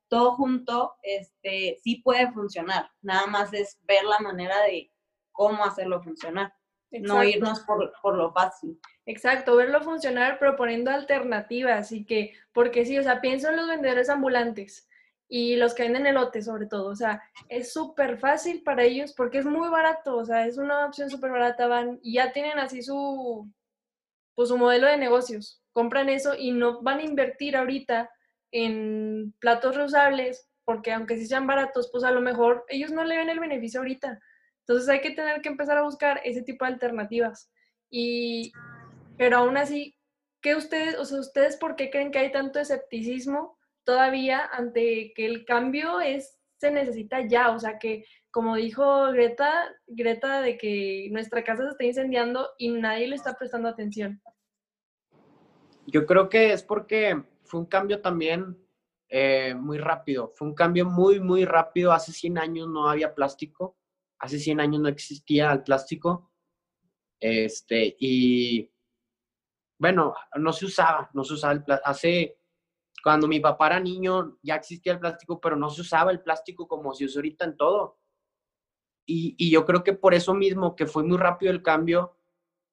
todo 0.08 0.36
junto, 0.36 0.94
este, 1.02 1.78
sí 1.82 1.96
puede 1.96 2.30
funcionar. 2.32 2.90
Nada 3.02 3.26
más 3.26 3.52
es 3.52 3.78
ver 3.82 4.04
la 4.04 4.20
manera 4.20 4.62
de 4.62 4.92
cómo 5.32 5.64
hacerlo 5.64 6.00
funcionar. 6.00 6.54
No 7.00 7.22
irnos 7.24 7.60
por, 7.60 7.92
por, 8.02 8.16
lo 8.16 8.32
fácil. 8.32 8.78
Exacto, 9.06 9.56
verlo 9.56 9.82
funcionar 9.82 10.38
proponiendo 10.38 10.90
alternativas 10.90 11.92
y 11.92 12.04
que, 12.04 12.34
porque 12.52 12.84
sí, 12.84 12.98
o 12.98 13.02
sea, 13.02 13.20
pienso 13.20 13.48
en 13.48 13.56
los 13.56 13.68
vendedores 13.68 14.08
ambulantes 14.08 14.88
y 15.28 15.56
los 15.56 15.74
que 15.74 15.84
venden 15.84 16.06
elote 16.06 16.42
sobre 16.42 16.66
todo, 16.66 16.86
o 16.86 16.96
sea, 16.96 17.22
es 17.48 17.72
súper 17.72 18.18
fácil 18.18 18.62
para 18.62 18.84
ellos 18.84 19.12
porque 19.14 19.38
es 19.38 19.46
muy 19.46 19.68
barato, 19.68 20.16
o 20.16 20.24
sea, 20.24 20.46
es 20.46 20.58
una 20.58 20.86
opción 20.86 21.10
súper 21.10 21.30
barata, 21.30 21.66
van 21.66 21.98
y 22.02 22.14
ya 22.14 22.32
tienen 22.32 22.58
así 22.58 22.82
su, 22.82 23.50
pues 24.34 24.48
su 24.48 24.58
modelo 24.58 24.86
de 24.86 24.96
negocios, 24.96 25.62
compran 25.72 26.08
eso 26.08 26.34
y 26.36 26.52
no 26.52 26.82
van 26.82 26.98
a 26.98 27.04
invertir 27.04 27.56
ahorita 27.56 28.10
en 28.52 29.34
platos 29.40 29.76
reusables 29.76 30.48
porque 30.64 30.92
aunque 30.92 31.16
sí 31.16 31.26
sean 31.26 31.46
baratos, 31.46 31.90
pues 31.90 32.04
a 32.04 32.10
lo 32.10 32.20
mejor 32.20 32.64
ellos 32.68 32.90
no 32.90 33.04
le 33.04 33.16
ven 33.16 33.28
el 33.28 33.40
beneficio 33.40 33.80
ahorita. 33.80 34.20
Entonces 34.66 34.88
hay 34.88 35.00
que 35.00 35.10
tener 35.10 35.40
que 35.42 35.48
empezar 35.48 35.76
a 35.78 35.82
buscar 35.82 36.20
ese 36.24 36.42
tipo 36.42 36.64
de 36.64 36.72
alternativas. 36.72 37.50
Y, 37.90 38.52
pero 39.18 39.38
aún 39.38 39.56
así, 39.56 39.96
¿qué 40.40 40.56
ustedes, 40.56 40.96
o 40.96 41.04
sea, 41.04 41.20
ustedes 41.20 41.56
por 41.56 41.76
qué 41.76 41.90
creen 41.90 42.10
que 42.10 42.18
hay 42.18 42.32
tanto 42.32 42.58
escepticismo 42.58 43.58
todavía 43.84 44.44
ante 44.52 45.12
que 45.14 45.26
el 45.26 45.44
cambio 45.44 46.00
es, 46.00 46.38
se 46.56 46.70
necesita 46.70 47.20
ya, 47.26 47.50
o 47.50 47.58
sea 47.58 47.78
que 47.78 48.04
como 48.34 48.56
dijo 48.56 49.12
Greta, 49.12 49.70
Greta 49.86 50.40
de 50.40 50.58
que 50.58 51.08
nuestra 51.12 51.44
casa 51.44 51.62
se 51.62 51.70
está 51.70 51.84
incendiando 51.84 52.48
y 52.58 52.70
nadie 52.70 53.06
le 53.06 53.14
está 53.14 53.34
prestando 53.38 53.68
atención. 53.68 54.20
Yo 55.86 56.04
creo 56.04 56.28
que 56.28 56.52
es 56.52 56.64
porque 56.64 57.22
fue 57.44 57.60
un 57.60 57.66
cambio 57.66 58.00
también 58.00 58.58
eh, 59.08 59.54
muy 59.54 59.78
rápido, 59.78 60.32
fue 60.34 60.48
un 60.48 60.54
cambio 60.54 60.84
muy, 60.84 61.20
muy 61.20 61.44
rápido. 61.44 61.92
Hace 61.92 62.10
100 62.10 62.38
años 62.38 62.68
no 62.68 62.88
había 62.88 63.14
plástico, 63.14 63.76
hace 64.24 64.38
100 64.38 64.60
años 64.60 64.80
no 64.80 64.88
existía 64.88 65.52
el 65.52 65.62
plástico. 65.62 66.32
Este, 67.20 67.96
y 67.98 68.70
bueno, 69.78 70.14
no 70.36 70.52
se 70.52 70.66
usaba, 70.66 71.10
no 71.12 71.24
se 71.24 71.34
usaba 71.34 71.52
el 71.52 71.62
plástico. 71.62 71.90
Hace 71.90 72.38
cuando 73.02 73.28
mi 73.28 73.38
papá 73.38 73.66
era 73.66 73.80
niño 73.80 74.38
ya 74.42 74.54
existía 74.56 74.94
el 74.94 74.98
plástico, 74.98 75.38
pero 75.38 75.56
no 75.56 75.68
se 75.68 75.82
usaba 75.82 76.10
el 76.10 76.22
plástico 76.22 76.66
como 76.66 76.94
se 76.94 77.04
usa 77.04 77.18
ahorita 77.20 77.44
en 77.44 77.56
todo. 77.56 77.98
Y, 79.06 79.34
y 79.36 79.50
yo 79.50 79.66
creo 79.66 79.84
que 79.84 79.92
por 79.92 80.14
eso 80.14 80.32
mismo, 80.32 80.74
que 80.74 80.86
fue 80.86 81.04
muy 81.04 81.18
rápido 81.18 81.52
el 81.52 81.62
cambio, 81.62 82.16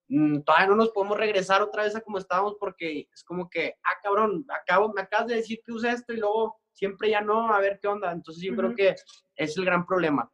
mmm, 0.07 0.39
todavía 0.39 0.67
no 0.67 0.75
nos 0.77 0.91
podemos 0.91 1.17
regresar 1.17 1.61
otra 1.61 1.83
vez 1.83 1.97
a 1.97 2.01
como 2.01 2.17
estábamos 2.17 2.55
porque 2.57 3.09
es 3.13 3.23
como 3.25 3.49
que, 3.49 3.75
ah, 3.83 3.99
cabrón, 4.01 4.45
acabo, 4.47 4.93
me 4.93 5.01
acabas 5.01 5.27
de 5.27 5.35
decir 5.35 5.61
que 5.65 5.73
usa 5.73 5.91
esto 5.91 6.13
y 6.13 6.17
luego 6.17 6.61
siempre 6.71 7.09
ya 7.09 7.19
no, 7.19 7.53
a 7.53 7.59
ver 7.59 7.77
qué 7.81 7.89
onda. 7.89 8.13
Entonces 8.13 8.41
yo 8.41 8.55
creo 8.55 8.73
que 8.73 8.95
es 9.35 9.57
el 9.57 9.65
gran 9.65 9.85
problema, 9.85 10.31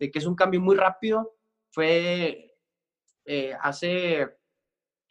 de 0.00 0.10
que 0.10 0.18
es 0.18 0.26
un 0.26 0.34
cambio 0.34 0.60
muy 0.60 0.74
rápido. 0.74 1.36
Fue 1.70 2.56
eh, 3.24 3.54
hace, 3.60 4.28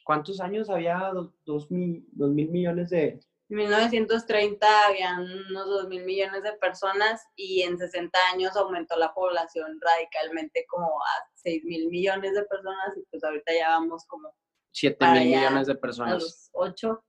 ¿cuántos 0.04 0.42
años 0.42 0.70
había? 0.70 1.14
Dos, 1.46 1.72
mil, 1.72 2.06
dos 2.12 2.32
mil 2.32 2.50
millones 2.50 2.90
de, 2.90 3.22
en 3.50 3.58
1930 3.58 4.68
habían 4.88 5.22
unos 5.22 5.66
2 5.66 5.88
mil 5.88 6.06
millones 6.06 6.44
de 6.44 6.54
personas 6.54 7.26
y 7.36 7.64
en 7.64 7.80
60 7.80 8.18
años 8.32 8.56
aumentó 8.56 8.96
la 8.96 9.12
población 9.12 9.80
radicalmente 9.82 10.66
como 10.68 10.86
a 10.86 11.30
6 11.34 11.64
mil 11.66 11.90
millones 11.90 12.36
de 12.36 12.44
personas 12.44 12.96
y 12.96 13.02
pues 13.10 13.24
ahorita 13.24 13.52
ya 13.52 13.70
vamos 13.70 14.06
como 14.06 14.32
7 14.72 15.04
mil 15.14 15.30
millones 15.30 15.66
de 15.66 15.76
personas. 15.76 16.12
A 16.12 16.16
los 16.16 16.50
8. 16.54 17.04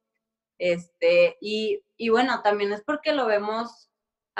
Este, 0.58 1.36
y, 1.42 1.82
y, 1.98 2.08
bueno, 2.08 2.42
también 2.42 2.72
es 2.72 2.82
porque 2.82 3.12
lo 3.12 3.26
vemos, 3.26 3.89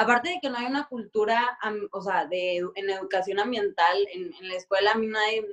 aparte 0.01 0.31
de 0.31 0.41
que 0.41 0.49
no 0.49 0.57
hay 0.57 0.67
una 0.67 0.87
cultura, 0.87 1.59
o 1.93 2.01
sea, 2.01 2.27
de, 2.27 2.57
en 2.75 2.91
educación 2.91 3.39
ambiental, 3.39 3.97
en, 4.13 4.49
la 4.49 4.55
escuela 4.55 4.93
a 4.93 4.95
mí 4.99 5.07
nadie 5.07 5.45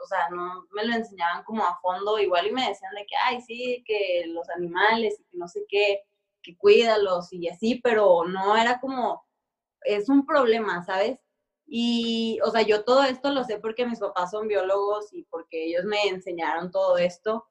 o 0.00 0.06
sea, 0.06 0.28
no 0.30 0.66
me 0.70 0.86
lo 0.86 0.94
enseñaban 0.94 1.42
como 1.42 1.64
a 1.64 1.76
fondo, 1.80 2.20
igual 2.20 2.46
y 2.46 2.52
me 2.52 2.68
decían 2.68 2.94
de 2.94 3.04
que, 3.04 3.16
ay, 3.16 3.40
sí, 3.42 3.82
que 3.84 4.24
los 4.28 4.48
animales 4.50 5.18
y 5.18 5.24
que 5.24 5.36
no 5.36 5.48
sé 5.48 5.64
qué, 5.68 6.04
que 6.40 6.56
cuídalos 6.56 7.32
y 7.32 7.48
así, 7.48 7.80
pero 7.82 8.24
no 8.24 8.56
era 8.56 8.78
como, 8.78 9.26
es 9.82 10.08
un 10.08 10.24
problema, 10.24 10.84
¿sabes? 10.84 11.18
Y, 11.66 12.38
o 12.44 12.50
sea, 12.52 12.62
yo 12.62 12.84
todo 12.84 13.02
esto 13.02 13.32
lo 13.32 13.42
sé 13.42 13.58
porque 13.58 13.86
mis 13.86 13.98
papás 13.98 14.30
son 14.30 14.46
biólogos 14.46 15.12
y 15.12 15.24
porque 15.24 15.64
ellos 15.64 15.84
me 15.84 16.00
enseñaron 16.06 16.70
todo 16.70 16.96
esto, 16.98 17.48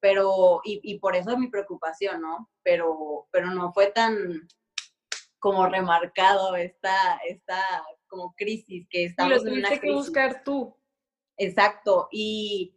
pero, 0.00 0.60
y, 0.64 0.80
y 0.82 0.98
por 0.98 1.14
eso 1.14 1.30
es 1.30 1.38
mi 1.38 1.48
preocupación, 1.48 2.20
¿no? 2.20 2.50
Pero, 2.64 3.28
pero 3.30 3.52
no 3.52 3.72
fue 3.72 3.92
tan 3.92 4.48
como 5.46 5.68
remarcado 5.68 6.56
esta, 6.56 7.20
esta 7.28 7.62
como 8.08 8.34
crisis 8.34 8.84
que 8.90 9.04
estamos 9.04 9.42
y 9.42 9.60
lo 9.60 9.68
en 9.68 9.80
que 9.80 9.92
buscar 9.92 10.42
tú. 10.42 10.76
Exacto, 11.36 12.08
y, 12.10 12.74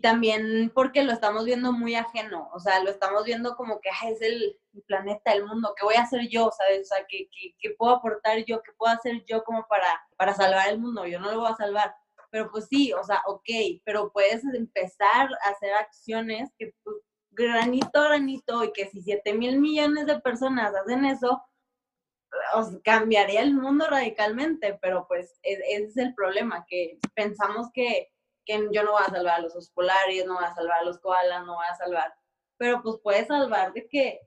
también 0.00 0.70
porque 0.72 1.02
lo 1.02 1.10
estamos 1.10 1.44
viendo 1.44 1.72
muy 1.72 1.96
ajeno, 1.96 2.48
o 2.54 2.60
sea, 2.60 2.80
lo 2.80 2.90
estamos 2.90 3.24
viendo 3.24 3.56
como 3.56 3.80
que 3.80 3.88
es 4.08 4.22
el, 4.22 4.56
planeta, 4.86 5.32
el 5.32 5.44
mundo, 5.44 5.74
¿qué 5.76 5.84
voy 5.84 5.96
a 5.96 6.02
hacer 6.02 6.28
yo? 6.28 6.48
¿Sabes? 6.56 6.82
O 6.82 6.94
sea, 6.94 7.04
¿qué, 7.08 7.28
puedo 7.76 7.96
aportar 7.96 8.44
yo? 8.44 8.62
¿Qué 8.62 8.70
puedo 8.78 8.94
hacer 8.94 9.24
yo 9.24 9.42
como 9.42 9.66
para, 9.66 10.06
para 10.16 10.32
salvar 10.32 10.68
el 10.68 10.78
mundo? 10.78 11.04
Yo 11.06 11.18
no 11.18 11.28
lo 11.32 11.40
voy 11.40 11.50
a 11.50 11.56
salvar. 11.56 11.92
Pero 12.30 12.52
pues 12.52 12.68
sí, 12.68 12.92
o 12.92 13.02
sea, 13.02 13.20
ok, 13.26 13.80
pero 13.84 14.12
puedes 14.12 14.44
empezar 14.44 15.28
a 15.44 15.50
hacer 15.50 15.72
acciones 15.74 16.50
que 16.56 16.72
pues, 16.84 16.98
granito 17.32 17.98
a 17.98 18.08
granito 18.10 18.62
y 18.62 18.72
que 18.72 18.88
si 18.90 19.02
7 19.02 19.34
mil 19.34 19.58
millones 19.58 20.06
de 20.06 20.20
personas 20.20 20.72
hacen 20.72 21.04
eso, 21.04 21.42
cambiaría 22.82 23.42
el 23.42 23.54
mundo 23.54 23.86
radicalmente, 23.88 24.78
pero 24.80 25.06
pues 25.06 25.38
e, 25.42 25.54
ese 25.74 25.84
es 25.84 25.96
el 25.96 26.14
problema, 26.14 26.64
que 26.68 26.98
pensamos 27.14 27.68
que, 27.72 28.12
que, 28.44 28.68
yo 28.72 28.82
no 28.82 28.92
voy 28.92 29.02
a 29.06 29.10
salvar 29.10 29.34
a 29.34 29.42
los 29.42 29.54
osos 29.54 29.70
polares, 29.70 30.26
no 30.26 30.34
voy 30.34 30.44
a 30.44 30.54
salvar 30.54 30.80
a 30.80 30.84
los 30.84 30.98
koalas, 30.98 31.44
no 31.44 31.56
voy 31.56 31.66
a 31.70 31.76
salvar, 31.76 32.14
pero 32.56 32.82
pues 32.82 32.96
puede 33.02 33.26
salvar 33.26 33.72
de 33.72 33.86
que 33.88 34.20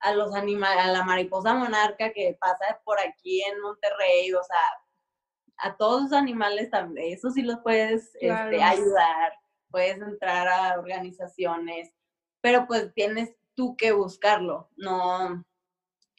a 0.00 0.12
los 0.12 0.34
animales, 0.34 0.84
a 0.84 0.88
la 0.88 1.02
mariposa 1.04 1.54
monarca 1.54 2.12
que 2.12 2.36
pasa 2.38 2.80
por 2.84 2.98
aquí 3.00 3.42
en 3.42 3.60
Monterrey, 3.60 4.32
o 4.34 4.42
sea, 4.42 5.68
a 5.70 5.76
todos 5.76 6.02
los 6.02 6.12
animales 6.12 6.70
también, 6.70 7.14
eso 7.14 7.30
sí 7.30 7.42
los 7.42 7.60
puedes 7.60 8.14
este, 8.16 8.62
ayudar, 8.62 9.32
puedes 9.70 9.96
entrar 9.96 10.48
a 10.48 10.78
organizaciones, 10.78 11.92
pero 12.40 12.66
pues 12.66 12.92
tienes 12.94 13.34
tú 13.54 13.76
que 13.76 13.92
buscarlo, 13.92 14.68
no, 14.76 15.44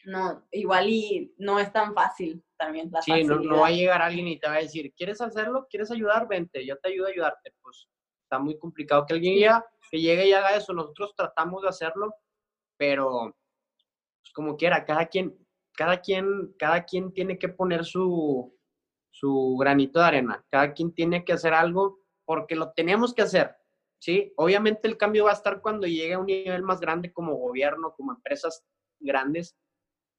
no, 0.06 0.48
igual 0.52 0.90
y 0.90 1.34
no 1.38 1.60
es 1.60 1.72
tan 1.72 1.94
fácil 1.94 2.44
también. 2.58 2.90
La 2.92 3.02
sí, 3.02 3.24
no, 3.24 3.40
no, 3.40 3.62
va 3.62 3.68
a 3.68 3.72
llegar 3.72 4.02
alguien 4.02 4.28
y 4.28 4.40
te 4.40 4.48
va 4.48 4.56
a 4.56 4.62
decir, 4.62 4.94
¿quieres 4.96 5.22
hacerlo? 5.22 5.68
¿Quieres 5.70 5.92
ayudar? 5.92 6.28
Vente, 6.28 6.66
yo 6.66 6.78
te 6.78 6.90
ayudo 6.90 7.08
a 7.08 7.10
ayudarte. 7.10 7.54
Pues 7.62 7.88
está 8.24 8.40
muy 8.40 8.58
complicado 8.58 9.06
que 9.06 9.14
alguien 9.14 9.40
ya, 9.40 9.66
que 9.90 10.00
llegue 10.00 10.28
y 10.28 10.34
haga 10.34 10.56
eso. 10.56 10.74
Nosotros 10.74 11.14
tratamos 11.16 11.64
de 11.64 11.70
hacerlo, 11.70 12.14
pero 12.78 13.36
pues, 14.22 14.34
como 14.34 14.58
quiera, 14.58 14.86
cada 14.86 15.08
quien, 15.08 15.38
cada 15.74 16.02
quien, 16.02 16.54
cada 16.58 16.86
quien 16.86 17.12
tiene 17.12 17.38
que 17.38 17.50
poner 17.50 17.84
su, 17.86 18.56
su 19.12 19.58
granito 19.60 20.00
de 20.00 20.06
arena. 20.06 20.46
Cada 20.50 20.74
quien 20.74 20.94
tiene 20.94 21.26
que 21.26 21.34
hacer 21.34 21.54
algo 21.54 22.00
porque 22.26 22.56
lo 22.56 22.72
tenemos 22.74 23.14
que 23.14 23.24
hacer. 23.24 23.56
¿sí? 24.00 24.34
Obviamente 24.38 24.88
el 24.88 24.98
cambio 24.98 25.26
va 25.26 25.32
a 25.32 25.36
estar 25.36 25.62
cuando 25.62 25.88
llegue 25.88 26.14
a 26.14 26.20
un 26.20 26.28
nivel 26.28 26.62
más 26.64 26.80
grande 26.80 27.12
como 27.12 27.36
gobierno, 27.36 27.94
como 27.96 28.12
empresas 28.12 28.64
grandes, 29.00 29.56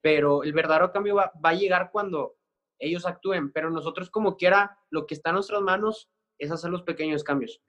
pero 0.06 0.44
el 0.44 0.52
verdadero 0.52 0.92
cambio 0.92 1.16
va, 1.16 1.32
a 1.42 1.54
llegar 1.54 1.90
cuando 1.90 2.36
ellos 2.78 3.06
actúen, 3.06 3.50
pero 3.50 3.70
nosotros 3.70 4.08
como 4.08 4.36
quiera, 4.36 4.78
lo 4.88 5.04
que 5.04 5.14
está 5.14 5.30
en 5.30 5.34
nuestras 5.34 5.60
manos 5.62 6.08
es 6.38 6.52
hacer 6.52 6.70
los 6.70 6.84
pequeños 6.84 7.24
cambios. 7.24 7.60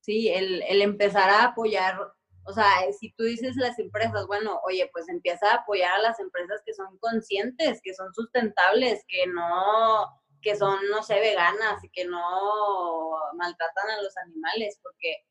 Sí, 0.00 0.30
el, 0.30 0.62
el 0.62 0.80
empezar 0.80 1.28
a 1.28 1.44
apoyar 1.44 2.00
O 2.46 2.52
sea, 2.54 2.64
si 2.98 3.12
tú 3.12 3.24
dices 3.24 3.56
las 3.56 3.78
empresas, 3.78 4.26
bueno, 4.26 4.58
oye, 4.64 4.88
pues 4.90 5.06
empieza 5.10 5.50
a 5.50 5.56
apoyar 5.56 5.92
a 5.96 5.98
las 5.98 6.18
empresas 6.18 6.62
que 6.64 6.72
son 6.72 6.96
conscientes, 6.96 7.82
que 7.82 7.92
son 7.92 8.10
sustentables, 8.14 9.04
que 9.06 9.26
no, 9.26 10.06
que 10.40 10.56
son, 10.56 10.78
no 10.90 11.02
sé, 11.02 11.20
veganas 11.20 11.84
y 11.84 11.90
que 11.90 12.06
no 12.06 13.18
maltratan 13.34 13.90
a 13.90 14.00
los 14.00 14.16
animales, 14.16 14.80
porque 14.82 15.26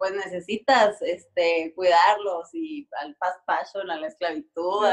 pues 0.00 0.12
necesitas 0.12 1.00
este, 1.02 1.74
cuidarlos 1.76 2.48
y 2.54 2.88
al 3.02 3.14
fast 3.16 3.44
fashion, 3.44 3.90
a 3.90 4.00
la 4.00 4.06
esclavitud, 4.06 4.86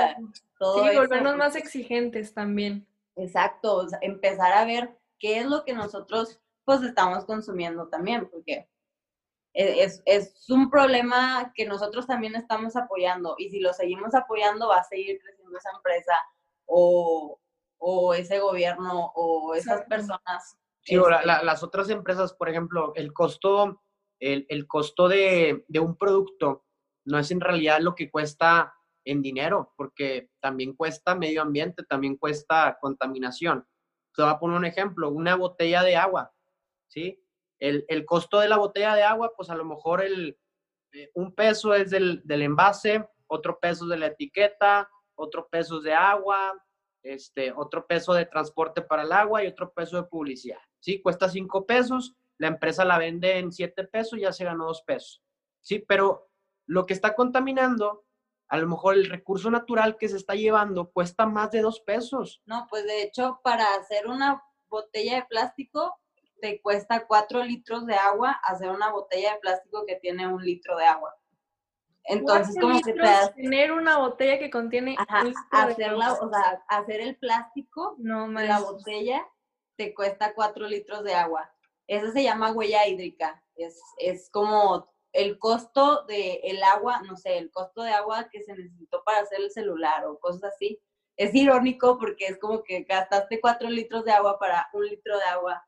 todo 0.60 0.84
Sí, 0.84 0.98
volvernos 0.98 1.38
más 1.38 1.56
exigentes 1.56 2.34
también. 2.34 2.86
Exacto, 3.16 3.88
empezar 4.02 4.52
a 4.52 4.66
ver 4.66 5.00
qué 5.18 5.40
es 5.40 5.46
lo 5.46 5.64
que 5.64 5.74
nosotros 5.74 6.42
pues 6.66 6.82
estamos 6.82 7.24
consumiendo 7.24 7.88
también, 7.88 8.30
porque 8.30 8.70
e, 9.54 9.82
es, 9.82 10.04
es, 10.06 10.50
un 10.50 10.70
problema 10.70 11.54
que 11.56 11.66
nosotros 11.66 12.06
también 12.06 12.36
estamos 12.36 12.76
apoyando 12.76 13.36
y 13.38 13.50
si 13.50 13.62
lo 13.62 13.72
seguimos 13.72 14.14
apoyando 14.14 14.68
va 14.68 14.80
a 14.80 14.84
seguir 14.84 15.22
creciendo 15.22 15.58
esa 15.58 15.70
empresa 15.74 16.16
o, 16.66 17.40
o 17.78 18.14
ese 18.14 18.40
gobierno 18.40 19.14
o 19.16 19.56
esas 19.56 19.86
personas. 19.86 20.58
Sí, 20.82 20.98
o 20.98 21.10
este 21.10 21.26
las 21.26 21.64
otras 21.64 21.90
empresas, 21.90 22.34
por 22.34 22.50
ejemplo, 22.50 22.92
el 22.96 23.14
costo, 23.14 23.82
el, 24.20 24.46
el 24.50 24.68
costo 24.68 25.08
de, 25.08 25.66
de, 25.68 25.80
un 25.80 25.98
producto 25.98 26.66
no 27.06 27.20
es 27.20 27.32
en 27.32 27.42
realidad 27.42 27.80
lo 27.80 27.96
que 27.96 28.10
cuesta 28.10 28.74
en 29.06 29.22
dinero, 29.22 29.74
porque 29.78 30.30
también 30.40 30.74
cuesta 30.74 31.16
medio 31.16 31.42
ambiente, 31.42 31.84
también 31.84 32.18
cuesta 32.18 32.78
contaminación. 32.82 33.66
Te 34.14 34.24
voy 34.24 34.32
a 34.32 34.40
poner 34.40 34.58
un 34.58 34.66
ejemplo, 34.66 35.10
una 35.10 35.36
botella 35.36 35.84
de 35.84 35.96
agua, 35.96 36.34
¿sí? 36.88 37.24
El, 37.60 37.86
el 37.88 38.06
costo 38.06 38.40
de 38.40 38.50
la 38.50 38.58
botella 38.58 38.96
de 38.96 39.04
agua, 39.04 39.34
pues 39.36 39.50
a 39.50 39.56
lo 39.56 39.66
mejor 39.66 40.04
el, 40.04 40.38
eh, 40.94 41.10
un 41.14 41.34
peso 41.34 41.74
es 41.74 41.92
del, 41.92 42.22
del 42.26 42.42
envase, 42.42 43.08
otro 43.28 43.60
peso 43.60 43.86
de 43.88 43.98
la 43.98 44.08
etiqueta, 44.08 44.90
otro 45.16 45.48
peso 45.48 45.80
de 45.80 45.94
agua, 45.94 46.54
este, 47.04 47.52
otro 47.52 47.86
peso 47.86 48.14
de 48.14 48.26
transporte 48.26 48.82
para 48.82 49.04
el 49.04 49.12
agua 49.12 49.44
y 49.44 49.48
otro 49.48 49.72
peso 49.72 49.98
de 49.98 50.08
publicidad. 50.08 50.60
¿Sí? 50.80 51.02
Cuesta 51.02 51.30
cinco 51.30 51.66
pesos, 51.66 52.16
la 52.38 52.48
empresa 52.48 52.86
la 52.86 52.98
vende 52.98 53.40
en 53.40 53.52
siete 53.52 53.84
pesos, 53.84 54.20
ya 54.20 54.32
se 54.32 54.46
ganó 54.46 54.66
dos 54.66 54.84
pesos. 54.84 55.24
¿Sí? 55.62 55.80
Pero 55.80 56.30
lo 56.66 56.86
que 56.86 56.94
está 56.94 57.16
contaminando, 57.16 58.06
a 58.48 58.58
lo 58.58 58.68
mejor 58.68 58.96
el 58.96 59.10
recurso 59.10 59.50
natural 59.52 59.98
que 59.98 60.10
se 60.10 60.18
está 60.18 60.36
llevando 60.36 60.92
cuesta 60.92 61.26
más 61.26 61.52
de 61.52 61.62
dos 61.62 61.82
pesos. 61.82 62.42
No, 62.46 62.68
pues 62.70 62.86
de 62.86 63.04
hecho, 63.04 63.40
para 63.44 63.66
hacer 63.76 64.08
una 64.08 64.44
botella 64.70 65.16
de 65.16 65.26
plástico, 65.26 66.00
te 66.42 66.62
cuesta 66.62 67.08
cuatro 67.08 67.44
litros 67.44 67.86
de 67.86 67.96
agua 67.96 68.32
hacer 68.44 68.70
una 68.70 68.92
botella 68.92 69.34
de 69.34 69.40
plástico 69.40 69.86
que 69.86 69.96
tiene 69.96 70.28
un 70.28 70.44
litro 70.44 70.78
de 70.78 70.86
agua. 70.86 71.16
Entonces, 72.04 72.56
como 72.60 72.80
que 72.82 72.94
te 72.94 73.02
tener 73.36 73.74
una 73.74 73.98
botella 73.98 74.40
que 74.40 74.50
contiene 74.50 74.96
hacerla, 75.52 76.14
o 76.14 76.30
sea, 76.30 76.64
hacer 76.70 77.02
el 77.02 77.18
plástico 77.18 77.96
no, 77.98 78.30
de 78.30 78.48
la 78.48 78.62
botella 78.62 79.28
te 79.76 79.94
cuesta 79.94 80.34
cuatro 80.34 80.68
litros 80.68 81.04
de 81.04 81.14
agua. 81.14 81.52
Eso 81.88 82.12
se 82.12 82.24
llama 82.24 82.52
huella 82.52 82.88
hídrica. 82.88 83.44
Es, 83.56 83.82
es 83.98 84.30
como 84.30 84.90
el 85.14 85.40
costo 85.40 86.04
del 86.06 86.40
el 86.44 86.64
agua, 86.64 87.02
no 87.02 87.16
sé, 87.18 87.38
el 87.38 87.50
costo 87.52 87.82
de 87.82 87.92
agua 87.92 88.30
que 88.30 88.44
se 88.44 88.56
necesitó 88.56 89.04
para 89.04 89.22
hacer 89.22 89.40
el 89.42 89.52
celular 89.52 90.06
o 90.06 90.20
cosas 90.20 90.54
así. 90.56 90.80
Es 91.16 91.34
irónico 91.34 91.98
porque 91.98 92.26
es 92.26 92.38
como 92.38 92.64
que 92.64 92.84
gastaste 92.84 93.42
cuatro 93.42 93.70
litros 93.70 94.06
de 94.06 94.12
agua 94.12 94.38
para 94.38 94.68
un 94.74 94.86
litro 94.86 95.18
de 95.18 95.24
agua. 95.24 95.66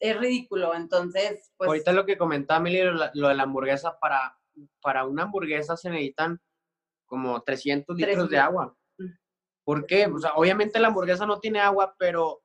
Es 0.00 0.16
ridículo, 0.18 0.74
entonces, 0.74 1.52
pues... 1.56 1.68
Ahorita 1.68 1.92
lo 1.92 2.06
que 2.06 2.16
comentaba 2.16 2.58
Mili, 2.58 2.80
lo 3.14 3.28
de 3.28 3.34
la 3.34 3.42
hamburguesa, 3.42 3.98
para 4.00 4.36
para 4.80 5.06
una 5.06 5.24
hamburguesa 5.24 5.76
se 5.76 5.90
necesitan 5.90 6.40
como 7.06 7.42
300 7.42 7.96
litros 7.96 8.28
de 8.28 8.38
agua. 8.38 8.76
Mm. 8.98 9.06
¿Por 9.64 9.86
qué? 9.86 10.06
O 10.06 10.18
sea, 10.18 10.34
obviamente 10.34 10.78
la 10.78 10.88
hamburguesa 10.88 11.26
no 11.26 11.40
tiene 11.40 11.60
agua, 11.60 11.94
pero 11.98 12.41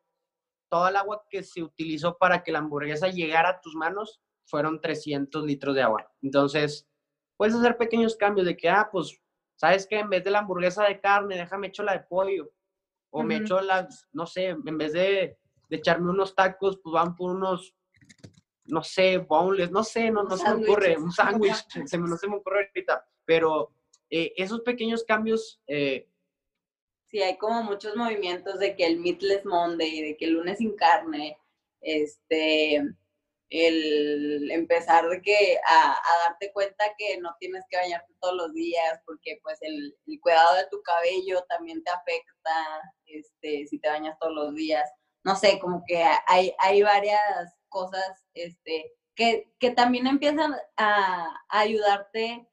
toda 0.70 0.90
el 0.90 0.96
agua 0.96 1.24
que 1.30 1.44
se 1.44 1.64
utilizó 1.64 2.18
para 2.18 2.44
que 2.44 2.52
la 2.52 2.60
hamburguesa 2.60 3.08
llegara 3.08 3.50
a 3.50 3.62
tus 3.62 3.76
manos 3.76 4.22
fueron 4.46 4.82
300 4.82 5.44
litros 5.44 5.76
de 5.76 5.82
agua. 5.82 6.12
Entonces, 6.22 6.88
puedes 7.38 7.56
hacer 7.56 7.78
pequeños 7.78 8.16
cambios 8.16 8.48
de 8.48 8.56
que, 8.56 8.70
ah, 8.70 8.90
pues, 8.92 9.20
¿sabes 9.56 9.88
qué? 9.88 10.00
En 10.00 10.10
vez 10.10 10.24
de 10.24 10.32
la 10.32 10.40
hamburguesa 10.40 10.84
de 10.86 11.00
carne, 11.00 11.38
déjame 11.38 11.68
echar 11.68 11.86
la 11.86 11.94
de 11.94 12.00
pollo. 12.02 12.52
O 13.10 13.24
me 13.24 13.38
echo 13.38 13.62
las, 13.62 14.08
no 14.12 14.28
sé, 14.28 14.48
en 14.48 14.78
vez 14.78 14.94
de, 14.94 15.40
de 15.70 15.78
echarme 15.78 16.10
unos 16.10 16.36
tacos, 16.36 16.80
pues 16.84 16.94
van 16.94 17.16
por 17.16 17.32
unos 17.32 17.74
no 18.68 18.84
sé, 18.84 19.18
boneless, 19.18 19.72
no 19.72 19.84
sé, 19.84 20.12
no, 20.12 20.24
no 20.24 20.38
se 20.38 20.54
me 20.54 20.64
ocurre, 20.64 20.98
un 20.98 21.12
sándwich, 21.12 21.66
se 21.86 21.98
no 21.98 22.18
se 22.18 22.28
me 22.28 22.36
ocurre 22.36 22.68
ahorita, 22.68 23.06
pero 23.26 23.72
eh, 24.10 24.34
esos 24.36 24.62
pequeños 24.62 25.04
cambios... 25.04 25.62
Eh, 25.68 26.08
sí, 27.08 27.22
hay 27.22 27.38
como 27.38 27.64
muchos 27.64 27.96
movimientos 27.96 28.60
de 28.60 28.76
que 28.76 28.86
el 28.86 29.00
Meatless 29.00 29.46
Monday, 29.46 30.02
de 30.02 30.18
que 30.18 30.26
el 30.26 30.34
lunes 30.34 30.60
sin 30.60 30.76
carne, 30.76 31.38
este, 31.82 32.84
el 33.50 34.52
empezar 34.52 35.08
de 35.08 35.22
que 35.22 35.58
a, 35.66 35.96
darte 36.26 36.52
cuenta 36.52 36.84
que 36.98 37.18
no 37.20 37.36
tienes 37.40 37.64
que 37.70 37.78
bañarte 37.78 38.14
todos 38.20 38.36
los 38.36 38.54
días 38.54 39.00
porque 39.06 39.40
pues 39.42 39.58
el, 39.62 39.96
el, 40.06 40.20
cuidado 40.20 40.58
de 40.58 40.68
tu 40.70 40.82
cabello 40.82 41.44
también 41.48 41.82
te 41.84 41.92
afecta 41.92 42.82
este 43.06 43.68
si 43.68 43.80
te 43.80 43.90
bañas 43.90 44.18
todos 44.20 44.34
los 44.34 44.56
días. 44.56 44.90
No 45.24 45.36
sé 45.36 45.60
como 45.60 45.84
que 45.86 46.04
hay, 46.28 46.54
hay 46.60 46.82
varias 46.84 47.58
cosas 47.70 48.24
este, 48.34 48.94
que, 49.16 49.52
que 49.60 49.72
también 49.72 50.08
empiezan 50.08 50.56
a, 50.78 51.36
ayudarte 51.50 52.48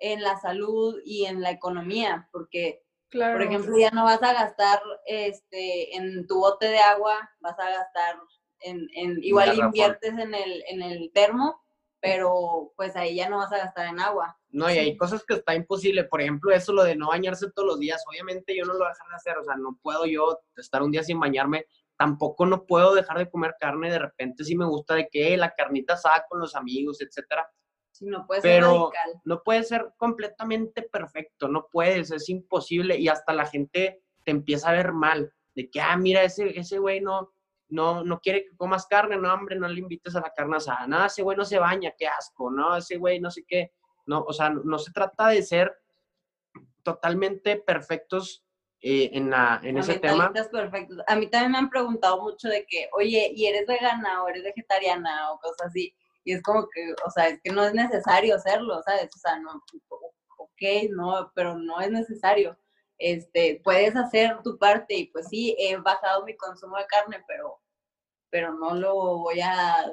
en 0.00 0.22
la 0.22 0.40
salud 0.40 0.98
y 1.04 1.26
en 1.26 1.42
la 1.42 1.50
economía, 1.50 2.28
porque, 2.32 2.82
por 3.10 3.42
ejemplo, 3.42 3.76
ya 3.78 3.90
no 3.90 4.04
vas 4.04 4.22
a 4.22 4.32
gastar 4.32 4.80
este, 5.06 5.96
en 5.96 6.26
tu 6.26 6.38
bote 6.38 6.66
de 6.66 6.78
agua, 6.78 7.30
vas 7.40 7.58
a 7.58 7.70
gastar 7.70 8.16
en, 8.60 8.88
en 8.94 9.22
igual 9.22 9.58
inviertes 9.58 10.12
en 10.16 10.34
el, 10.34 10.62
en 10.68 10.82
el 10.82 11.10
termo, 11.12 11.60
pero 12.00 12.72
pues 12.76 12.96
ahí 12.96 13.16
ya 13.16 13.28
no 13.28 13.38
vas 13.38 13.52
a 13.52 13.58
gastar 13.58 13.88
en 13.88 14.00
agua. 14.00 14.38
No, 14.50 14.70
y 14.70 14.78
hay 14.78 14.96
cosas 14.96 15.24
que 15.24 15.34
está 15.34 15.54
imposible, 15.54 16.04
por 16.04 16.20
ejemplo, 16.20 16.52
eso 16.52 16.72
lo 16.72 16.84
de 16.84 16.96
no 16.96 17.08
bañarse 17.08 17.50
todos 17.50 17.68
los 17.68 17.80
días, 17.80 18.02
obviamente 18.08 18.56
yo 18.56 18.64
no 18.64 18.72
lo 18.72 18.80
voy 18.80 18.88
a 18.88 18.90
dejar 18.90 19.08
de 19.08 19.16
hacer, 19.16 19.38
o 19.38 19.44
sea, 19.44 19.56
no 19.56 19.78
puedo 19.82 20.06
yo 20.06 20.38
estar 20.56 20.82
un 20.82 20.90
día 20.90 21.02
sin 21.02 21.20
bañarme, 21.20 21.66
tampoco 21.96 22.46
no 22.46 22.64
puedo 22.64 22.94
dejar 22.94 23.18
de 23.18 23.28
comer 23.28 23.54
carne, 23.60 23.90
de 23.90 23.98
repente 23.98 24.44
sí 24.44 24.56
me 24.56 24.66
gusta 24.66 24.94
de 24.94 25.08
que 25.10 25.36
la 25.36 25.50
carnita 25.50 25.94
asada 25.94 26.24
con 26.28 26.40
los 26.40 26.56
amigos, 26.56 27.00
etcétera. 27.00 27.46
Sí, 28.00 28.06
no 28.06 28.26
puede 28.26 28.40
ser 28.40 28.60
Pero 28.60 28.90
no 29.24 29.42
puede 29.42 29.62
ser 29.62 29.92
completamente 29.98 30.82
perfecto, 30.82 31.48
no 31.48 31.68
puedes, 31.70 32.10
es 32.10 32.30
imposible 32.30 32.98
y 32.98 33.08
hasta 33.08 33.34
la 33.34 33.44
gente 33.44 34.02
te 34.24 34.30
empieza 34.30 34.70
a 34.70 34.72
ver 34.72 34.92
mal, 34.92 35.32
de 35.54 35.70
que, 35.70 35.82
ah, 35.82 35.96
mira, 35.98 36.22
ese, 36.22 36.58
ese 36.58 36.78
güey 36.78 37.02
no, 37.02 37.30
no, 37.68 38.02
no 38.02 38.20
quiere 38.20 38.44
que 38.44 38.56
comas 38.56 38.86
carne, 38.86 39.18
no, 39.18 39.32
hombre, 39.32 39.56
no 39.56 39.68
le 39.68 39.80
invites 39.80 40.16
a 40.16 40.20
la 40.20 40.32
carne 40.32 40.56
asada, 40.56 40.86
nada, 40.86 41.06
ese 41.06 41.22
güey 41.22 41.36
no 41.36 41.44
se 41.44 41.58
baña, 41.58 41.92
qué 41.98 42.08
asco, 42.08 42.50
no, 42.50 42.74
ese 42.74 42.96
güey 42.96 43.20
no 43.20 43.30
sé 43.30 43.44
qué, 43.46 43.72
no, 44.06 44.22
o 44.22 44.32
sea, 44.32 44.48
no 44.48 44.78
se 44.78 44.92
trata 44.92 45.28
de 45.28 45.42
ser 45.42 45.76
totalmente 46.82 47.56
perfectos 47.56 48.42
eh, 48.80 49.10
en, 49.12 49.28
la, 49.28 49.60
en 49.62 49.76
ese 49.76 49.98
tema. 49.98 50.32
Perfectos. 50.32 50.98
A 51.06 51.16
mí 51.16 51.26
también 51.26 51.52
me 51.52 51.58
han 51.58 51.68
preguntado 51.68 52.22
mucho 52.22 52.48
de 52.48 52.64
que, 52.64 52.88
oye, 52.94 53.30
¿y 53.34 53.44
eres 53.44 53.66
vegana 53.66 54.22
o 54.22 54.28
eres 54.28 54.42
vegetariana 54.42 55.32
o 55.32 55.38
cosas 55.38 55.66
así? 55.66 55.94
Y 56.30 56.34
es 56.34 56.42
como 56.42 56.68
que, 56.68 56.94
o 57.04 57.10
sea, 57.10 57.26
es 57.26 57.40
que 57.42 57.50
no 57.50 57.64
es 57.64 57.74
necesario 57.74 58.36
hacerlo, 58.36 58.80
¿sabes? 58.84 59.10
O 59.16 59.18
sea, 59.18 59.36
no, 59.40 59.50
ok, 60.38 60.88
no, 60.90 61.32
pero 61.34 61.58
no 61.58 61.80
es 61.80 61.90
necesario. 61.90 62.56
Este, 62.98 63.60
puedes 63.64 63.96
hacer 63.96 64.40
tu 64.44 64.56
parte 64.56 64.94
y 64.94 65.06
pues 65.06 65.26
sí, 65.28 65.56
he 65.58 65.76
bajado 65.78 66.24
mi 66.24 66.36
consumo 66.36 66.76
de 66.76 66.86
carne, 66.86 67.24
pero, 67.26 67.60
pero 68.30 68.54
no 68.54 68.76
lo 68.76 68.94
voy 69.18 69.40
a, 69.40 69.90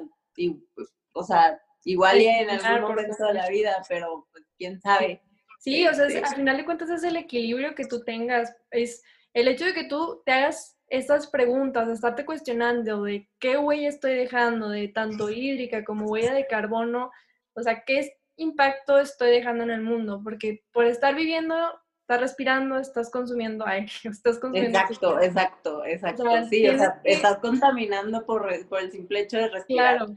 pues, 0.76 0.94
o 1.12 1.24
sea, 1.24 1.60
igual 1.82 2.20
en 2.20 2.48
algún 2.48 2.90
momento 2.90 3.26
de 3.26 3.34
la 3.34 3.48
vida, 3.48 3.82
pero 3.88 4.28
pues, 4.30 4.44
quién 4.56 4.80
sabe. 4.80 5.20
Sí, 5.58 5.88
o 5.88 5.92
sea, 5.92 6.04
al 6.04 6.36
final 6.36 6.56
de 6.56 6.64
cuentas 6.64 6.88
es 6.90 7.02
el 7.02 7.16
equilibrio 7.16 7.74
que 7.74 7.84
tú 7.84 8.04
tengas, 8.04 8.54
es 8.70 9.02
el 9.34 9.48
hecho 9.48 9.64
de 9.64 9.74
que 9.74 9.88
tú 9.88 10.22
te 10.24 10.30
hagas 10.30 10.77
estas 10.88 11.26
preguntas, 11.28 11.88
estarte 11.88 12.24
cuestionando 12.24 13.02
de 13.04 13.28
qué 13.38 13.58
huella 13.58 13.88
estoy 13.88 14.14
dejando, 14.14 14.68
de 14.70 14.88
tanto 14.88 15.30
hídrica 15.30 15.84
como 15.84 16.06
huella 16.06 16.34
de 16.34 16.46
carbono, 16.46 17.10
o 17.54 17.62
sea, 17.62 17.84
qué 17.84 18.12
impacto 18.36 18.98
estoy 18.98 19.30
dejando 19.30 19.64
en 19.64 19.70
el 19.70 19.82
mundo, 19.82 20.20
porque 20.22 20.62
por 20.72 20.86
estar 20.86 21.14
viviendo, 21.14 21.54
estás 22.02 22.20
respirando, 22.20 22.78
estás 22.78 23.10
consumiendo 23.10 23.66
aire, 23.66 23.92
estás 24.04 24.38
consumiendo... 24.38 24.78
Exacto, 24.78 25.20
exacto, 25.20 25.84
exacto, 25.84 26.24
sí, 26.48 26.68
o 26.68 26.78
sea, 26.78 27.00
estás 27.04 27.38
contaminando 27.38 28.24
por, 28.24 28.48
por 28.68 28.80
el 28.80 28.90
simple 28.90 29.20
hecho 29.20 29.38
de 29.38 29.48
respirar. 29.48 29.96
Claro, 29.98 30.14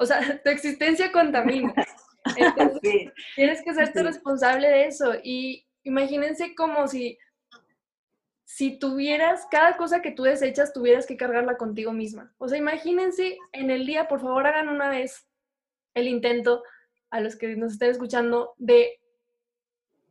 o 0.00 0.06
sea, 0.06 0.20
tu 0.44 0.50
existencia 0.50 1.12
contamina. 1.12 1.74
Entonces, 2.36 3.12
tienes 3.36 3.62
que 3.62 3.74
serte 3.74 4.02
responsable 4.02 4.68
de 4.68 4.86
eso. 4.86 5.12
Y 5.22 5.66
imagínense 5.84 6.54
como 6.54 6.88
si, 6.88 7.18
si 8.52 8.80
tuvieras, 8.80 9.46
cada 9.48 9.76
cosa 9.76 10.02
que 10.02 10.10
tú 10.10 10.24
desechas, 10.24 10.72
tuvieras 10.72 11.06
que 11.06 11.16
cargarla 11.16 11.56
contigo 11.56 11.92
misma. 11.92 12.34
O 12.36 12.48
sea, 12.48 12.58
imagínense 12.58 13.38
en 13.52 13.70
el 13.70 13.86
día, 13.86 14.08
por 14.08 14.20
favor, 14.20 14.44
hagan 14.44 14.68
una 14.68 14.88
vez 14.88 15.24
el 15.94 16.08
intento 16.08 16.64
a 17.10 17.20
los 17.20 17.36
que 17.36 17.54
nos 17.54 17.74
estén 17.74 17.92
escuchando 17.92 18.54
de 18.58 18.98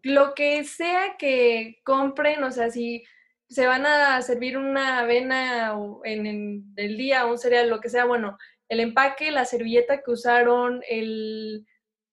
lo 0.04 0.34
que 0.36 0.64
sea 0.64 1.18
que 1.20 1.82
compren, 1.84 2.42
o 2.46 2.52
sea, 2.52 2.72
si 2.72 3.04
se 3.50 3.68
van 3.68 3.86
a 3.86 4.22
servir 4.22 4.58
una 4.58 5.00
avena 5.00 5.76
en, 6.06 6.74
el 6.78 6.98
día, 6.98 7.26
un 7.26 7.38
cereal, 7.38 7.70
lo 7.70 7.82
que 7.82 7.90
sea, 7.90 8.06
bueno, 8.06 8.38
el 8.70 8.80
empaque, 8.80 9.32
la 9.32 9.44
servilleta 9.44 10.02
que 10.02 10.12
usaron, 10.12 10.82
el 10.88 11.68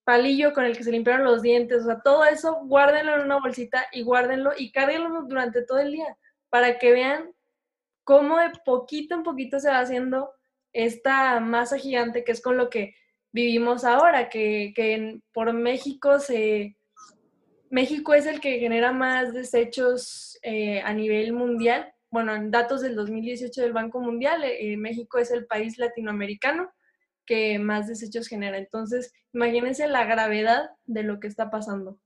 palillo 0.06 0.52
con 0.52 0.64
el 0.64 0.76
que 0.76 0.84
se 0.84 0.92
limpiaron 0.92 1.24
los 1.24 1.42
dientes, 1.42 1.82
o 1.82 1.86
sea, 1.86 2.00
todo 2.00 2.24
eso, 2.24 2.60
guárdenlo 2.62 3.16
en 3.16 3.22
una 3.22 3.40
bolsita 3.40 3.88
y 3.90 4.02
guárdenlo 4.02 4.52
y 4.56 4.70
cárguenlo 4.70 5.22
durante 5.22 5.62
todo 5.62 5.80
el 5.80 5.90
día 5.90 6.16
para 6.48 6.78
que 6.78 6.92
vean 6.92 7.32
cómo 8.04 8.38
de 8.38 8.52
poquito 8.64 9.16
en 9.16 9.24
poquito 9.24 9.58
se 9.58 9.68
va 9.68 9.80
haciendo 9.80 10.30
esta 10.72 11.40
masa 11.40 11.76
gigante 11.76 12.22
que 12.22 12.30
es 12.30 12.40
con 12.40 12.56
lo 12.56 12.70
que 12.70 12.94
vivimos 13.32 13.82
ahora, 13.82 14.28
que, 14.28 14.72
que 14.76 15.18
por 15.32 15.52
México 15.52 16.20
se... 16.20 16.76
México 17.68 18.14
es 18.14 18.26
el 18.26 18.40
que 18.40 18.60
genera 18.60 18.92
más 18.92 19.34
desechos 19.34 20.38
eh, 20.42 20.82
a 20.82 20.92
nivel 20.94 21.32
mundial. 21.32 21.92
Bueno, 22.10 22.32
en 22.32 22.52
datos 22.52 22.80
del 22.80 22.94
2018 22.94 23.60
del 23.60 23.72
Banco 23.72 24.00
Mundial, 24.00 24.44
eh, 24.44 24.76
México 24.76 25.18
es 25.18 25.32
el 25.32 25.46
país 25.46 25.78
latinoamericano 25.78 26.70
que 27.26 27.58
más 27.58 27.86
desechos 27.86 28.28
genera. 28.28 28.58
Entonces, 28.58 29.12
imagínense 29.32 29.86
la 29.88 30.04
gravedad 30.04 30.70
de 30.84 31.02
lo 31.02 31.20
que 31.20 31.26
está 31.26 31.50
pasando. 31.50 31.98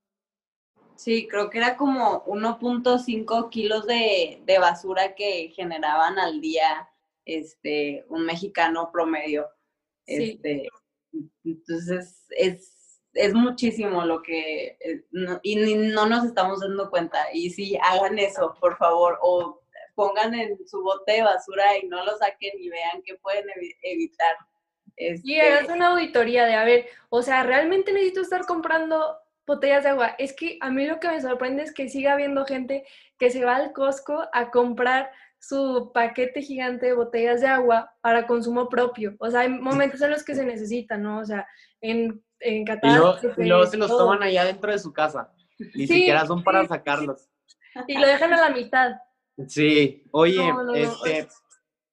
Sí, 0.96 1.28
creo 1.28 1.48
que 1.48 1.58
era 1.58 1.76
como 1.76 2.24
1.5 2.26 3.48
kilos 3.48 3.86
de, 3.86 4.42
de, 4.44 4.58
basura 4.58 5.14
que 5.14 5.50
generaban 5.54 6.18
al 6.18 6.40
día 6.40 6.90
este, 7.24 8.04
un 8.08 8.26
mexicano 8.26 8.90
promedio. 8.92 9.48
Este, 10.04 10.68
entonces, 11.44 12.26
es, 12.30 13.00
es 13.14 13.34
muchísimo 13.34 14.04
lo 14.04 14.22
que, 14.22 14.76
eh, 14.80 15.04
y 15.42 15.56
no 15.76 16.06
nos 16.06 16.24
estamos 16.24 16.60
dando 16.60 16.90
cuenta. 16.90 17.32
Y 17.32 17.50
sí, 17.50 17.78
hagan 17.82 18.18
eso, 18.18 18.54
por 18.60 18.76
favor, 18.76 19.18
o 19.22 19.60
pongan 19.94 20.34
en 20.34 20.66
su 20.66 20.82
bote 20.82 21.12
de 21.12 21.22
basura 21.22 21.78
y 21.78 21.86
no 21.86 22.04
lo 22.04 22.16
saquen 22.16 22.52
y 22.58 22.68
vean 22.68 23.02
qué 23.04 23.16
pueden 23.16 23.44
evitar. 23.82 24.36
Y 24.96 25.40
hagas 25.40 25.68
una 25.68 25.88
auditoría 25.88 26.46
de, 26.46 26.54
a 26.54 26.64
ver, 26.64 26.86
o 27.08 27.22
sea, 27.22 27.42
¿realmente 27.42 27.92
necesito 27.92 28.20
estar 28.20 28.44
comprando 28.46 29.16
botellas 29.46 29.84
de 29.84 29.90
agua? 29.90 30.14
Es 30.18 30.34
que 30.34 30.58
a 30.60 30.70
mí 30.70 30.86
lo 30.86 31.00
que 31.00 31.08
me 31.08 31.20
sorprende 31.20 31.62
es 31.62 31.72
que 31.72 31.88
siga 31.88 32.12
habiendo 32.12 32.44
gente 32.44 32.84
que 33.18 33.30
se 33.30 33.44
va 33.44 33.56
al 33.56 33.72
Costco 33.72 34.28
a 34.32 34.50
comprar 34.50 35.10
su 35.38 35.90
paquete 35.94 36.42
gigante 36.42 36.86
de 36.86 36.92
botellas 36.92 37.40
de 37.40 37.46
agua 37.46 37.94
para 38.02 38.26
consumo 38.26 38.68
propio. 38.68 39.16
O 39.18 39.30
sea, 39.30 39.40
hay 39.40 39.48
momentos 39.48 40.00
en 40.02 40.10
los 40.10 40.22
que 40.22 40.34
se 40.34 40.44
necesitan, 40.44 41.02
¿no? 41.02 41.20
O 41.20 41.24
sea, 41.24 41.46
en, 41.80 42.22
en 42.40 42.64
Qatar... 42.64 42.90
Y 43.38 43.44
luego, 43.44 43.66
se 43.66 43.78
los 43.78 43.88
toman 43.88 44.22
allá 44.22 44.44
dentro 44.44 44.70
de 44.70 44.78
su 44.78 44.92
casa. 44.92 45.32
Ni 45.74 45.86
siquiera 45.86 46.26
son 46.26 46.44
para 46.44 46.66
sacarlos. 46.66 47.28
Y 47.86 47.98
lo 47.98 48.06
dejan 48.06 48.32
a 48.34 48.48
la 48.48 48.50
mitad. 48.50 48.92
Sí, 49.46 50.04
oye, 50.10 50.52
este, 50.74 51.28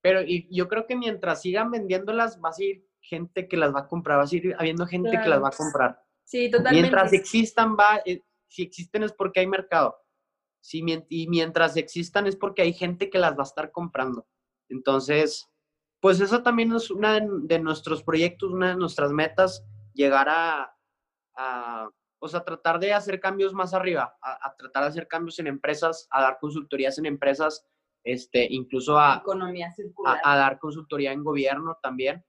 pero 0.00 0.22
y 0.22 0.48
yo 0.50 0.68
creo 0.68 0.86
que 0.86 0.96
mientras 0.96 1.42
sigan 1.42 1.70
vendiéndolas, 1.70 2.40
va 2.42 2.50
a 2.50 2.52
seguir 2.52 2.84
gente 3.08 3.48
que 3.48 3.56
las 3.56 3.74
va 3.74 3.80
a 3.80 3.88
comprar, 3.88 4.18
va 4.18 4.24
a 4.24 4.26
seguir 4.26 4.54
habiendo 4.58 4.86
gente 4.86 5.10
que 5.10 5.28
las 5.28 5.42
va 5.42 5.48
a 5.48 5.56
comprar. 5.56 6.02
Sí, 6.24 6.50
totalmente. 6.50 6.82
Mientras 6.82 7.12
existan, 7.12 7.74
va, 7.74 8.02
eh, 8.04 8.22
si 8.48 8.62
existen 8.62 9.02
es 9.02 9.12
porque 9.12 9.40
hay 9.40 9.46
mercado. 9.46 9.96
Si, 10.60 10.84
y 11.08 11.28
mientras 11.28 11.76
existan 11.76 12.26
es 12.26 12.36
porque 12.36 12.62
hay 12.62 12.72
gente 12.72 13.08
que 13.08 13.18
las 13.18 13.32
va 13.32 13.42
a 13.42 13.46
estar 13.46 13.72
comprando. 13.72 14.26
Entonces, 14.68 15.48
pues 16.00 16.20
eso 16.20 16.42
también 16.42 16.72
es 16.72 16.90
una 16.90 17.20
de, 17.20 17.58
nuestros 17.58 18.02
proyectos, 18.02 18.52
una 18.52 18.70
de 18.70 18.76
nuestras 18.76 19.10
metas, 19.12 19.64
llegar 19.94 20.28
a, 20.28 20.76
a 21.36 21.88
o 22.20 22.28
sea, 22.28 22.44
tratar 22.44 22.78
de 22.78 22.92
hacer 22.92 23.20
cambios 23.20 23.52
más 23.54 23.74
arriba, 23.74 24.16
a, 24.22 24.54
tratar 24.56 24.84
de 24.84 24.88
hacer 24.90 25.08
cambios 25.08 25.38
en 25.38 25.46
empresas, 25.46 26.06
a 26.10 26.20
dar 26.20 26.38
consultorías 26.40 26.98
en 26.98 27.06
empresas, 27.06 27.66
este, 28.04 28.46
incluso 28.50 28.98
a, 28.98 29.16
Economía 29.16 29.70
circular. 29.72 30.20
a, 30.24 30.36
dar 30.36 30.58
consultoría 30.58 31.12
en 31.12 31.24
gobierno 31.24 31.78
también. 31.82 32.24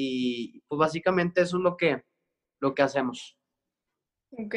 Y 0.00 0.62
pues 0.68 0.78
básicamente 0.78 1.40
eso 1.40 1.56
es 1.56 1.62
lo 1.64 1.76
que, 1.76 2.04
lo 2.60 2.72
que 2.72 2.82
hacemos. 2.82 3.36
Ok. 4.30 4.54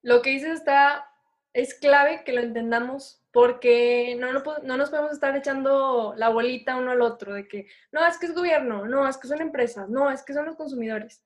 Lo 0.00 0.22
que 0.22 0.30
dices 0.30 0.60
está, 0.60 1.10
es 1.52 1.74
clave 1.74 2.22
que 2.24 2.32
lo 2.32 2.40
entendamos 2.40 3.22
porque 3.32 4.16
no, 4.18 4.32
no, 4.32 4.42
no, 4.62 4.76
nos 4.78 4.88
podemos 4.88 5.12
estar 5.12 5.36
echando 5.36 6.14
la 6.16 6.30
bolita 6.30 6.78
uno 6.78 6.92
al 6.92 7.02
otro 7.02 7.34
de 7.34 7.46
que, 7.46 7.66
no, 7.92 8.06
es 8.06 8.16
que 8.16 8.24
es 8.24 8.34
gobierno, 8.34 8.86
no, 8.86 9.06
es 9.06 9.18
que 9.18 9.28
son 9.28 9.42
empresas, 9.42 9.90
no, 9.90 10.10
es 10.10 10.22
que 10.22 10.32
son 10.32 10.46
los 10.46 10.56
consumidores. 10.56 11.22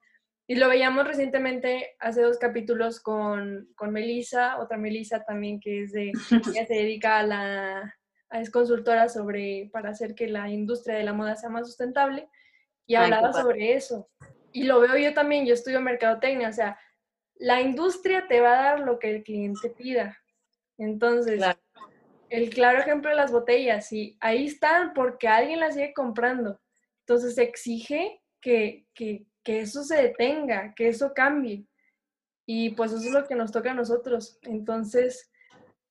Y 0.49 0.57
lo 0.57 0.69
veíamos 0.69 1.07
recientemente 1.07 1.95
hace 2.01 2.23
dos 2.23 2.39
capítulos 2.39 2.99
con, 2.99 3.69
con 3.77 3.93
Melissa, 3.93 4.59
otra 4.59 4.77
Melissa 4.77 5.25
también 5.25 5.61
que 5.61 5.85
es 5.85 5.93
de, 5.93 6.11
ella 6.53 6.67
se 6.67 6.75
dedica 6.75 7.21
a 7.21 7.23
la, 7.23 7.95
es 8.33 8.51
consultora 8.51 9.09
sobre, 9.09 9.71
para 9.73 9.91
hacer 9.91 10.17
que 10.17 10.27
la 10.27 10.51
industria 10.51 10.97
de 10.97 11.05
la 11.05 11.13
moda 11.13 11.37
sea 11.37 11.49
más 11.49 11.69
sustentable 11.69 12.29
y 12.87 12.95
hablaba 12.95 13.33
sobre 13.33 13.75
eso. 13.75 14.09
Y 14.53 14.65
lo 14.65 14.81
veo 14.81 14.97
yo 14.97 15.13
también, 15.13 15.45
yo 15.45 15.55
estudio 15.55 15.81
mercadotecnia, 15.81 16.49
o 16.49 16.53
sea, 16.53 16.79
la 17.35 17.61
industria 17.61 18.27
te 18.29 18.41
va 18.41 18.59
a 18.59 18.63
dar 18.63 18.81
lo 18.81 18.99
que 18.99 19.11
el 19.11 19.23
cliente 19.23 19.71
pida. 19.71 20.17
Entonces, 20.79 21.43
el 22.31 22.51
claro 22.51 22.79
ejemplo 22.79 23.11
de 23.11 23.17
las 23.17 23.33
botellas, 23.33 23.89
sí, 23.89 24.17
ahí 24.21 24.47
están 24.47 24.95
porque 24.95 25.29
alguien 25.29 25.61
las 25.61 25.75
sigue 25.75 25.93
comprando. 25.93 26.61
Entonces, 27.01 27.37
exige 27.39 28.23
que, 28.41 28.87
que, 28.95 29.27
que 29.43 29.61
eso 29.61 29.83
se 29.85 29.97
detenga, 29.97 30.75
que 30.75 30.89
eso 30.89 31.13
cambie. 31.15 31.67
Y 32.47 32.71
pues 32.71 32.93
eso 32.93 33.05
es 33.05 33.13
lo 33.13 33.27
que 33.27 33.35
nos 33.35 33.53
toca 33.53 33.73
a 33.73 33.75
nosotros. 33.75 34.39
Entonces, 34.43 35.31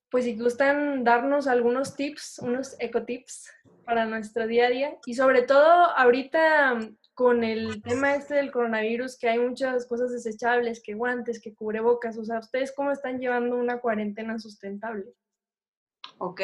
pues 0.10 0.26
si 0.26 0.38
gustan 0.38 1.04
darnos 1.04 1.48
algunos 1.48 1.96
tips, 1.96 2.40
unos 2.40 2.76
ecotips 2.80 3.52
para 3.86 4.06
nuestro 4.06 4.48
día 4.48 4.68
a 4.68 4.70
día. 4.70 4.98
Y 5.06 5.14
sobre 5.14 5.44
todo 5.44 5.64
ahorita 5.64 6.80
con 7.14 7.46
el 7.46 7.82
tema 7.82 8.16
este 8.16 8.36
del 8.36 8.52
coronavirus 8.52 9.18
que 9.18 9.30
hay 9.30 9.40
muchas 9.40 9.86
cosas 9.86 10.12
desechables, 10.12 10.82
que 10.84 10.96
guantes, 10.96 11.40
que 11.40 11.56
cubrebocas, 11.56 12.18
o 12.18 12.26
sea, 12.26 12.40
¿ustedes 12.40 12.74
cómo 12.76 12.92
están 12.92 13.20
llevando 13.20 13.56
una 13.56 13.80
cuarentena 13.80 14.38
sustentable? 14.38 15.14
Ok, 16.18 16.42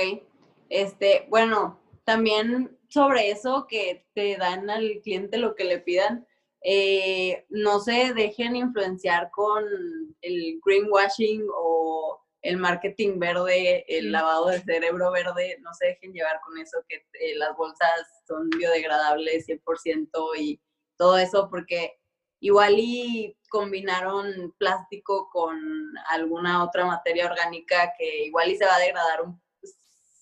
este, 0.69 1.27
bueno, 1.30 1.77
también 2.06 2.77
sobre 2.88 3.32
eso 3.32 3.67
que 3.67 4.06
te 4.13 4.38
dan 4.38 4.69
al 4.69 5.01
cliente 5.04 5.38
lo 5.38 5.56
que 5.56 5.65
le 5.65 5.80
pidan, 5.80 6.25
eh, 6.63 7.45
no 7.49 7.80
se 7.80 8.13
dejen 8.13 8.56
influenciar 8.56 9.30
con 9.32 9.65
el 10.21 10.60
greenwashing 10.63 11.45
o 11.54 12.20
el 12.41 12.58
marketing 12.58 13.19
verde, 13.19 13.86
el 13.88 14.12
lavado 14.12 14.47
de 14.47 14.62
cerebro 14.62 15.12
verde, 15.12 15.58
no 15.62 15.73
se 15.73 15.88
dejen 15.88 16.13
llevar 16.13 16.39
con 16.41 16.58
eso, 16.58 16.80
que 16.88 17.06
eh, 17.13 17.36
las 17.36 17.56
bolsas 17.56 18.23
son 18.27 18.49
biodegradables 18.49 19.47
100% 19.47 20.10
y 20.39 20.60
todo 20.97 21.17
eso, 21.17 21.49
porque 21.49 21.99
igual 22.39 22.75
y 22.77 23.38
combinaron 23.49 24.54
plástico 24.58 25.30
con 25.32 25.60
alguna 26.10 26.63
otra 26.63 26.86
materia 26.86 27.27
orgánica 27.27 27.93
que 27.97 28.25
igual 28.25 28.49
y 28.49 28.58
se 28.58 28.65
va 28.65 28.75
a 28.75 28.80
degradar 28.80 29.21
un 29.21 29.39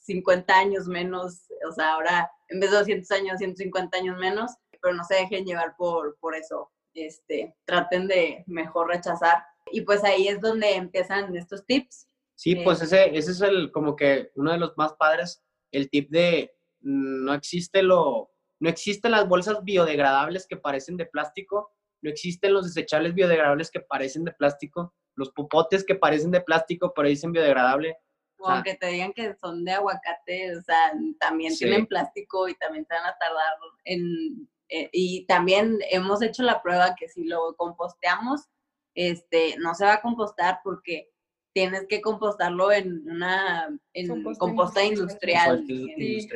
50 0.04 0.54
años 0.58 0.88
menos, 0.88 1.44
o 1.68 1.72
sea, 1.72 1.94
ahora 1.94 2.30
en 2.50 2.60
vez 2.60 2.72
de 2.72 2.78
200 2.78 3.12
años, 3.12 3.38
150 3.38 3.96
años 3.98 4.18
menos, 4.18 4.52
pero 4.82 4.94
no 4.94 5.04
se 5.04 5.16
dejen 5.16 5.46
llevar 5.46 5.76
por, 5.78 6.18
por 6.20 6.36
eso, 6.36 6.72
este, 6.94 7.56
traten 7.66 8.08
de 8.08 8.44
mejor 8.48 8.88
rechazar. 8.88 9.44
Y 9.72 9.82
pues 9.82 10.04
ahí 10.04 10.28
es 10.28 10.42
donde 10.42 10.76
empiezan 10.76 11.36
estos 11.36 11.64
tips 11.66 12.09
Sí, 12.40 12.56
pues 12.56 12.82
ese, 12.82 13.18
ese 13.18 13.32
es 13.32 13.42
el, 13.42 13.70
como 13.70 13.98
que 13.98 14.32
uno 14.36 14.54
de 14.54 14.58
los 14.58 14.72
más 14.78 14.94
padres, 14.94 15.44
el 15.74 15.90
tip 15.90 16.10
de 16.10 16.56
mm, 16.80 17.26
no 17.26 17.34
existe 17.34 17.84
lo, 17.84 18.32
no 18.62 18.70
existen 18.70 19.12
las 19.12 19.28
bolsas 19.28 19.62
biodegradables 19.62 20.48
que 20.48 20.56
parecen 20.56 20.96
de 20.96 21.06
plástico, 21.06 21.74
no 22.02 22.10
existen 22.10 22.54
los 22.54 22.64
desechables 22.64 23.14
biodegradables 23.14 23.70
que 23.70 23.82
parecen 23.82 24.24
de 24.24 24.32
plástico, 24.32 24.96
los 25.16 25.32
popotes 25.32 25.84
que 25.84 25.96
parecen 25.96 26.32
de 26.32 26.40
plástico 26.40 26.94
pero 26.96 27.10
dicen 27.10 27.34
biodegradable. 27.34 27.98
O, 28.38 28.48
aunque 28.48 28.76
te 28.76 28.88
digan 28.88 29.12
que 29.12 29.36
son 29.36 29.66
de 29.66 29.74
aguacate, 29.74 30.56
o 30.56 30.62
sea, 30.62 30.94
también 31.20 31.54
tienen 31.58 31.88
plástico 31.88 32.48
y 32.48 32.56
también 32.56 32.86
te 32.86 32.96
van 32.96 33.06
a 33.06 33.18
tardar 33.18 33.54
en... 33.84 34.50
Eh, 34.70 34.90
y 34.94 35.26
también 35.26 35.78
hemos 35.92 36.22
hecho 36.22 36.44
la 36.44 36.62
prueba 36.62 36.96
que 36.98 37.10
si 37.10 37.26
lo 37.26 37.54
composteamos, 37.58 38.48
este, 38.96 39.58
no 39.58 39.76
se 39.76 39.84
va 39.84 39.96
a 39.96 40.02
compostar 40.02 40.62
porque 40.64 41.10
tienes 41.54 41.88
que 41.88 42.02
compostarlo 42.02 42.72
en 42.72 43.10
una 43.10 43.68
en 43.94 44.24
composta, 44.38 44.84
industrial. 44.84 45.66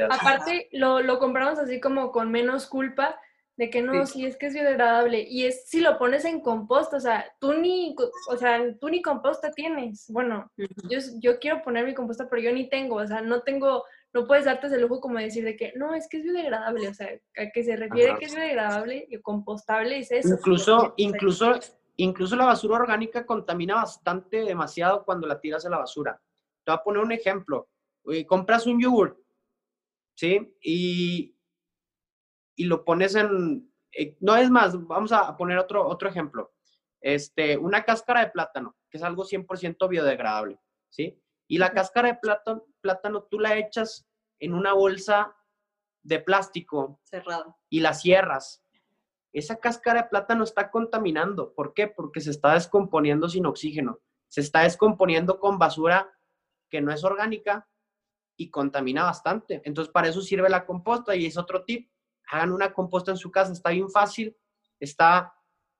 Aparte, 0.10 0.70
lo, 0.72 1.02
lo, 1.02 1.20
compramos 1.20 1.60
así 1.60 1.80
como 1.80 2.12
con 2.12 2.32
menos 2.32 2.68
culpa 2.68 3.20
de 3.56 3.70
que 3.70 3.82
no, 3.82 4.06
si 4.08 4.26
es 4.26 4.36
que 4.38 4.48
es 4.48 4.54
biodegradable. 4.54 5.22
Y 5.30 5.46
es 5.46 5.70
si 5.70 5.80
lo 5.80 5.98
pones 5.98 6.26
en 6.26 6.42
composta, 6.42 6.98
o 6.98 7.00
sea, 7.00 7.26
tú 7.40 7.54
ni, 7.54 7.96
o 8.30 8.38
sea, 8.38 8.60
tú 8.80 8.90
ni 8.90 9.02
composta 9.02 9.52
tienes. 9.52 10.06
Bueno, 10.10 10.52
yo, 10.58 11.00
yo 11.20 11.40
quiero 11.40 11.62
poner 11.62 11.86
mi 11.86 11.94
composta, 11.94 12.28
pero 12.30 12.42
yo 12.42 12.52
ni 12.52 12.68
tengo, 12.70 12.96
o 12.96 13.08
sea, 13.08 13.22
no 13.22 13.42
tengo, 13.42 13.84
no 14.14 14.26
puedes 14.26 14.46
darte 14.46 14.68
ese 14.68 14.80
lujo 14.80 15.00
como 15.00 15.20
decir 15.20 15.44
de 15.44 15.56
que 15.56 15.74
no, 15.76 15.94
es 15.94 16.08
que 16.10 16.18
es 16.18 16.24
biodegradable, 16.24 16.88
o 16.88 16.94
sea, 16.94 17.10
a 17.38 17.50
que 17.52 17.64
se 17.64 17.76
refiere 17.76 18.18
que 18.18 18.26
es 18.26 18.36
biodegradable 18.36 19.06
y 19.10 19.22
compostable 19.22 20.00
es 20.00 20.12
eso. 20.12 20.36
Incluso, 20.36 20.94
incluso 20.98 21.60
incluso 21.98 22.36
la 22.36 22.46
basura 22.46 22.78
orgánica 22.78 23.26
contamina 23.26 23.76
bastante, 23.76 24.44
demasiado 24.44 25.04
cuando 25.04 25.28
la 25.28 25.40
tiras 25.40 25.66
a 25.66 25.70
la 25.70 25.80
basura. 25.80 26.20
Te 26.64 26.72
voy 26.72 26.80
a 26.80 26.84
poner 26.84 27.04
un 27.04 27.12
ejemplo. 27.12 27.70
compras 28.28 28.66
un 28.66 28.82
yogur, 28.82 29.22
¿sí? 30.16 30.56
Y, 30.62 31.36
y 32.56 32.66
lo 32.66 32.84
pones 32.84 33.16
en... 33.16 33.72
Eh, 33.92 34.18
no 34.22 34.36
es 34.36 34.50
más, 34.50 34.76
vamos 34.88 35.12
a 35.12 35.36
poner 35.38 35.58
otro, 35.58 35.88
otro 35.88 36.10
ejemplo. 36.10 36.54
Este, 37.00 37.58
una 37.58 37.84
cáscara 37.84 38.22
de 38.22 38.32
plátano, 38.32 38.78
que 38.90 38.98
es 38.98 39.04
algo 39.04 39.26
100% 39.26 39.90
biodegradable, 39.90 40.60
¿sí? 40.90 41.22
Y 41.48 41.58
la 41.58 41.72
cáscara 41.72 42.08
de 42.08 42.16
plátano, 42.16 42.66
plátano 42.82 43.24
tú 43.24 43.40
la 43.40 43.58
echas 43.58 44.08
en 44.40 44.54
una 44.54 44.74
bolsa 44.74 45.36
de 46.02 46.20
plástico 46.20 47.00
cerrado 47.04 47.58
y 47.70 47.82
la 47.82 47.94
cierras. 47.94 48.63
Esa 49.34 49.56
cáscara 49.56 50.04
de 50.04 50.10
plátano 50.10 50.44
está 50.44 50.70
contaminando. 50.70 51.54
¿Por 51.54 51.74
qué? 51.74 51.88
Porque 51.88 52.22
se 52.22 52.30
está 52.30 52.54
descomponiendo 52.54 53.28
sin 53.28 53.48
oxígeno. 53.48 54.00
Se 54.28 54.42
está 54.42 54.62
descomponiendo 54.62 55.40
con 55.40 55.58
basura 55.58 56.14
que 56.70 56.82
no 56.82 56.92
es 56.92 57.04
orgánica 57.04 57.68
y 58.38 58.52
contamina 58.52 59.04
bastante. 59.04 59.62
Entonces, 59.66 59.92
para 59.92 60.08
eso 60.08 60.22
sirve 60.22 60.50
la 60.50 60.66
composta 60.66 61.16
y 61.16 61.26
es 61.26 61.38
otro 61.38 61.64
tip. 61.64 61.90
Hagan 62.30 62.52
una 62.52 62.74
composta 62.74 63.12
en 63.12 63.18
su 63.18 63.32
casa, 63.32 63.52
está 63.52 63.72
bien 63.72 63.90
fácil, 63.90 64.36
está, 64.80 65.34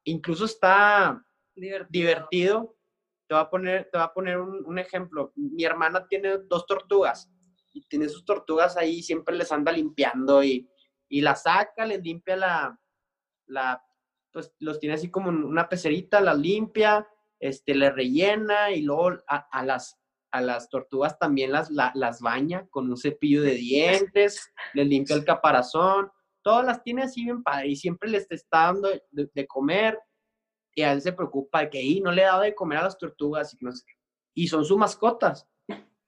incluso 0.04 0.46
está 0.46 1.24
divertido. 1.56 2.76
Te 3.28 3.36
voy 3.36 3.44
a 3.44 3.50
poner, 3.50 3.90
te 3.92 3.98
voy 4.00 4.06
a 4.06 4.14
poner 4.14 4.40
un, 4.40 4.80
ejemplo. 4.80 5.32
Mi 5.36 5.64
hermana 5.64 6.08
tiene 6.08 6.40
dos 6.40 6.66
tortugas 6.66 7.32
y 7.72 7.82
tiene 7.88 8.10
sus 8.10 8.26
tortugas 8.26 8.78
ahí, 8.78 9.02
siempre 9.02 9.36
les 9.36 9.52
anda 9.52 9.72
limpiando 9.72 10.44
y, 10.44 10.70
y 11.08 11.22
la 11.22 11.36
saca, 11.36 11.86
les 11.86 12.04
limpia 12.04 12.36
la, 12.36 12.80
la, 13.48 13.84
pues 14.32 14.54
los 14.60 14.80
tiene 14.80 14.96
así 14.96 15.10
como 15.10 15.30
una 15.30 15.70
pecerita, 15.70 16.22
las 16.22 16.38
limpia, 16.38 17.08
este, 17.40 17.76
le 17.76 17.92
rellena 17.92 18.72
y 18.72 18.82
luego 18.82 19.18
a, 19.28 19.66
las, 19.66 20.00
a 20.32 20.42
las 20.42 20.70
tortugas 20.70 21.20
también 21.20 21.52
las, 21.52 21.70
las 21.70 22.22
baña 22.22 22.68
con 22.70 22.90
un 22.90 22.98
cepillo 22.98 23.42
de 23.42 23.56
dientes, 23.56 24.52
les 24.74 24.88
limpia 24.88 25.16
el 25.16 25.26
caparazón, 25.26 26.10
todas 26.42 26.66
las 26.66 26.84
tiene 26.84 27.04
así 27.04 27.24
bien 27.24 27.44
padre 27.44 27.70
y 27.70 27.76
siempre 27.76 28.10
les 28.10 28.30
está 28.30 28.66
dando 28.66 28.90
de, 29.12 29.48
comer 29.48 30.00
y 30.76 30.84
a 30.84 30.92
él 30.92 31.02
se 31.02 31.14
preocupa 31.14 31.62
de 31.62 31.70
que 31.70 31.80
ahí 31.80 32.02
no 32.02 32.12
le 32.12 32.22
he 32.22 32.26
dado 32.26 32.42
de 32.42 32.56
comer 32.56 32.80
a 32.80 32.84
las 32.84 32.98
tortugas 32.98 33.54
y 33.54 33.58
no 33.64 33.72
sé 33.72 33.84
Y 34.34 34.48
son 34.48 34.66
sus 34.66 34.78
mascotas. 34.78 35.48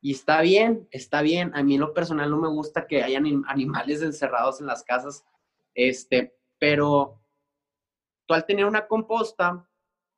Y 0.01 0.11
está 0.11 0.41
bien, 0.41 0.87
está 0.91 1.21
bien. 1.21 1.51
A 1.55 1.63
mí 1.63 1.75
en 1.75 1.81
lo 1.81 1.93
personal 1.93 2.29
no 2.29 2.37
me 2.37 2.47
gusta 2.47 2.85
que 2.85 3.01
hayan 3.01 3.43
animales 3.47 4.03
encerrados 4.03 4.59
en 4.59 4.67
las 4.67 4.83
casas, 4.83 5.25
este, 5.73 6.35
pero 6.59 7.24
tú 8.25 8.33
al 8.33 8.45
tener 8.45 8.65
una 8.65 8.87
composta, 8.87 9.67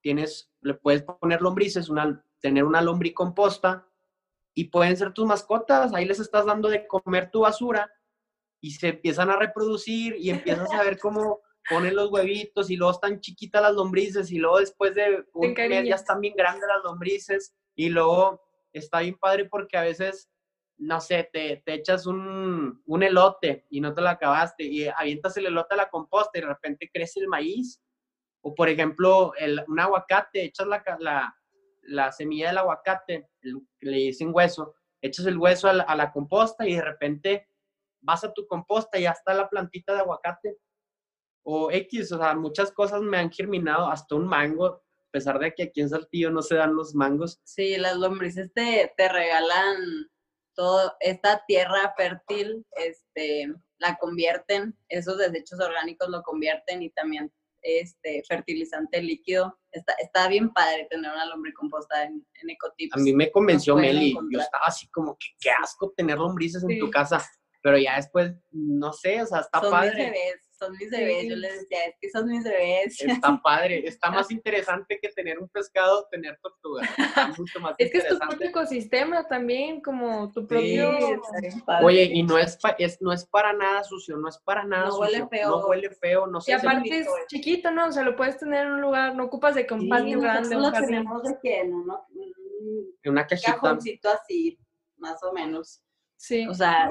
tienes, 0.02 0.52
le 0.62 0.74
puedes 0.74 1.04
poner 1.04 1.42
lombrices, 1.42 1.90
una, 1.90 2.24
tener 2.40 2.64
una 2.64 2.82
lombricomposta 2.82 3.88
y 4.54 4.66
pueden 4.66 4.98
ser 4.98 5.14
tus 5.14 5.26
mascotas, 5.26 5.94
ahí 5.94 6.06
les 6.06 6.20
estás 6.20 6.46
dando 6.46 6.70
de 6.70 6.88
comer 6.88 7.30
tu 7.32 7.42
basura 7.42 7.92
y 8.60 8.72
se 8.72 8.90
empiezan 8.90 9.30
a 9.30 9.38
reproducir 9.38 10.16
y 10.18 10.30
empiezas 10.30 10.72
a 10.72 10.84
ver 10.84 10.98
cómo 11.02 11.42
ponen 11.70 11.96
los 11.96 12.10
huevitos 12.12 12.70
y 12.70 12.76
luego 12.76 12.94
están 12.94 13.20
chiquitas 13.20 13.62
las 13.62 13.74
lombrices 13.74 14.32
y 14.32 14.38
luego 14.38 14.60
después 14.60 14.96
de 14.96 15.26
un 15.34 15.54
mes 15.54 15.88
ya 15.88 15.96
están 15.96 16.22
bien 16.22 16.34
grandes 16.36 16.68
las 16.68 16.84
lombrices 16.84 17.54
y 17.76 17.90
luego 17.90 18.42
está 18.72 19.02
bien 19.02 19.18
padre 19.18 19.46
porque 19.46 19.78
a 19.78 19.82
veces, 19.82 20.30
no 20.78 21.02
sé, 21.02 21.30
te, 21.32 21.62
te 21.66 21.74
echas 21.74 22.06
un, 22.06 22.82
un, 22.86 23.04
elote 23.04 23.66
y 23.70 23.82
no 23.82 23.94
te 23.94 24.02
lo 24.02 24.10
acabaste 24.10 24.64
y 24.64 24.88
avientas 24.88 25.36
el 25.38 25.48
elote 25.48 25.74
a 25.74 25.78
la 25.78 25.90
composta 25.90 26.38
y 26.38 26.42
de 26.42 26.48
repente 26.48 26.90
crece 26.92 27.20
el 27.20 27.28
maíz. 27.28 27.82
O 28.42 28.56
por 28.56 28.70
ejemplo, 28.70 29.34
el, 29.38 29.64
un 29.68 29.80
aguacate, 29.80 30.44
echas 30.44 30.68
la, 30.68 30.84
la, 31.00 31.36
la 31.84 32.12
semilla 32.12 32.48
del 32.48 32.60
aguacate, 32.60 33.30
le 33.42 33.98
dicen 33.98 34.32
hueso, 34.34 34.76
echas 35.02 35.26
el 35.26 35.38
hueso 35.38 35.68
a 35.68 35.74
la, 35.74 35.84
a 35.84 35.96
la 35.96 36.12
composta 36.12 36.68
y 36.68 36.76
de 36.76 36.82
repente 36.82 37.48
vas 38.02 38.24
a 38.24 38.34
tu 38.34 38.48
composta 38.48 38.98
y 38.98 39.04
ya 39.04 39.12
está 39.12 39.34
la 39.34 39.50
plantita 39.50 39.94
de 39.94 40.00
aguacate. 40.00 40.58
O 41.44 41.72
X, 41.72 42.12
o 42.12 42.18
sea, 42.18 42.36
muchas 42.36 42.72
cosas 42.72 43.02
me 43.02 43.18
han 43.18 43.32
germinado, 43.32 43.88
hasta 43.88 44.16
un 44.16 44.28
mango 44.28 44.84
a 45.08 45.12
pesar 45.12 45.40
de 45.40 45.54
que 45.54 45.64
aquí 45.64 45.82
en 45.82 45.90
Saltillo 45.90 46.30
no 46.32 46.42
se 46.42 46.56
dan 46.56 46.76
los 46.76 46.94
mangos. 46.94 47.40
Sí, 47.44 47.78
las 47.78 47.96
lombrices 47.96 48.52
te, 48.54 48.94
te 48.98 49.10
regalan 49.10 49.78
todo, 50.54 50.94
esta 51.00 51.44
tierra 51.48 51.94
fértil, 51.96 52.66
este, 52.72 53.54
la 53.78 53.98
convierten, 53.98 54.78
esos 54.90 55.18
desechos 55.18 55.60
orgánicos 55.60 56.10
lo 56.10 56.24
convierten 56.24 56.82
y 56.82 56.90
también 56.90 57.32
este 57.68 58.24
fertilizante 58.28 59.02
líquido. 59.02 59.58
Está, 59.72 59.94
está 60.02 60.28
bien 60.28 60.52
padre 60.52 60.88
tener 60.90 61.12
una 61.12 61.26
lombricomposta 61.26 62.04
en, 62.04 62.26
en 62.42 62.50
Ecotips. 62.50 62.96
A 62.96 63.00
mí 63.00 63.14
me 63.14 63.32
convenció 63.32 63.76
Meli, 63.76 64.16
yo 64.32 64.40
estaba 64.40 64.66
así 64.66 64.88
como 64.90 65.18
que 65.18 65.28
qué 65.40 65.50
asco 65.52 65.94
tener 65.96 66.18
lombrices 66.18 66.64
en 66.64 66.80
tu 66.80 66.90
casa, 66.90 67.24
pero 67.62 67.78
ya 67.78 67.98
después, 67.98 68.32
no 68.52 68.94
sé, 68.94 69.22
o 69.22 69.26
sea, 69.26 69.42
está 69.42 69.62
padre 69.62 70.14
son 70.58 70.76
mis 70.78 70.90
bebés. 70.90 71.28
Yo 71.28 71.36
les 71.36 71.62
decía, 71.62 71.86
es 71.86 71.96
que 72.00 72.10
son 72.10 72.28
mis 72.28 72.44
bebés. 72.44 73.00
Está 73.02 73.40
padre, 73.42 73.88
está 73.88 74.12
más 74.12 74.32
interesante 74.32 75.00
que 75.02 75.10
tener 75.10 75.40
un 75.40 75.48
pescado, 75.50 76.08
tener 76.12 76.38
tortugas. 76.42 76.90
Mucho 77.38 77.60
más 77.60 77.76
es 77.78 77.92
que 77.92 77.98
es 78.00 78.08
tu 78.08 78.18
propio 78.18 78.50
ecosistema 78.50 79.28
también, 79.28 79.82
como 79.82 80.32
tu 80.32 80.48
propio. 80.48 80.92
Oye, 81.84 82.04
y 82.14 82.24
no 82.24 82.38
es, 82.38 82.58
es, 82.78 83.02
no 83.02 83.14
es 83.14 83.26
para 83.26 83.54
nada 83.54 83.84
sucio, 83.84 84.18
no 84.18 84.28
es 84.30 84.38
para 84.40 84.64
nada 84.64 84.88
no 84.88 85.00
Huele 85.00 85.28
feo. 85.28 85.50
No 85.50 85.68
huele 85.68 85.90
feo, 85.92 86.28
no 86.28 86.42
sé. 86.42 86.52
Y 86.52 86.56
aparte 86.56 87.00
es 87.00 87.08
chiquito, 87.28 87.72
¿no? 87.72 87.88
O 87.88 87.92
sea, 87.92 88.04
lo 88.04 88.16
puedes 88.16 88.38
tener 88.38 88.66
en 88.66 88.74
un 88.74 88.82
lugar, 88.82 89.16
no 89.16 89.26
ocupas 89.26 89.56
de 89.56 89.68
compartir 89.68 90.16
sí, 90.16 90.22
grande. 90.22 90.56
lo 90.56 90.72
tenemos 90.72 91.24
de 91.24 91.38
que 91.42 91.60
en 91.60 93.12
una 93.12 93.28
cajita. 93.28 93.54
cajoncito 93.54 94.10
así, 94.10 94.60
más 94.98 95.22
o 95.24 95.34
menos. 95.34 95.82
Sí. 96.16 96.48
O 96.48 96.54
sea. 96.54 96.90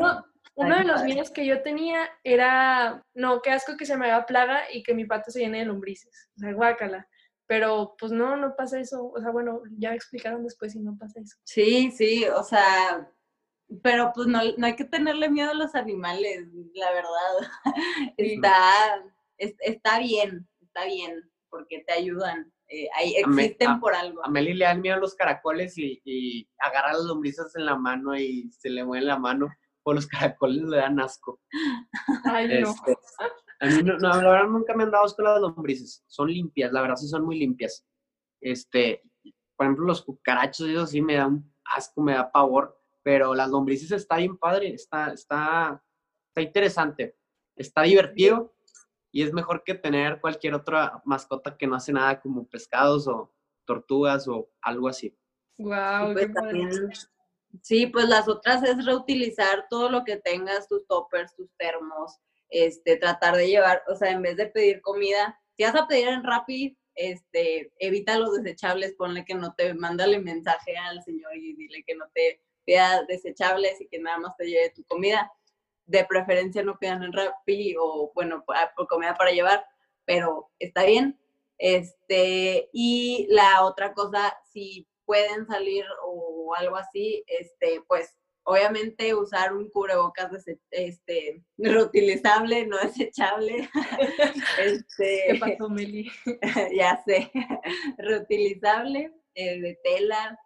Uno 0.56 0.78
de 0.78 0.84
los 0.84 1.02
míos 1.02 1.30
que 1.30 1.44
yo 1.44 1.62
tenía 1.62 2.08
era, 2.24 3.04
no, 3.14 3.42
qué 3.42 3.50
asco 3.50 3.76
que 3.76 3.84
se 3.84 3.96
me 3.96 4.06
haga 4.06 4.24
plaga 4.24 4.62
y 4.72 4.82
que 4.82 4.94
mi 4.94 5.04
pato 5.04 5.30
se 5.30 5.40
llene 5.40 5.58
de 5.58 5.66
lombrices. 5.66 6.30
O 6.36 6.40
sea, 6.40 6.52
guácala. 6.54 7.06
Pero 7.46 7.94
pues 7.98 8.10
no, 8.10 8.36
no 8.38 8.56
pasa 8.56 8.80
eso. 8.80 9.06
O 9.06 9.20
sea, 9.20 9.30
bueno, 9.30 9.60
ya 9.78 9.90
me 9.90 9.96
explicaron 9.96 10.42
después 10.42 10.72
si 10.72 10.80
no 10.80 10.96
pasa 10.98 11.20
eso. 11.20 11.36
Sí, 11.44 11.90
sí, 11.90 12.24
o 12.24 12.42
sea, 12.42 13.06
pero 13.82 14.12
pues 14.14 14.28
no, 14.28 14.40
no 14.56 14.66
hay 14.66 14.74
que 14.76 14.86
tenerle 14.86 15.28
miedo 15.28 15.50
a 15.50 15.54
los 15.54 15.74
animales, 15.74 16.46
la 16.74 16.90
verdad. 16.90 17.52
Está, 18.16 19.04
está 19.36 19.98
bien, 19.98 20.48
está 20.62 20.86
bien, 20.86 21.30
porque 21.50 21.84
te 21.86 21.92
ayudan. 21.92 22.50
Eh, 22.68 22.88
ahí 22.96 23.14
existen 23.16 23.78
por 23.78 23.94
algo. 23.94 24.24
A 24.24 24.30
Meli 24.30 24.54
le 24.54 24.64
dan 24.64 24.80
miedo 24.80 24.96
a 24.96 25.00
los 25.00 25.14
caracoles 25.14 25.76
y, 25.76 26.00
y 26.04 26.48
agarra 26.58 26.94
las 26.94 27.04
lombrices 27.04 27.54
en 27.56 27.66
la 27.66 27.76
mano 27.76 28.16
y 28.16 28.50
se 28.50 28.70
le 28.70 28.84
mueve 28.84 29.04
la 29.04 29.18
mano 29.18 29.48
o 29.88 29.94
los 29.94 30.06
caracoles 30.06 30.64
le 30.64 30.78
dan 30.78 30.98
asco. 30.98 31.40
Ay, 32.24 32.60
no. 32.60 32.70
Este, 32.70 32.96
a 33.60 33.66
mí, 33.66 33.82
no, 33.84 33.96
la 33.98 34.16
verdad, 34.16 34.48
nunca 34.48 34.74
me 34.74 34.82
han 34.82 34.90
dado 34.90 35.04
asco 35.04 35.22
las 35.22 35.40
lombrices. 35.40 36.04
Son 36.08 36.28
limpias, 36.28 36.72
la 36.72 36.82
verdad, 36.82 36.96
sí 36.96 37.06
son 37.06 37.24
muy 37.24 37.38
limpias. 37.38 37.86
Este, 38.40 39.02
por 39.56 39.66
ejemplo, 39.66 39.86
los 39.86 40.02
cucarachos, 40.02 40.68
eso 40.68 40.86
sí 40.86 41.00
me 41.00 41.14
dan 41.14 41.48
asco, 41.64 42.02
me 42.02 42.14
da 42.14 42.30
pavor, 42.30 42.80
pero 43.02 43.32
las 43.32 43.48
lombrices 43.48 43.92
está 43.92 44.16
bien 44.16 44.36
padre, 44.36 44.74
está, 44.74 45.12
está, 45.12 45.80
está 46.28 46.42
interesante, 46.42 47.16
está 47.54 47.82
divertido 47.82 48.56
y 49.12 49.22
es 49.22 49.32
mejor 49.32 49.62
que 49.62 49.74
tener 49.74 50.20
cualquier 50.20 50.54
otra 50.54 51.00
mascota 51.04 51.56
que 51.56 51.68
no 51.68 51.76
hace 51.76 51.92
nada 51.92 52.20
como 52.20 52.46
pescados 52.48 53.06
o 53.06 53.32
tortugas 53.64 54.26
o 54.26 54.50
algo 54.60 54.88
así. 54.88 55.16
Wow, 55.58 56.14
qué 56.16 56.28
pues 56.28 57.10
Sí, 57.62 57.86
pues 57.86 58.08
las 58.08 58.28
otras 58.28 58.62
es 58.62 58.84
reutilizar 58.84 59.66
todo 59.68 59.88
lo 59.90 60.04
que 60.04 60.16
tengas, 60.16 60.68
tus 60.68 60.86
toppers, 60.86 61.34
tus 61.36 61.48
termos, 61.56 62.18
este, 62.48 62.96
tratar 62.96 63.36
de 63.36 63.48
llevar, 63.48 63.82
o 63.88 63.94
sea, 63.94 64.10
en 64.10 64.22
vez 64.22 64.36
de 64.36 64.46
pedir 64.46 64.80
comida, 64.80 65.38
si 65.56 65.64
vas 65.64 65.74
a 65.74 65.86
pedir 65.86 66.08
en 66.08 66.24
Rappi, 66.24 66.76
este, 66.94 67.72
evita 67.78 68.18
los 68.18 68.42
desechables, 68.42 68.94
ponle 68.94 69.24
que 69.24 69.34
no 69.34 69.54
te, 69.54 69.74
mándale 69.74 70.18
mensaje 70.18 70.76
al 70.76 71.02
señor 71.02 71.36
y 71.36 71.54
dile 71.54 71.84
que 71.86 71.94
no 71.94 72.06
te 72.14 72.40
pida 72.64 73.04
desechables 73.08 73.80
y 73.80 73.88
que 73.88 73.98
nada 73.98 74.18
más 74.18 74.36
te 74.36 74.46
lleve 74.46 74.70
tu 74.70 74.84
comida. 74.84 75.32
De 75.86 76.04
preferencia 76.04 76.62
no 76.62 76.78
pidan 76.78 77.02
en 77.04 77.12
Rappi 77.12 77.74
o, 77.78 78.12
bueno, 78.14 78.44
por 78.76 78.88
comida 78.88 79.14
para 79.14 79.30
llevar, 79.30 79.64
pero 80.04 80.50
está 80.58 80.84
bien. 80.84 81.18
Este, 81.58 82.68
y 82.72 83.26
la 83.30 83.64
otra 83.64 83.94
cosa, 83.94 84.36
si 84.52 84.86
pueden 85.04 85.46
salir 85.46 85.84
o 86.04 86.35
algo 86.54 86.76
así, 86.76 87.24
este, 87.26 87.82
pues 87.88 88.16
obviamente 88.46 89.12
usar 89.12 89.52
un 89.52 89.68
cubrebocas 89.70 90.30
este, 90.70 91.44
reutilizable, 91.58 92.66
no 92.66 92.78
desechable. 92.78 93.68
este, 94.60 95.24
¿Qué 95.28 95.38
pasó, 95.38 95.68
Meli? 95.68 96.10
ya 96.76 97.02
sé, 97.04 97.30
reutilizable, 97.98 99.12
eh, 99.34 99.60
de 99.60 99.78
tela. 99.82 100.38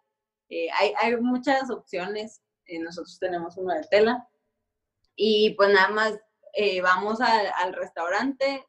Eh, 0.49 0.67
hay, 0.73 0.93
hay, 0.99 1.15
muchas 1.17 1.69
opciones. 1.69 2.41
Eh, 2.65 2.79
nosotros 2.79 3.17
tenemos 3.19 3.55
uno 3.57 3.73
de 3.73 3.87
tela. 3.89 4.27
Y 5.15 5.51
pues 5.51 5.69
nada 5.71 5.89
más 5.89 6.19
vamos 6.81 7.21
al 7.21 7.73
restaurante, 7.73 8.65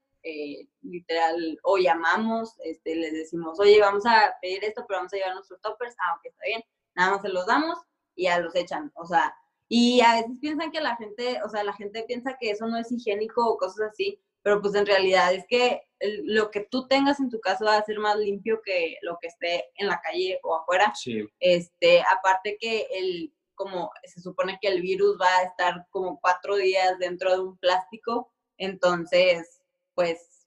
literal, 0.83 1.59
o 1.65 1.79
llamamos, 1.79 2.55
este, 2.65 2.95
les 2.95 3.13
decimos, 3.13 3.59
oye, 3.59 3.81
vamos 3.81 4.05
a 4.07 4.37
pedir 4.41 4.63
esto, 4.65 4.85
pero 4.87 4.99
vamos 4.99 5.13
a 5.15 5.17
llevar 5.17 5.35
nuestros 5.35 5.61
toppers, 5.61 5.97
ah, 5.99 6.15
ok, 6.17 6.27
está 6.27 6.45
bien, 6.47 6.63
nada 6.95 7.13
más 7.13 7.23
se 7.23 7.29
los 7.29 7.47
damos 7.47 7.79
y 8.15 8.25
ya 8.25 8.39
los 8.39 8.55
echan, 8.55 8.93
o 8.95 9.07
sea, 9.07 9.35
y 9.69 10.03
a 10.03 10.17
veces 10.17 10.39
piensan 10.39 10.71
que 10.71 10.83
la 10.83 10.97
gente, 10.97 11.41
o 11.43 11.49
sea, 11.49 11.65
la 11.65 11.73
gente 11.73 12.05
piensa 12.07 12.37
que 12.39 12.51
eso 12.51 12.67
no 12.67 12.77
es 12.77 12.93
higiénico 12.93 13.47
o 13.47 13.57
cosas 13.57 13.91
así, 13.93 14.21
pero 14.43 14.61
pues 14.61 14.75
en 14.75 14.85
realidad 14.85 15.33
es 15.33 15.47
que 15.49 15.81
lo 16.25 16.51
que 16.51 16.67
tú 16.71 16.87
tengas 16.89 17.21
en 17.21 17.31
tu 17.31 17.41
casa 17.41 17.65
va 17.65 17.77
a 17.77 17.85
ser 17.85 17.99
más 17.99 18.17
limpio 18.19 18.61
que 18.63 18.97
lo 19.03 19.17
que 19.21 19.29
esté 19.29 19.71
en 19.77 19.87
la 19.87 20.01
calle 20.03 20.39
o 20.43 20.57
afuera. 20.57 20.93
Sí. 20.95 21.27
Este, 21.41 22.03
aparte 22.03 22.59
que 22.61 22.87
el, 22.93 23.33
como 23.55 23.91
se 24.05 24.21
supone 24.21 24.59
que 24.61 24.69
el 24.69 24.83
virus 24.83 25.17
va 25.19 25.39
a 25.39 25.45
estar 25.45 25.87
como 25.91 26.21
cuatro 26.21 26.57
días 26.57 26.99
dentro 26.99 27.33
de 27.33 27.41
un 27.41 27.57
plástico, 27.57 28.31
entonces, 28.59 29.63
pues, 29.95 30.47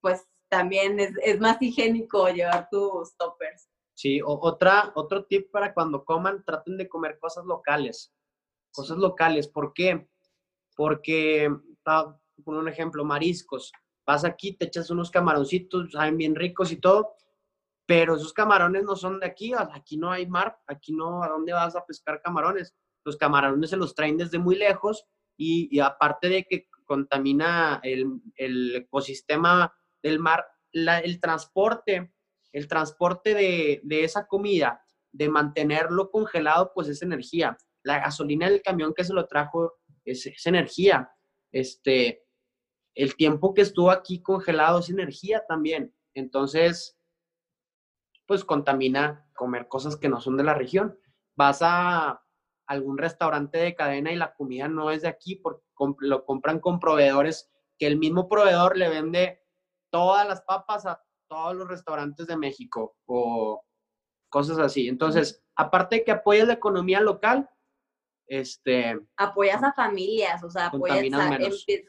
pues 0.00 0.26
también 0.48 1.00
es, 1.00 1.12
es 1.22 1.40
más 1.40 1.56
higiénico 1.62 2.28
llevar 2.28 2.68
tus 2.70 3.16
toppers. 3.16 3.71
Sí, 3.94 4.20
o, 4.22 4.38
otra, 4.40 4.92
otro 4.94 5.24
tip 5.24 5.50
para 5.50 5.74
cuando 5.74 6.04
coman, 6.04 6.44
traten 6.44 6.76
de 6.76 6.88
comer 6.88 7.18
cosas 7.18 7.44
locales. 7.44 8.12
Cosas 8.72 8.98
locales. 8.98 9.48
¿Por 9.48 9.72
qué? 9.72 10.08
Porque, 10.74 11.54
por 12.44 12.54
un 12.54 12.68
ejemplo, 12.68 13.04
mariscos. 13.04 13.72
Vas 14.06 14.24
aquí, 14.24 14.54
te 14.54 14.66
echas 14.66 14.90
unos 14.90 15.10
camaroncitos, 15.10 15.92
saben 15.92 16.16
bien 16.16 16.34
ricos 16.34 16.72
y 16.72 16.76
todo, 16.76 17.14
pero 17.86 18.16
esos 18.16 18.32
camarones 18.32 18.84
no 18.84 18.96
son 18.96 19.20
de 19.20 19.26
aquí, 19.26 19.52
aquí 19.54 19.96
no 19.96 20.10
hay 20.10 20.26
mar, 20.26 20.58
aquí 20.66 20.92
no, 20.92 21.22
¿a 21.22 21.28
dónde 21.28 21.52
vas 21.52 21.76
a 21.76 21.84
pescar 21.84 22.20
camarones? 22.20 22.74
Los 23.04 23.16
camarones 23.16 23.70
se 23.70 23.76
los 23.76 23.94
traen 23.94 24.16
desde 24.16 24.38
muy 24.38 24.56
lejos 24.56 25.06
y, 25.36 25.78
aparte 25.80 26.28
de 26.28 26.44
que 26.44 26.68
contamina 26.84 27.80
el, 27.82 28.74
ecosistema 28.74 29.72
del 30.02 30.18
mar, 30.18 30.46
el 30.72 31.20
transporte, 31.20 32.12
el 32.52 32.68
transporte 32.68 33.34
de, 33.34 33.80
de, 33.82 34.04
esa 34.04 34.26
comida, 34.26 34.84
de 35.10 35.28
mantenerlo 35.28 36.10
congelado, 36.10 36.72
pues 36.74 36.88
es 36.88 37.02
energía. 37.02 37.56
La 37.82 37.98
gasolina 37.98 38.48
del 38.48 38.62
camión 38.62 38.94
que 38.94 39.04
se 39.04 39.12
lo 39.12 39.26
trajo 39.26 39.74
es, 40.04 40.46
energía. 40.46 41.10
Este, 41.50 42.24
el 42.94 43.16
tiempo 43.16 43.54
que 43.54 43.62
estuvo 43.62 43.90
aquí 43.90 44.22
congelado 44.22 44.80
es 44.80 44.90
energía 44.90 45.44
también. 45.46 45.94
Entonces, 46.14 46.98
pues 48.26 48.44
contamina 48.44 49.28
comer 49.34 49.68
cosas 49.68 49.96
que 49.96 50.08
no 50.08 50.20
son 50.20 50.36
de 50.36 50.44
la 50.44 50.54
región. 50.54 50.98
Vas 51.34 51.60
a 51.62 52.22
algún 52.66 52.98
restaurante 52.98 53.58
de 53.58 53.74
cadena 53.74 54.12
y 54.12 54.16
la 54.16 54.34
comida 54.34 54.68
no 54.68 54.90
es 54.90 55.02
de 55.02 55.08
aquí 55.08 55.36
porque 55.36 55.64
lo 56.00 56.24
compran 56.24 56.60
con 56.60 56.78
proveedores 56.78 57.50
que 57.78 57.86
el 57.86 57.98
mismo 57.98 58.28
proveedor 58.28 58.76
le 58.76 58.88
vende 58.88 59.42
todas 59.90 60.26
las 60.26 60.42
papas 60.42 60.86
a 60.86 61.02
todos 61.32 61.56
los 61.56 61.66
restaurantes 61.66 62.26
de 62.26 62.36
México 62.36 62.94
o 63.06 63.64
cosas 64.28 64.58
así. 64.58 64.86
Entonces, 64.86 65.42
aparte 65.56 65.96
de 65.96 66.04
que 66.04 66.10
apoyas 66.10 66.46
la 66.46 66.52
economía 66.52 67.00
local, 67.00 67.48
este... 68.26 68.98
Apoyas 69.16 69.62
a 69.62 69.72
familias, 69.72 70.44
o 70.44 70.50
sea, 70.50 70.66
apoyas 70.66 71.02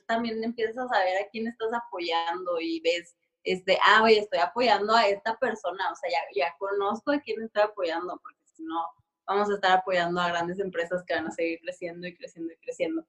también 0.07 0.41
empiezas 0.41 0.77
a 0.77 0.87
saber 0.87 1.17
a 1.17 1.27
quién 1.29 1.47
estás 1.47 1.73
apoyando 1.73 2.57
y 2.61 2.79
ves 2.79 3.17
este, 3.43 3.77
ah, 3.85 4.01
oye, 4.03 4.19
estoy 4.19 4.39
apoyando 4.39 4.95
a 4.95 5.05
esta 5.07 5.37
persona, 5.37 5.91
o 5.91 5.95
sea, 5.95 6.09
ya, 6.09 6.45
ya 6.45 6.55
conozco 6.57 7.11
a 7.11 7.19
quién 7.19 7.41
estoy 7.41 7.63
apoyando, 7.63 8.17
porque 8.23 8.39
si 8.45 8.63
no, 8.63 8.85
vamos 9.27 9.49
a 9.49 9.55
estar 9.55 9.79
apoyando 9.79 10.21
a 10.21 10.29
grandes 10.29 10.59
empresas 10.59 11.03
que 11.05 11.15
van 11.15 11.27
a 11.27 11.31
seguir 11.31 11.59
creciendo 11.59 12.07
y 12.07 12.15
creciendo 12.15 12.53
y 12.53 12.57
creciendo. 12.57 13.05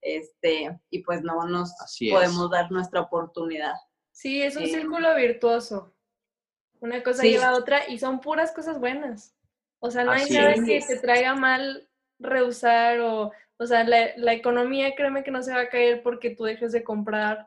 Este, 0.00 0.80
y 0.88 1.02
pues 1.02 1.22
no 1.22 1.44
nos 1.46 1.74
podemos 2.10 2.50
dar 2.50 2.70
nuestra 2.72 3.02
oportunidad. 3.02 3.74
Sí, 4.16 4.40
es 4.42 4.56
un 4.56 4.66
círculo 4.66 5.14
virtuoso. 5.14 5.94
Una 6.80 7.02
cosa 7.02 7.22
lleva 7.22 7.48
a 7.48 7.54
otra 7.54 7.86
y 7.86 7.98
son 7.98 8.22
puras 8.22 8.50
cosas 8.52 8.80
buenas. 8.80 9.36
O 9.78 9.90
sea, 9.90 10.04
no 10.04 10.12
hay 10.12 10.30
nada 10.30 10.54
que 10.54 10.80
te 10.80 10.96
traiga 10.96 11.34
mal 11.34 11.86
rehusar 12.18 13.00
o, 13.00 13.30
o 13.58 13.66
sea, 13.66 13.84
la, 13.84 14.16
la 14.16 14.32
economía, 14.32 14.94
créeme 14.94 15.22
que 15.22 15.30
no 15.30 15.42
se 15.42 15.52
va 15.52 15.60
a 15.60 15.68
caer 15.68 16.02
porque 16.02 16.30
tú 16.30 16.44
dejes 16.44 16.72
de 16.72 16.82
comprar 16.82 17.46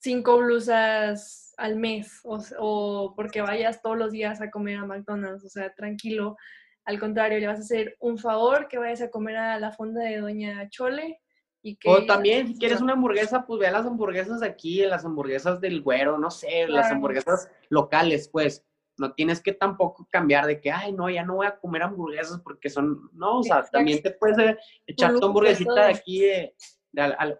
cinco 0.00 0.38
blusas 0.38 1.52
al 1.58 1.76
mes 1.76 2.22
o, 2.24 3.12
porque 3.14 3.42
vayas 3.42 3.82
todos 3.82 3.98
los 3.98 4.12
días 4.12 4.40
a 4.40 4.50
comer 4.50 4.78
a 4.78 4.86
McDonald's, 4.86 5.44
o 5.44 5.50
sea, 5.50 5.74
tranquilo. 5.74 6.38
Al 6.86 6.98
contrario, 6.98 7.38
le 7.38 7.48
vas 7.48 7.58
a 7.58 7.64
hacer 7.64 7.98
un 8.00 8.16
favor 8.16 8.66
que 8.68 8.78
vayas 8.78 9.02
a 9.02 9.10
comer 9.10 9.36
a 9.36 9.60
la 9.60 9.72
fonda 9.72 10.00
de 10.00 10.20
Doña 10.20 10.70
Chole. 10.70 11.20
Y 11.66 11.74
que, 11.74 11.90
o 11.90 12.06
también, 12.06 12.46
si 12.46 12.58
quieres 12.60 12.80
una 12.80 12.92
hamburguesa, 12.92 13.44
pues 13.44 13.58
ve 13.58 13.66
a 13.66 13.72
las 13.72 13.86
hamburguesas 13.86 14.40
aquí, 14.40 14.82
las 14.82 15.04
hamburguesas 15.04 15.60
del 15.60 15.82
güero, 15.82 16.16
no 16.16 16.30
sé, 16.30 16.68
las 16.68 16.92
hamburguesas 16.92 17.50
locales, 17.70 18.28
pues. 18.28 18.64
No 18.98 19.14
tienes 19.14 19.42
que 19.42 19.52
tampoco 19.52 20.06
cambiar 20.08 20.46
de 20.46 20.60
que, 20.60 20.70
ay, 20.70 20.92
no, 20.92 21.10
ya 21.10 21.24
no 21.24 21.34
voy 21.34 21.46
a 21.48 21.58
comer 21.58 21.82
hamburguesas 21.82 22.40
porque 22.40 22.70
son, 22.70 23.10
no, 23.12 23.40
o 23.40 23.42
sea, 23.42 23.64
también 23.64 24.00
te 24.00 24.12
puedes 24.12 24.56
echar 24.86 25.18
tu 25.18 25.26
hamburguesita 25.26 25.86
de 25.86 25.92
aquí, 25.92 26.20
de 26.20 26.54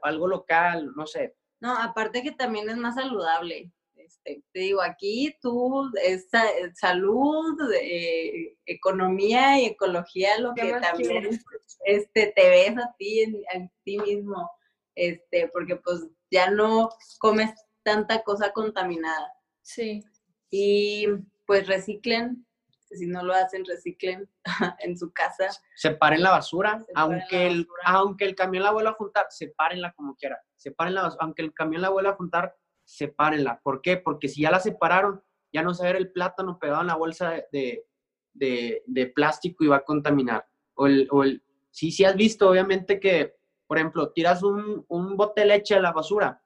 algo 0.02 0.26
local, 0.26 0.92
no 0.96 1.06
sé, 1.06 1.36
no, 1.60 1.76
aparte 1.76 2.22
que 2.22 2.32
también 2.32 2.68
es 2.68 2.76
más 2.76 2.96
saludable. 2.96 3.72
Este, 4.06 4.42
te 4.52 4.60
digo, 4.60 4.82
aquí 4.82 5.36
tú, 5.42 5.90
esta, 6.04 6.44
salud, 6.74 7.56
eh, 7.80 8.56
economía 8.64 9.60
y 9.60 9.66
ecología, 9.66 10.38
lo 10.38 10.54
que 10.54 10.72
también 10.80 11.40
este, 11.84 12.32
te 12.36 12.48
ves 12.48 12.78
a 12.78 12.94
ti, 12.98 13.44
en, 13.52 13.70
ti 13.82 13.98
mismo, 13.98 14.48
este, 14.94 15.48
porque 15.48 15.76
pues 15.76 16.06
ya 16.30 16.50
no 16.50 16.88
comes 17.18 17.50
tanta 17.82 18.22
cosa 18.22 18.52
contaminada. 18.52 19.32
Sí. 19.62 20.04
Y 20.50 21.06
pues 21.46 21.66
reciclen, 21.66 22.46
si 22.90 23.06
no 23.06 23.24
lo 23.24 23.34
hacen, 23.34 23.64
reciclen 23.64 24.30
en 24.80 24.96
su 24.96 25.12
casa. 25.12 25.48
Separen 25.74 26.22
la 26.22 26.30
basura, 26.30 26.84
aunque, 26.94 27.48
El, 27.48 27.66
aunque 27.84 28.24
el 28.24 28.36
camión 28.36 28.62
la 28.62 28.70
vuelva 28.70 28.90
a 28.90 28.94
juntar, 28.94 29.26
sepárenla 29.30 29.92
como 29.94 30.14
quiera. 30.14 30.40
Sepárenla, 30.54 31.12
aunque 31.18 31.42
el 31.42 31.52
camión 31.52 31.82
la 31.82 31.88
vuelva 31.88 32.10
a 32.10 32.16
juntar, 32.16 32.56
sepárenla. 32.86 33.60
¿Por 33.62 33.82
qué? 33.82 33.98
Porque 33.98 34.28
si 34.28 34.40
ya 34.42 34.50
la 34.50 34.60
separaron, 34.60 35.22
ya 35.52 35.62
no 35.62 35.74
se 35.74 35.82
va 35.82 35.90
a 35.90 35.92
ver 35.92 36.00
el 36.00 36.12
plátano 36.12 36.58
pegado 36.58 36.80
en 36.80 36.86
la 36.86 36.96
bolsa 36.96 37.42
de, 37.52 37.84
de, 38.32 38.82
de, 38.86 39.06
plástico 39.08 39.64
y 39.64 39.68
va 39.68 39.76
a 39.76 39.84
contaminar. 39.84 40.46
O 40.74 40.86
el, 40.86 41.06
o 41.10 41.22
el, 41.22 41.42
sí, 41.70 41.90
sí 41.90 42.04
has 42.04 42.16
visto, 42.16 42.48
obviamente, 42.48 42.98
que, 42.98 43.36
por 43.66 43.76
ejemplo, 43.76 44.12
tiras 44.12 44.42
un, 44.42 44.84
un 44.88 45.16
bote 45.16 45.42
de 45.42 45.48
leche 45.48 45.74
a 45.74 45.80
la 45.80 45.92
basura, 45.92 46.42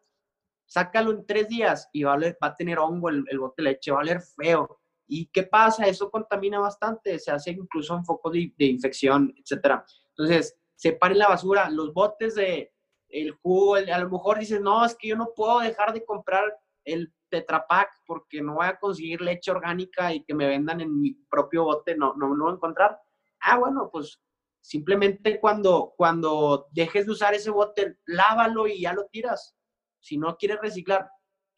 sácalo 0.66 1.12
en 1.12 1.26
tres 1.26 1.48
días 1.48 1.88
y 1.92 2.02
va 2.02 2.14
a, 2.14 2.18
va 2.18 2.34
a 2.40 2.56
tener 2.56 2.78
hongo 2.78 3.08
el, 3.08 3.24
el 3.28 3.38
bote 3.38 3.62
leche, 3.62 3.92
va 3.92 3.98
a 3.98 4.00
oler 4.00 4.20
feo 4.20 4.80
¿Y 5.12 5.26
qué 5.26 5.42
pasa? 5.42 5.86
Eso 5.86 6.08
contamina 6.08 6.60
bastante, 6.60 7.18
se 7.18 7.32
hace 7.32 7.50
incluso 7.50 7.96
un 7.96 8.04
foco 8.04 8.30
de, 8.30 8.52
infección, 8.58 9.34
etc. 9.36 9.82
Entonces, 10.10 10.56
separen 10.76 11.18
la 11.18 11.28
basura, 11.28 11.68
los 11.68 11.92
botes 11.92 12.36
de 12.36 12.72
el 13.10 13.32
jugo, 13.32 13.74
a 13.76 13.98
lo 13.98 14.10
mejor 14.10 14.38
dices, 14.38 14.60
no, 14.60 14.84
es 14.84 14.94
que 14.94 15.08
yo 15.08 15.16
no 15.16 15.32
puedo 15.34 15.60
dejar 15.60 15.92
de 15.92 16.04
comprar 16.04 16.56
el 16.84 17.12
Tetra 17.28 17.66
Pak 17.66 17.90
porque 18.06 18.42
no 18.42 18.54
voy 18.54 18.66
a 18.66 18.78
conseguir 18.78 19.20
leche 19.20 19.50
orgánica 19.50 20.12
y 20.12 20.24
que 20.24 20.34
me 20.34 20.46
vendan 20.46 20.80
en 20.80 21.00
mi 21.00 21.12
propio 21.12 21.64
bote, 21.64 21.96
no, 21.96 22.14
no, 22.14 22.34
no 22.34 22.44
voy 22.44 22.52
a 22.52 22.56
encontrar. 22.56 23.00
Ah, 23.40 23.58
bueno, 23.58 23.88
pues 23.90 24.20
simplemente 24.60 25.40
cuando, 25.40 25.94
cuando 25.96 26.68
dejes 26.72 27.06
de 27.06 27.12
usar 27.12 27.34
ese 27.34 27.50
bote, 27.50 27.98
lávalo 28.06 28.66
y 28.66 28.80
ya 28.80 28.92
lo 28.92 29.06
tiras. 29.06 29.56
Si 30.00 30.18
no 30.18 30.36
quieres 30.36 30.60
reciclar, 30.60 31.10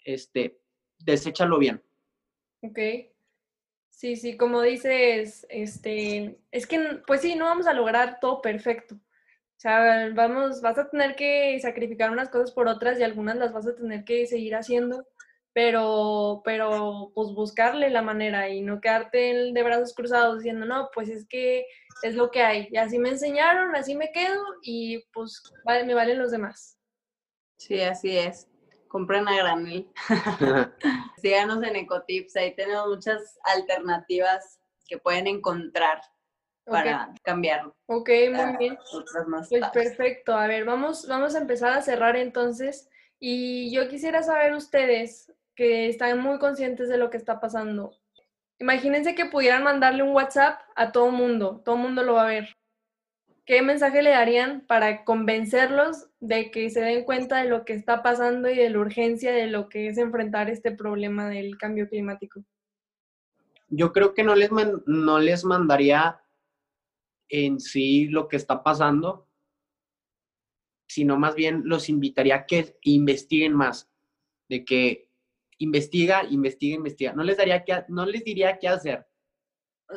este, 0.05 0.61
deséchalo 0.99 1.59
bien. 1.59 1.83
Ok. 2.63 2.79
Sí, 3.91 4.17
sí, 4.17 4.37
como 4.37 4.63
dices, 4.63 5.47
este, 5.49 6.41
es 6.51 6.67
que, 6.67 7.03
pues 7.07 7.21
sí, 7.21 7.35
no 7.35 7.45
vamos 7.45 7.67
a 7.67 7.73
lograr 7.73 8.19
todo 8.21 8.41
perfecto. 8.41 8.97
O 9.63 9.69
sea, 9.69 10.11
vamos, 10.13 10.61
vas 10.61 10.77
a 10.77 10.91
tener 10.91 11.15
que 11.15 11.57
sacrificar 11.61 12.11
unas 12.11 12.31
cosas 12.31 12.51
por 12.51 12.67
otras 12.67 12.99
y 12.99 13.05
algunas 13.05 13.37
las 13.37 13.53
vas 13.53 13.65
a 13.69 13.77
tener 13.77 14.05
que 14.05 14.27
seguir 14.27 14.57
haciendo, 14.57 15.07
pero, 15.53 16.43
pero, 16.45 17.13
pues 17.15 17.29
buscarle 17.33 17.89
la 17.89 18.03
manera 18.03 18.49
y 18.49 18.61
no 18.61 18.81
quedarte 18.81 19.53
de 19.53 19.63
brazos 19.63 19.95
cruzados 19.95 20.39
diciendo, 20.39 20.67
no, 20.67 20.91
pues 20.93 21.09
es 21.09 21.29
que 21.29 21.65
es 22.03 22.17
lo 22.17 22.33
que 22.33 22.43
hay. 22.43 22.67
Y 22.73 22.77
así 22.77 22.99
me 22.99 23.11
enseñaron, 23.11 23.77
así 23.77 23.95
me 23.95 24.11
quedo 24.11 24.43
y 24.63 25.05
pues 25.13 25.41
vale, 25.65 25.85
me 25.85 25.95
valen 25.95 26.19
los 26.19 26.33
demás. 26.33 26.77
Sí, 27.57 27.81
así 27.83 28.19
es 28.19 28.49
compren 28.89 29.27
a 29.27 29.37
granel. 29.37 29.89
Síganos 31.23 31.63
en 31.63 31.77
Ecotips, 31.77 32.35
ahí 32.35 32.55
tenemos 32.57 32.89
muchas 32.89 33.39
alternativas 33.45 34.59
que 34.87 34.99
pueden 34.99 35.29
encontrar 35.29 36.03
para 36.65 37.13
cambiar. 37.23 37.73
Ok, 37.87 38.11
muy 38.33 38.57
bien. 38.59 38.79
pues 39.49 39.69
perfecto. 39.73 40.35
A 40.35 40.47
ver, 40.47 40.65
vamos, 40.65 41.07
vamos 41.09 41.35
a 41.35 41.39
empezar 41.39 41.73
a 41.73 41.83
cerrar 41.83 42.17
entonces. 42.17 42.89
Y 43.19 43.73
yo 43.73 43.89
quisiera 43.89 44.23
saber 44.23 44.55
ustedes 44.55 45.33
que 45.55 45.89
están 45.89 46.19
muy 46.21 46.39
conscientes 46.39 46.89
de 46.89 46.99
lo 46.99 47.11
que 47.11 47.17
está 47.17 47.41
pasando. 47.41 47.93
Imagínense 48.59 49.15
que 49.15 49.27
pudieran 49.27 49.65
mandarle 49.65 50.03
un 50.03 50.15
WhatsApp 50.15 50.61
a 50.77 50.93
todo 50.93 51.11
mundo, 51.11 51.63
todo 51.65 51.77
mundo 51.77 52.03
lo 52.03 52.15
va 52.15 52.25
a 52.25 52.29
ver. 52.29 52.57
¿qué 53.45 53.63
mensaje 53.63 54.03
le 54.03 54.11
darían 54.11 54.63
para 54.67 55.05
convencerlos 55.05 56.09
de 56.21 56.51
que 56.51 56.71
se 56.71 56.81
den 56.81 57.05
cuenta 57.05 57.43
de 57.43 57.49
lo 57.49 57.65
que 57.65 57.73
está 57.73 58.03
pasando 58.03 58.49
y 58.49 58.57
de 58.57 58.71
la 58.71 58.79
urgencia 58.79 59.33
de 59.33 59.47
lo 59.47 59.69
que 59.69 59.89
es 59.89 59.99
enfrentar 59.99 60.49
este 60.49 60.71
problema 60.71 61.29
del 61.29 61.59
cambio 61.59 61.89
climático? 61.89 62.45
Yo 63.69 63.93
creo 63.93 64.15
que 64.15 64.23
no 64.23 64.35
les, 64.35 64.51
no 64.87 65.19
les 65.19 65.45
mandaría 65.45 66.21
en 67.29 67.61
sí 67.61 68.07
lo 68.07 68.29
que 68.29 68.37
está 68.37 68.63
pasando, 68.63 69.29
sino 70.87 71.17
más 71.19 71.35
bien 71.35 71.63
los 71.65 71.89
invitaría 71.89 72.37
a 72.37 72.47
que 72.47 72.79
investiguen 72.83 73.55
más, 73.55 73.91
de 74.49 74.65
que 74.65 75.09
investiga, 75.59 76.25
investiga, 76.25 76.77
investiga. 76.77 77.13
No 77.15 77.23
les, 77.23 77.37
daría 77.37 77.65
que, 77.65 77.85
no 77.89 78.05
les 78.05 78.25
diría 78.25 78.59
qué 78.59 78.69
hacer, 78.69 79.07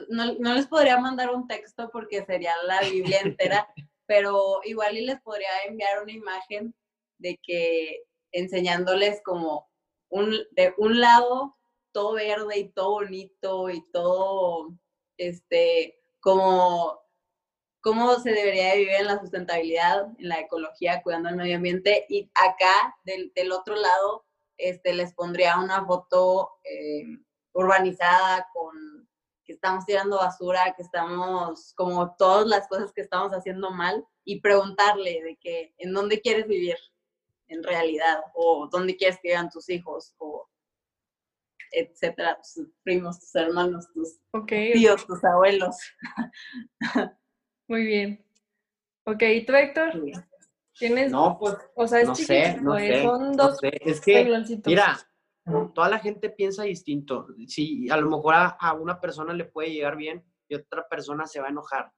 no, 0.10 0.34
no, 0.40 0.54
les 0.54 0.68
podría 0.68 1.00
mandar 1.00 1.34
un 1.34 1.48
texto 1.48 1.90
porque 1.92 2.26
sería 2.26 2.54
la 2.66 2.82
Biblia 2.82 3.20
entera, 3.22 3.68
pero 4.06 4.62
igual 4.64 4.98
y 4.98 5.06
les 5.06 5.22
podría 5.22 5.50
enviar 5.68 6.04
una 6.04 6.12
imagen 6.12 6.76
de 7.18 7.40
que 7.42 8.04
enseñándoles 8.32 9.22
como 9.24 9.70
un, 10.10 10.36
de 10.52 10.74
un 10.78 11.00
lado 11.00 11.56
todo 11.92 12.14
verde 12.14 12.60
y 12.60 12.70
todo 12.70 12.92
bonito 12.92 13.70
y 13.70 13.82
todo, 13.92 14.78
este, 15.18 15.98
como 16.20 17.00
cómo 17.86 18.20
se 18.20 18.32
debería 18.32 18.72
de 18.72 18.78
vivir 18.80 18.96
en 18.96 19.06
la 19.06 19.20
sustentabilidad, 19.20 20.08
en 20.18 20.30
la 20.30 20.40
ecología, 20.40 21.04
cuidando 21.04 21.30
el 21.30 21.36
medio 21.36 21.58
ambiente. 21.58 22.08
Y 22.10 22.32
acá, 22.34 22.98
del, 23.04 23.32
del 23.36 23.52
otro 23.52 23.76
lado, 23.76 24.26
este, 24.58 24.92
les 24.96 25.14
pondría 25.14 25.60
una 25.60 25.86
foto 25.86 26.50
eh, 26.64 27.04
urbanizada 27.54 28.48
con 28.52 29.08
que 29.44 29.54
estamos 29.54 29.86
tirando 29.86 30.18
basura, 30.18 30.74
que 30.76 30.82
estamos 30.82 31.76
como 31.76 32.16
todas 32.16 32.48
las 32.48 32.68
cosas 32.68 32.92
que 32.92 33.02
estamos 33.02 33.34
haciendo 33.34 33.70
mal 33.70 34.04
y 34.24 34.42
preguntarle 34.42 35.22
de 35.22 35.38
que 35.38 35.76
en 35.78 35.94
dónde 35.94 36.22
quieres 36.22 36.48
vivir 36.48 36.78
en 37.50 37.62
realidad 37.62 38.20
o 38.34 38.68
dónde 38.72 38.98
quieres 38.98 39.20
que 39.22 39.28
vivan 39.28 39.52
tus 39.52 39.70
hijos 39.70 40.16
o 40.18 40.50
etcétera, 41.72 42.40
tus 42.42 42.66
primos, 42.82 43.20
tus 43.20 43.36
hermanos, 43.36 43.86
tus 43.94 44.18
tíos, 44.48 45.06
tus 45.06 45.24
abuelos. 45.24 45.78
Muy 47.68 47.86
bien. 47.86 48.26
Ok, 49.06 49.22
¿y 49.22 49.46
tú, 49.46 49.54
Héctor? 49.54 49.92
¿Tienes? 50.78 51.12
No, 51.12 51.38
pues, 51.40 51.56
o 51.76 51.88
sea, 51.88 52.02
es 52.02 52.08
no 52.08 52.16
sé, 52.16 52.58
no 52.62 52.78
sé, 52.78 53.04
son 53.04 53.32
dos 53.34 53.60
Es 53.62 54.02
que, 54.02 54.28
mira, 54.66 54.98
toda 55.74 55.90
la 55.90 56.00
gente 56.00 56.30
piensa 56.30 56.64
distinto. 56.64 57.28
Si 57.48 57.90
a 57.90 57.98
lo 57.98 58.10
mejor 58.10 58.34
a, 58.36 58.74
una 58.74 59.00
persona 59.00 59.34
le 59.34 59.46
puede 59.46 59.72
llegar 59.72 59.96
bien 59.96 60.24
y 60.48 60.56
otra 60.56 60.88
persona 60.88 61.28
se 61.28 61.40
va 61.40 61.48
a 61.48 61.52
enojar. 61.52 61.94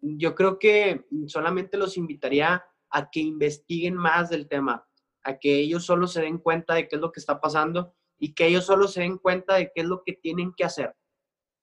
Yo 0.00 0.34
creo 0.34 0.58
que 0.58 1.06
solamente 1.26 1.76
los 1.76 1.96
invitaría 1.96 2.64
a 2.90 3.10
que 3.10 3.20
investiguen 3.20 3.94
más 3.94 4.28
del 4.28 4.48
tema, 4.48 4.86
a 5.22 5.38
que 5.38 5.58
ellos 5.58 5.84
solo 5.84 6.06
se 6.06 6.22
den 6.22 6.38
cuenta 6.38 6.74
de 6.74 6.88
qué 6.88 6.96
es 6.96 7.02
lo 7.02 7.12
que 7.12 7.20
está 7.20 7.40
pasando 7.40 7.94
y 8.18 8.34
que 8.34 8.46
ellos 8.46 8.66
solo 8.66 8.88
se 8.88 9.02
den 9.02 9.18
cuenta 9.18 9.54
de 9.54 9.72
qué 9.74 9.82
es 9.82 9.86
lo 9.86 10.02
que 10.04 10.12
tienen 10.12 10.52
que 10.54 10.64
hacer. 10.64 10.94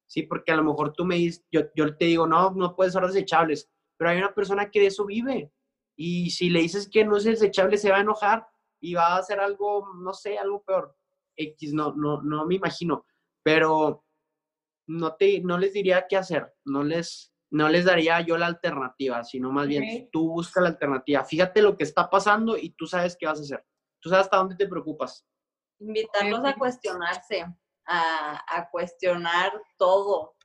Sí, 0.07 0.23
porque 0.23 0.53
a 0.53 0.55
lo 0.55 0.63
mejor 0.63 0.93
tú 0.93 1.05
me 1.05 1.15
dices, 1.15 1.45
yo, 1.51 1.61
yo 1.75 1.95
te 1.95 2.05
digo, 2.05 2.25
no, 2.25 2.51
no 2.51 2.75
puedes 2.75 2.93
ser 2.93 3.03
desechables, 3.03 3.69
pero 3.97 4.09
hay 4.09 4.17
una 4.17 4.33
persona 4.33 4.71
que 4.71 4.79
de 4.79 4.87
eso 4.87 5.05
vive. 5.05 5.51
Y 5.97 6.29
si 6.29 6.49
le 6.49 6.61
dices 6.61 6.89
que 6.89 7.03
no 7.03 7.17
es 7.17 7.25
desechable, 7.25 7.77
se 7.77 7.91
va 7.91 7.97
a 7.97 8.01
enojar 8.01 8.47
y 8.79 8.93
va 8.93 9.15
a 9.15 9.17
hacer 9.17 9.39
algo, 9.39 9.93
no 9.95 10.13
sé, 10.13 10.37
algo 10.37 10.63
peor. 10.63 10.95
X, 11.35 11.73
no, 11.73 11.93
no, 11.93 12.21
no 12.21 12.45
me 12.45 12.55
imagino, 12.55 13.05
pero 13.43 14.03
no, 14.87 15.15
te, 15.15 15.41
no 15.41 15.57
les 15.57 15.73
diría 15.73 16.07
qué 16.07 16.17
hacer, 16.17 16.53
no 16.65 16.83
les, 16.83 17.33
no 17.51 17.69
les 17.69 17.85
daría 17.85 18.21
yo 18.21 18.37
la 18.37 18.47
alternativa, 18.47 19.23
sino 19.23 19.51
más 19.51 19.67
bien 19.67 20.09
tú 20.11 20.29
busca 20.29 20.61
la 20.61 20.69
alternativa. 20.69 21.23
Fíjate 21.23 21.61
lo 21.61 21.77
que 21.77 21.83
está 21.83 22.09
pasando 22.09 22.57
y 22.57 22.71
tú 22.71 22.87
sabes 22.87 23.15
qué 23.19 23.27
vas 23.27 23.39
a 23.39 23.43
hacer. 23.43 23.65
Tú 23.99 24.09
sabes 24.09 24.25
hasta 24.25 24.37
dónde 24.37 24.55
te 24.55 24.67
preocupas. 24.67 25.25
Invitarlos 25.79 26.43
a 26.43 26.55
cuestionarse, 26.55 27.45
a, 27.87 28.67
cuestionar 28.71 29.51
todo, 29.77 30.35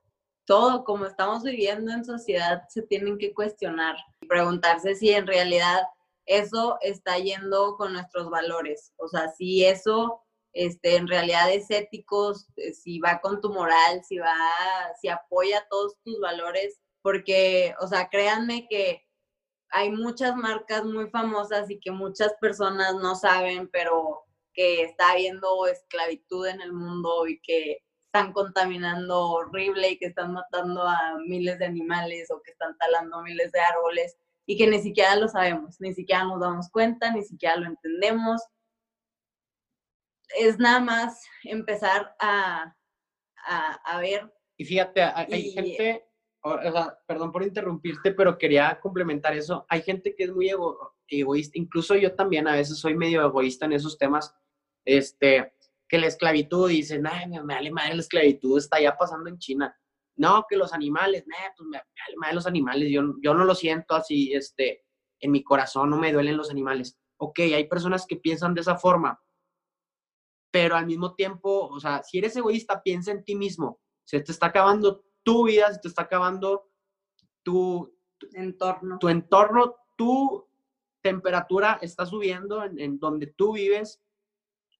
todo 0.47 0.85
como 0.85 1.07
estamos 1.07 1.43
viviendo 1.43 1.93
en 1.93 2.05
sociedad 2.05 2.63
se 2.69 2.83
tienen 2.83 3.19
que 3.19 3.35
cuestionar 3.35 3.97
y 4.21 4.27
preguntarse 4.27 4.95
si 4.95 5.11
en 5.11 5.27
realidad 5.27 5.83
eso 6.27 6.79
está 6.81 7.19
yendo 7.19 7.77
con 7.77 7.93
nuestros 7.93 8.31
valores, 8.31 8.93
o 8.97 9.09
sea, 9.09 9.29
si 9.31 9.65
eso 9.65 10.23
este, 10.53 10.97
en 10.97 11.09
realidad 11.09 11.51
es 11.51 11.71
ético, 11.71 12.35
eh, 12.57 12.73
si 12.75 13.01
va 13.01 13.21
con 13.21 13.41
tu 13.41 13.53
moral, 13.53 14.03
si 14.05 14.19
va, 14.19 14.37
si 15.01 15.09
apoya 15.09 15.67
todos 15.71 15.97
tus 16.05 16.21
valores, 16.21 16.79
porque, 17.01 17.75
o 17.81 17.89
sea, 17.89 18.09
créanme 18.09 18.69
que 18.69 19.03
hay 19.71 19.91
muchas 19.91 20.37
marcas 20.37 20.85
muy 20.85 21.09
famosas 21.09 21.71
y 21.71 21.81
que 21.81 21.91
muchas 21.91 22.35
personas 22.35 22.95
no 22.97 23.15
saben, 23.15 23.69
pero 23.73 24.25
que 24.53 24.83
está 24.83 25.13
habiendo 25.13 25.67
esclavitud 25.67 26.47
en 26.47 26.61
el 26.61 26.73
mundo 26.73 27.27
y 27.27 27.41
que 27.41 27.79
están 28.07 28.33
contaminando 28.33 29.31
horrible 29.31 29.91
y 29.91 29.99
que 29.99 30.07
están 30.07 30.33
matando 30.33 30.83
a 30.83 31.19
miles 31.27 31.59
de 31.59 31.67
animales 31.67 32.31
o 32.31 32.43
que 32.43 32.51
están 32.51 32.77
talando 32.79 33.23
miles 33.23 33.51
de 33.53 33.61
árboles 33.61 34.17
y 34.45 34.59
que 34.59 34.67
ni 34.67 34.81
siquiera 34.81 35.17
lo 35.17 35.29
sabemos, 35.29 35.81
ni 35.81 35.95
siquiera 35.95 36.25
nos 36.25 36.41
damos 36.41 36.69
cuenta, 36.71 37.11
ni 37.13 37.23
siquiera 37.23 37.57
lo 37.57 37.67
entendemos 37.67 38.43
es 40.39 40.59
nada 40.59 40.81
más 40.81 41.25
empezar 41.45 42.15
a, 42.19 42.75
a, 43.85 44.01
ver. 44.01 44.33
Y 44.57 44.65
fíjate, 44.65 45.03
hay, 45.03 45.51
gente, 45.51 46.05
o 46.43 46.61
sea, 46.61 46.99
perdón 47.07 47.33
por 47.33 47.43
interrumpirte, 47.43 48.13
pero 48.13 48.39
quería 48.39 48.79
complementar 48.81 49.37
eso. 49.37 49.67
Hay 49.69 49.83
gente 49.83 50.15
que 50.15 50.25
es 50.25 50.33
muy 50.33 50.51
egoísta, 51.09 51.59
incluso 51.59 51.95
yo 51.97 52.15
también 52.15 52.49
a 52.49 52.55
veces 52.55 52.79
soy 52.79 52.95
medio 52.95 53.25
egoísta 53.25 53.67
en 53.67 53.73
esos 53.73 53.99
temas, 53.99 54.35
este, 54.85 55.55
que 55.89 55.99
la 55.99 56.07
esclavitud, 56.07 56.69
dicen, 56.69 57.07
ay, 57.07 57.29
me 57.29 57.41
vale 57.41 57.71
madre 57.71 57.95
la 57.95 58.01
esclavitud, 58.01 58.59
está 58.59 58.81
ya 58.81 58.97
pasando 58.97 59.29
en 59.29 59.39
China. 59.39 59.75
No, 60.17 60.45
que 60.49 60.57
los 60.57 60.73
animales, 60.73 61.25
nah, 61.27 61.51
pues 61.57 61.69
me 61.69 61.79
vale 61.79 62.17
madre 62.17 62.35
los 62.35 62.47
animales, 62.47 62.91
yo, 62.91 63.03
yo 63.23 63.35
no 63.35 63.45
lo 63.45 63.55
siento 63.55 63.95
así, 63.95 64.33
este, 64.33 64.85
en 65.21 65.31
mi 65.31 65.43
corazón 65.43 65.91
no 65.91 65.97
me 65.97 66.13
duelen 66.13 66.37
los 66.37 66.51
animales. 66.51 66.99
Ok, 67.17 67.41
hay 67.41 67.69
personas 67.69 68.07
que 68.07 68.17
piensan 68.17 68.55
de 68.55 68.61
esa 68.61 68.77
forma, 68.77 69.21
pero 70.53 70.77
al 70.77 70.87
mismo 70.87 71.15
tiempo, 71.15 71.69
o 71.69 71.81
sea, 71.81 72.03
si 72.03 72.19
eres 72.19 72.37
egoísta, 72.37 72.83
piensa 72.83 73.11
en 73.11 73.25
ti 73.25 73.35
mismo. 73.35 73.81
Se 74.05 74.21
te 74.21 74.33
está 74.33 74.47
acabando 74.47 75.05
tu 75.23 75.47
vida, 75.47 75.73
se 75.73 75.81
te 75.81 75.89
está 75.89 76.03
acabando 76.03 76.71
tu, 77.43 77.97
entorno. 78.35 78.99
Tu 78.99 79.09
entorno, 79.09 79.77
tu 79.97 80.47
temperatura 81.01 81.79
está 81.81 82.05
subiendo 82.05 82.63
en, 82.65 82.99
donde 82.99 83.29
tú 83.29 83.55
vives. 83.55 84.03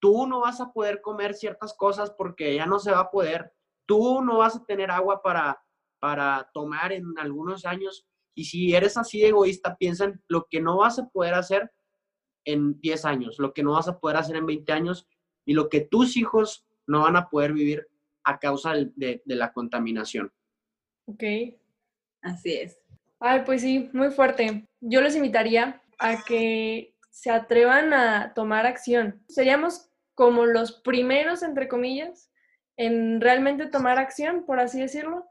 Tú 0.03 0.27
no 0.27 0.41
vas 0.41 0.61
a 0.61 0.73
poder 0.73 1.01
comer 1.01 1.33
ciertas 1.33 1.75
cosas 1.75 2.11
porque 2.11 2.57
ya 2.57 2.67
no 2.67 2.81
se 2.81 2.91
va 2.91 2.99
a 2.99 3.11
poder. 3.13 3.53
Tú 3.87 4.21
no 4.21 4.39
vas 4.39 4.57
a 4.57 4.65
tener 4.65 4.91
agua 4.91 5.23
para, 5.23 5.63
para 6.01 6.51
tomar 6.53 6.91
en 6.91 7.05
algunos 7.19 7.65
años. 7.65 8.05
Y 8.35 8.47
si 8.47 8.75
eres 8.75 8.97
así 8.97 9.21
de 9.21 9.29
egoísta, 9.29 9.77
piensa 9.77 10.07
en 10.07 10.21
lo 10.27 10.49
que 10.51 10.61
no 10.61 10.79
vas 10.79 10.99
a 10.99 11.09
poder 11.09 11.35
hacer 11.35 11.71
en 12.45 12.81
10 12.81 13.05
años, 13.05 13.39
lo 13.39 13.53
que 13.53 13.63
no 13.63 13.75
vas 13.75 13.87
a 13.87 14.01
poder 14.01 14.17
hacer 14.17 14.35
en 14.35 14.47
20 14.47 14.73
años 14.73 15.07
y 15.45 15.55
lo 15.55 15.69
que 15.69 15.83
tus 15.83 16.17
hijos 16.17 16.67
no 16.89 17.03
van 17.03 17.15
a 17.15 17.29
poder 17.29 17.53
vivir 17.53 17.87
a 18.25 18.41
causa 18.41 18.73
de, 18.75 19.23
la 19.27 19.53
contaminación. 19.53 20.33
Ok. 21.07 21.23
Así 22.23 22.55
es. 22.55 22.77
Ay, 23.21 23.43
pues 23.47 23.63
sí, 23.63 23.89
muy 23.93 24.11
fuerte. 24.11 24.67
Yo 24.81 25.01
les 25.01 25.15
invitaría 25.15 25.81
a 26.01 26.25
que 26.25 26.97
se 27.11 27.31
atrevan 27.31 27.93
a 27.93 28.35
tomar 28.35 28.67
acción. 28.67 29.23
Seríamos 29.29 29.92
como 30.15 30.47
los 30.47 30.81
primeros, 30.81 31.43
entre 31.43 31.69
comillas, 31.69 32.31
en 32.77 33.21
realmente 33.21 33.67
tomar 33.67 33.99
acción, 33.99 34.45
por 34.45 34.61
así 34.61 34.81
decirlo. 34.81 35.27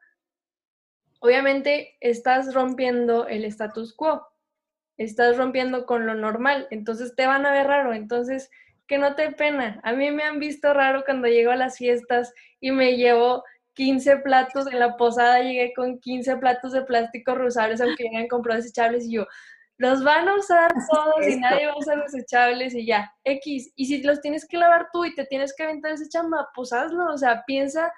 Obviamente 1.20 1.98
estás 2.00 2.54
rompiendo 2.54 3.28
el 3.28 3.46
status 3.46 3.94
quo, 3.94 4.28
estás 4.98 5.38
rompiendo 5.38 5.86
con 5.86 6.06
lo 6.06 6.16
normal, 6.16 6.68
entonces 6.72 7.16
te 7.16 7.28
van 7.28 7.46
a 7.46 7.52
ver 7.52 7.68
raro. 7.68 7.94
Entonces, 7.94 8.50
que 8.88 8.98
no 8.98 9.16
te 9.16 9.32
pena. 9.32 9.80
A 9.84 9.94
mí 9.94 10.12
me 10.12 10.24
han 10.24 10.40
visto 10.40 10.74
raro 10.74 11.04
cuando 11.06 11.28
llego 11.28 11.52
a 11.52 11.56
las 11.56 11.78
fiestas 11.78 12.34
y 12.60 12.72
me 12.72 12.98
llevo 12.98 13.44
15 13.74 14.18
platos 14.18 14.68
en 14.68 14.80
la 14.80 14.98
posada, 14.98 15.40
llegué 15.40 15.74
con 15.74 16.00
15 16.00 16.38
platos 16.38 16.74
de 16.74 16.82
plástico 16.82 17.36
reusables, 17.36 17.80
aunque 17.82 18.10
ya 18.12 18.20
han 18.20 18.28
comprado 18.28 18.58
desechables, 18.62 19.06
y 19.06 19.14
yo, 19.14 19.28
los 19.82 20.04
van 20.04 20.30
a 20.30 20.36
usar 20.36 20.72
todos 20.92 21.28
y 21.28 21.40
nadie 21.40 21.66
va 21.66 21.74
a 21.74 21.78
usar 21.80 22.04
desechables 22.04 22.76
y 22.76 22.86
ya, 22.86 23.12
X. 23.24 23.74
Y 23.76 23.88
si 23.88 24.04
los 24.04 24.22
tienes 24.22 24.48
que 24.48 24.58
lavar 24.58 24.90
tú 24.94 25.06
y 25.06 25.16
te 25.16 25.26
tienes 25.26 25.56
que 25.56 25.64
aventar 25.64 25.94
ese 25.94 26.08
chamba, 26.08 26.50
pues 26.54 26.72
hazlo, 26.72 27.12
o 27.12 27.18
sea, 27.18 27.44
piensa, 27.48 27.92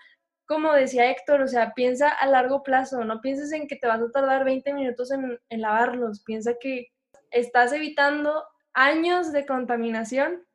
como 0.46 0.72
decía 0.72 1.12
Héctor, 1.12 1.42
o 1.42 1.48
sea, 1.50 1.74
piensa 1.74 2.08
a 2.08 2.26
largo 2.28 2.64
plazo, 2.64 3.04
no 3.04 3.20
pienses 3.20 3.52
en 3.52 3.68
que 3.68 3.76
te 3.76 3.88
vas 3.88 4.00
a 4.02 4.10
tardar 4.12 4.46
20 4.46 4.74
minutos 4.74 5.12
en, 5.12 5.38
en 5.50 5.62
lavarlos, 5.62 6.24
piensa 6.24 6.54
que 6.58 6.88
estás 7.32 7.74
evitando 7.74 8.46
años 8.72 9.34
de 9.34 9.46
contaminación 9.46 10.48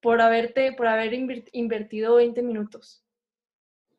por 0.00 0.20
haberte, 0.20 0.72
por 0.74 0.86
haber 0.86 1.12
invertido 1.12 2.14
20 2.14 2.40
minutos. 2.42 3.04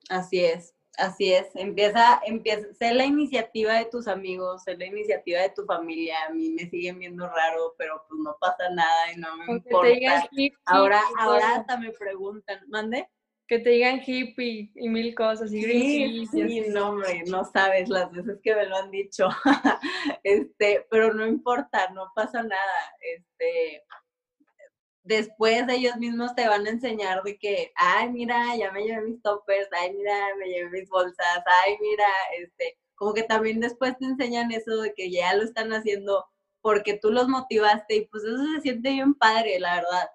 Así 0.07 0.45
es. 0.45 0.78
Así 1.00 1.32
es, 1.34 1.47
empieza, 1.56 2.20
empieza, 2.26 2.74
sé 2.74 2.93
la 2.93 3.06
iniciativa 3.06 3.74
de 3.74 3.86
tus 3.86 4.08
amigos, 4.08 4.64
sé 4.64 4.76
la 4.76 4.86
iniciativa 4.86 5.39
de 5.41 5.50
tu 5.52 5.64
familia, 5.66 6.16
a 6.28 6.34
mí 6.34 6.50
me 6.50 6.70
siguen 6.70 7.00
viendo 7.00 7.26
raro, 7.26 7.74
pero 7.78 8.04
pues 8.08 8.20
no 8.22 8.36
pasa 8.39 8.70
nada 8.70 9.14
y 9.14 9.18
no 9.18 9.38
me 9.38 9.54
importa. 9.54 10.28
ahora, 10.66 11.02
ahora 11.18 11.56
hasta 11.56 11.78
me 11.78 11.91
preguntan, 11.91 12.60
¿mande? 12.68 13.08
Que 13.47 13.60
te 13.60 13.70
digan 13.70 14.02
hippie 14.06 14.72
y 14.76 14.89
mil 14.89 15.16
cosas, 15.16 15.54
y 15.54 15.64
sí, 15.64 16.28
sí, 16.28 16.62
no, 16.70 16.89
hombre, 16.89 17.24
no 17.28 17.45
sabes 17.45 17.88
las 17.88 18.12
veces 18.12 18.38
que 18.43 18.54
me 18.54 18.66
lo 18.66 18.76
han 18.76 18.91
dicho, 18.91 19.30
este, 20.24 20.86
pero 20.91 21.14
no 21.14 21.26
importa, 21.26 21.89
no 21.91 22.12
pasa 22.14 22.43
nada, 22.43 22.93
este, 23.00 23.84
después 25.04 25.64
ellos 25.70 25.97
mismos 25.97 26.36
te 26.36 26.47
van 26.47 26.66
a 26.66 26.70
enseñar 26.70 27.24
de 27.24 27.38
que, 27.38 27.72
ay, 27.76 28.10
mira, 28.10 28.56
ya 28.58 28.72
me 28.72 28.84
llevé 28.84 29.02
mis 29.02 29.22
toppers, 29.22 29.68
ay, 29.80 29.93
mira, 29.93 30.36
me 30.38 30.47
llevé 30.47 30.70
mis 30.82 30.89
bolsas, 30.89 31.43
ay, 31.45 31.78
mira, 31.82 32.06
este, 32.38 32.78
como 32.95 33.14
que 33.14 33.24
también 33.24 33.60
después 33.60 33.97
te 33.97 34.06
enseñan 34.06 34.52
eso 34.52 34.82
de 34.82 34.93
que 34.93 35.12
ya 35.12 35.34
lo 35.36 35.43
están 35.43 35.72
haciendo 35.74 36.26
porque 36.62 37.00
tú 37.02 37.12
los 37.12 37.28
motivaste 37.28 37.95
y 37.95 38.08
pues 38.08 38.24
eso 38.24 38.43
se 38.56 38.62
siente 38.62 38.91
bien 38.91 39.14
padre, 39.16 39.60
la 39.60 39.76
verdad. 39.76 40.10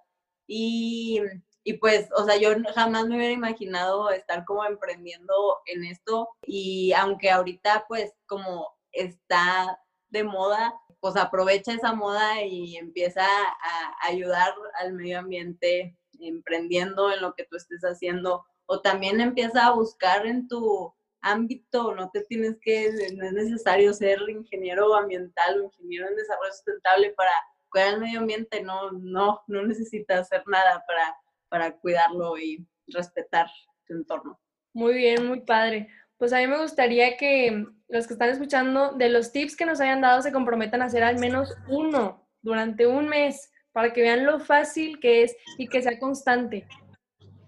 Y, 0.47 1.21
y 1.65 1.75
pues, 1.75 2.09
o 2.17 2.25
sea, 2.25 2.37
yo 2.37 2.51
jamás 2.75 3.07
me 3.07 3.17
hubiera 3.17 3.33
imaginado 3.33 4.11
estar 4.11 4.45
como 4.45 4.65
emprendiendo 4.65 5.35
en 5.67 5.85
esto 5.85 6.29
y 6.47 6.93
aunque 6.93 7.31
ahorita 7.31 7.87
pues 7.89 8.13
como 8.27 8.69
está 8.93 9.79
de 10.15 10.25
moda, 10.25 10.73
pues 11.01 11.17
aprovecha 11.17 11.73
esa 11.73 11.93
moda 11.93 12.43
y 12.43 12.77
empieza 12.77 13.27
a 13.27 14.07
ayudar 14.07 14.55
al 14.79 14.95
medio 14.95 15.19
ambiente 15.19 15.99
emprendiendo 16.21 17.13
en 17.13 17.21
lo 17.21 17.35
que 17.35 17.45
tú 17.45 17.57
estés 17.57 17.83
haciendo 17.83 18.47
o 18.67 18.81
también 18.81 19.21
empieza 19.21 19.67
a 19.67 19.73
buscar 19.73 20.25
en 20.27 20.49
tu 20.49 20.95
ámbito, 21.21 21.95
no 21.95 22.11
te 22.11 22.23
tienes 22.23 22.57
que, 22.63 22.91
no 23.17 23.27
es 23.27 23.33
necesario 23.33 23.93
ser 23.93 24.21
ingeniero 24.29 24.95
ambiental 24.95 25.61
o 25.61 25.65
ingeniero 25.65 26.09
en 26.09 26.17
desarrollo 26.17 26.53
sustentable 26.53 27.11
para 27.11 27.33
cuidar 27.71 27.95
el 27.95 28.01
medio 28.01 28.21
ambiente, 28.21 28.63
no, 28.63 28.93
no, 28.93 29.43
no 29.49 29.67
necesitas 29.67 30.21
hacer 30.21 30.45
nada 30.47 30.85
para, 30.87 31.17
para 31.49 31.77
cuidarlo 31.79 32.39
y 32.39 32.65
respetar 32.87 33.49
tu 33.87 33.95
entorno. 33.95 34.41
Muy 34.73 34.95
bien, 34.95 35.27
muy 35.27 35.41
padre 35.41 35.89
pues 36.19 36.33
a 36.33 36.39
mí 36.39 36.47
me 36.47 36.61
gustaría 36.61 37.17
que 37.17 37.67
los 37.89 38.07
que 38.07 38.15
están 38.15 38.31
escuchando, 38.31 38.93
de 38.93 39.11
los 39.11 39.33
tips 39.33 39.57
que 39.57 39.67
nos 39.67 39.81
hayan 39.81 40.01
dado, 40.01 40.23
se 40.23 40.33
comprometan 40.33 40.83
a 40.83 40.87
hacer 40.87 41.03
al 41.03 41.19
menos 41.19 41.55
uno 41.69 42.27
durante 42.43 42.87
un 42.87 43.09
mes 43.09 43.51
para 43.73 43.93
que 43.93 44.03
vean 44.03 44.25
lo 44.25 44.39
fácil 44.41 45.01
que 45.01 45.25
es 45.25 45.37
y 45.59 45.69
que 45.69 45.83
sea 45.83 45.99
constante. 45.99 46.67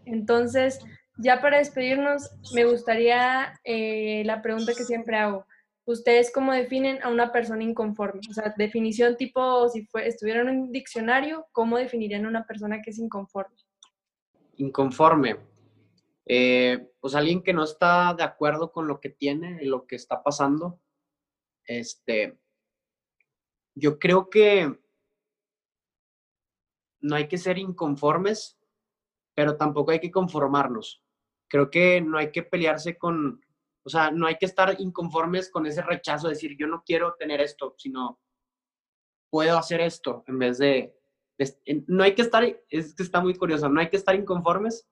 Entonces, 0.05 0.81
ya 1.19 1.41
para 1.41 1.59
despedirnos, 1.59 2.31
me 2.55 2.65
gustaría 2.65 3.59
eh, 3.65 4.23
la 4.27 4.43
pregunta 4.43 4.75
que 4.75 4.85
siempre 4.85 5.17
hago. 5.17 5.47
¿Ustedes 5.85 6.33
cómo 6.33 6.53
definen 6.53 7.01
a 7.03 7.09
una 7.09 7.31
persona 7.31 7.63
inconforme? 7.63 8.21
O 8.29 8.35
sea, 8.35 8.53
definición 8.57 9.17
tipo, 9.17 9.69
si 9.69 9.87
fue, 9.87 10.09
estuviera 10.09 10.41
en 10.41 10.49
un 10.49 10.73
diccionario, 10.73 11.47
¿cómo 11.53 11.79
definirían 11.79 12.25
a 12.25 12.29
una 12.29 12.45
persona 12.45 12.83
que 12.83 12.91
es 12.91 12.99
inconforme? 12.99 13.55
Inconforme. 14.57 15.37
Eh, 16.29 16.93
pues 17.01 17.15
alguien 17.15 17.43
que 17.43 17.53
no 17.53 17.63
está 17.63 18.13
de 18.15 18.25
acuerdo 18.25 18.73
con 18.73 18.89
lo 18.89 19.01
que 19.01 19.11
tiene 19.11 19.63
y 19.63 19.67
lo 19.67 19.87
que 19.87 19.95
está 19.95 20.23
pasando, 20.23 20.81
este, 21.65 22.39
yo 23.75 23.99
creo 23.99 24.29
que 24.29 24.77
no 27.01 27.15
hay 27.15 27.29
que 27.29 27.39
ser 27.39 27.59
inconformes, 27.59 28.59
pero 29.35 29.57
tampoco 29.57 29.93
hay 29.93 30.01
que 30.01 30.11
conformarnos. 30.11 31.03
Creo 31.49 31.71
que 31.71 32.01
no 32.01 32.19
hay 32.19 32.33
que 32.33 32.43
pelearse 32.43 32.99
con, 32.99 33.41
o 33.85 33.89
sea, 33.89 34.11
no 34.11 34.27
hay 34.27 34.37
que 34.37 34.47
estar 34.47 34.75
inconformes 34.81 35.49
con 35.49 35.67
ese 35.67 35.83
rechazo, 35.83 36.27
de 36.27 36.35
decir, 36.35 36.57
yo 36.59 36.67
no 36.67 36.83
quiero 36.85 37.15
tener 37.15 37.41
esto, 37.41 37.77
sino 37.79 38.21
puedo 39.31 39.57
hacer 39.59 39.81
esto 39.81 40.25
en 40.27 40.39
vez 40.39 40.59
de 40.59 40.97
no 41.87 42.03
hay 42.03 42.15
que 42.15 42.23
estar, 42.23 42.45
es 42.71 42.95
que 42.95 43.03
está 43.03 43.21
muy 43.21 43.35
curioso, 43.35 43.69
no 43.69 43.81
hay 43.81 43.91
que 43.91 43.99
estar 43.99 44.15
inconformes, 44.15 44.89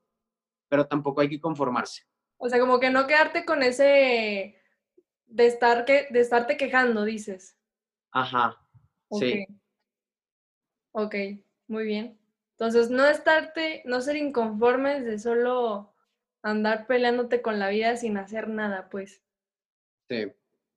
pero 0.69 0.87
tampoco 0.87 1.21
hay 1.21 1.29
que 1.29 1.41
conformarse. 1.41 2.03
O 2.37 2.49
sea, 2.49 2.59
como 2.61 2.81
que 2.81 2.91
no 2.91 3.07
quedarte 3.07 3.45
con 3.45 3.63
ese 3.63 4.61
de 5.27 5.47
estar 5.47 5.85
que 5.85 6.07
de 6.11 6.21
estarte 6.21 6.57
quejando, 6.57 7.05
dices. 7.05 7.59
Ajá. 8.13 8.57
Sí. 9.11 9.47
Ok, 10.93 11.15
muy 11.67 11.85
bien. 11.85 12.19
Entonces, 12.53 12.89
no 12.89 13.05
estarte, 13.05 13.83
no 13.85 14.01
ser 14.01 14.17
inconformes 14.17 15.05
de 15.05 15.19
solo 15.19 15.93
andar 16.43 16.87
peleándote 16.87 17.43
con 17.43 17.59
la 17.59 17.69
vida 17.69 17.97
sin 17.97 18.17
hacer 18.17 18.49
nada, 18.49 18.89
pues. 18.91 19.23
Sí. 20.09 20.33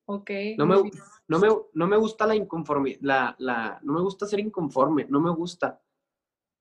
Ok. 0.05 0.31
No 0.57 0.65
me, 0.65 0.91
no 1.27 1.39
me, 1.39 1.47
no 1.73 1.87
me 1.87 1.97
gusta 1.97 2.25
la 2.25 2.35
inconformidad, 2.35 2.97
la, 3.01 3.35
la, 3.37 3.79
no 3.83 3.93
me 3.93 4.01
gusta 4.01 4.25
ser 4.25 4.39
inconforme, 4.39 5.05
no 5.09 5.19
me 5.19 5.29
gusta, 5.31 5.81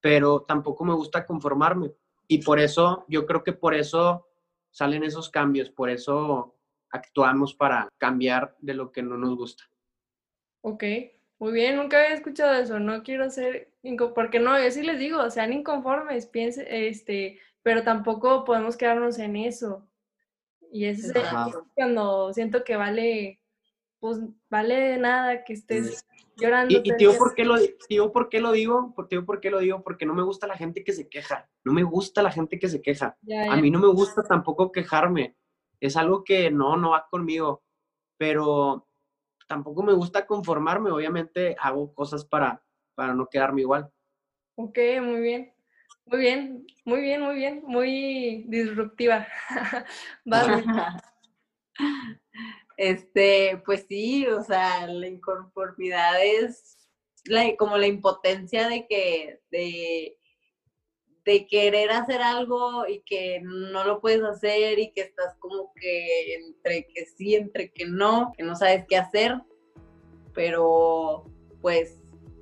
pero 0.00 0.42
tampoco 0.42 0.84
me 0.84 0.94
gusta 0.94 1.24
conformarme. 1.24 1.94
Y 2.28 2.42
por 2.42 2.58
eso, 2.58 3.04
yo 3.08 3.26
creo 3.26 3.42
que 3.44 3.52
por 3.52 3.74
eso 3.74 4.28
salen 4.70 5.04
esos 5.04 5.30
cambios, 5.30 5.70
por 5.70 5.90
eso 5.90 6.56
actuamos 6.90 7.54
para 7.54 7.88
cambiar 7.98 8.56
de 8.60 8.74
lo 8.74 8.92
que 8.92 9.02
no 9.02 9.16
nos 9.16 9.36
gusta. 9.36 9.64
Ok, 10.62 10.84
muy 11.38 11.52
bien, 11.52 11.76
nunca 11.76 11.98
había 11.98 12.14
escuchado 12.14 12.54
eso, 12.54 12.78
no 12.78 13.02
quiero 13.02 13.30
ser, 13.30 13.72
porque 14.14 14.40
no, 14.40 14.60
yo 14.60 14.70
sí 14.70 14.82
les 14.82 14.98
digo, 14.98 15.30
sean 15.30 15.52
inconformes, 15.52 16.26
piense, 16.26 16.88
este, 16.88 17.38
pero 17.62 17.82
tampoco 17.82 18.44
podemos 18.44 18.76
quedarnos 18.76 19.18
en 19.18 19.36
eso. 19.36 19.88
Y 20.72 20.86
es 20.86 21.12
cuando 21.74 22.32
siento 22.32 22.64
que 22.64 22.76
vale, 22.76 23.40
pues 24.00 24.18
vale 24.50 24.74
de 24.74 24.98
nada 24.98 25.44
que 25.44 25.54
estés 25.54 26.04
llorando. 26.36 26.74
Y, 26.74 26.82
y 26.84 26.96
tío, 26.96 27.16
¿por 27.16 27.34
qué 27.34 27.44
lo, 27.44 27.56
tío, 27.88 28.12
¿por 28.12 28.28
qué 28.28 28.40
lo 28.40 28.52
digo? 28.52 28.92
¿Por, 28.94 29.08
¿por 29.24 29.40
qué 29.40 29.50
lo 29.50 29.58
digo? 29.58 29.82
Porque 29.82 30.06
no 30.06 30.14
me 30.14 30.22
gusta 30.22 30.46
la 30.46 30.56
gente 30.56 30.84
que 30.84 30.92
se 30.92 31.08
queja. 31.08 31.48
No 31.64 31.72
me 31.72 31.82
gusta 31.82 32.22
la 32.22 32.30
gente 32.30 32.58
que 32.58 32.68
se 32.68 32.82
queja. 32.82 33.16
A 33.50 33.56
mí 33.56 33.70
no 33.70 33.78
me 33.78 33.88
gusta 33.88 34.22
tampoco 34.22 34.72
quejarme. 34.72 35.36
Es 35.80 35.96
algo 35.96 36.24
que 36.24 36.50
no, 36.50 36.76
no 36.76 36.90
va 36.90 37.06
conmigo. 37.10 37.62
Pero 38.18 38.88
tampoco 39.46 39.82
me 39.82 39.92
gusta 39.92 40.26
conformarme. 40.26 40.90
Obviamente 40.90 41.56
hago 41.58 41.92
cosas 41.94 42.24
para, 42.24 42.62
para 42.94 43.14
no 43.14 43.26
quedarme 43.26 43.62
igual. 43.62 43.90
Ok, 44.56 44.78
muy 45.02 45.20
bien. 45.20 45.52
Muy 46.06 46.20
bien, 46.20 46.66
muy 46.84 47.00
bien, 47.00 47.20
muy 47.20 47.34
bien. 47.34 47.62
Muy 47.66 48.44
disruptiva. 48.48 49.26
vale. 50.24 50.64
Este, 52.76 53.62
pues 53.64 53.86
sí, 53.88 54.26
o 54.26 54.42
sea, 54.42 54.86
la 54.86 55.08
inconformidad 55.08 56.22
es 56.22 56.76
como 57.58 57.76
la 57.76 57.86
impotencia 57.86 58.68
de 58.68 58.86
que, 58.86 59.40
de, 59.50 60.16
de 61.24 61.46
querer 61.46 61.90
hacer 61.90 62.20
algo 62.22 62.86
y 62.86 63.00
que 63.00 63.40
no 63.42 63.84
lo 63.84 64.00
puedes 64.00 64.22
hacer 64.22 64.78
y 64.78 64.92
que 64.92 65.02
estás 65.02 65.34
como 65.38 65.72
que 65.74 66.34
entre 66.34 66.86
que 66.86 67.06
sí, 67.06 67.34
entre 67.34 67.72
que 67.72 67.86
no, 67.86 68.32
que 68.36 68.44
no 68.44 68.54
sabes 68.54 68.84
qué 68.88 68.96
hacer, 68.96 69.34
pero 70.34 71.24
pues 71.60 71.98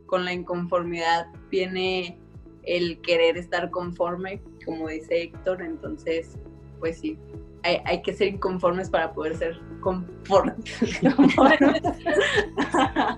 con 0.06 0.24
la 0.24 0.32
inconformidad 0.32 1.26
viene 1.50 2.18
el 2.64 3.00
querer 3.00 3.36
estar 3.36 3.70
conforme, 3.70 4.42
como 4.64 4.88
dice 4.88 5.22
Héctor, 5.22 5.62
entonces, 5.62 6.36
pues 6.78 6.98
sí, 6.98 7.18
hay, 7.64 8.02
que 8.02 8.12
ser 8.12 8.28
inconformes 8.28 8.90
para 8.90 9.12
poder 9.12 9.36
ser 9.36 9.58
conformes. 9.80 10.56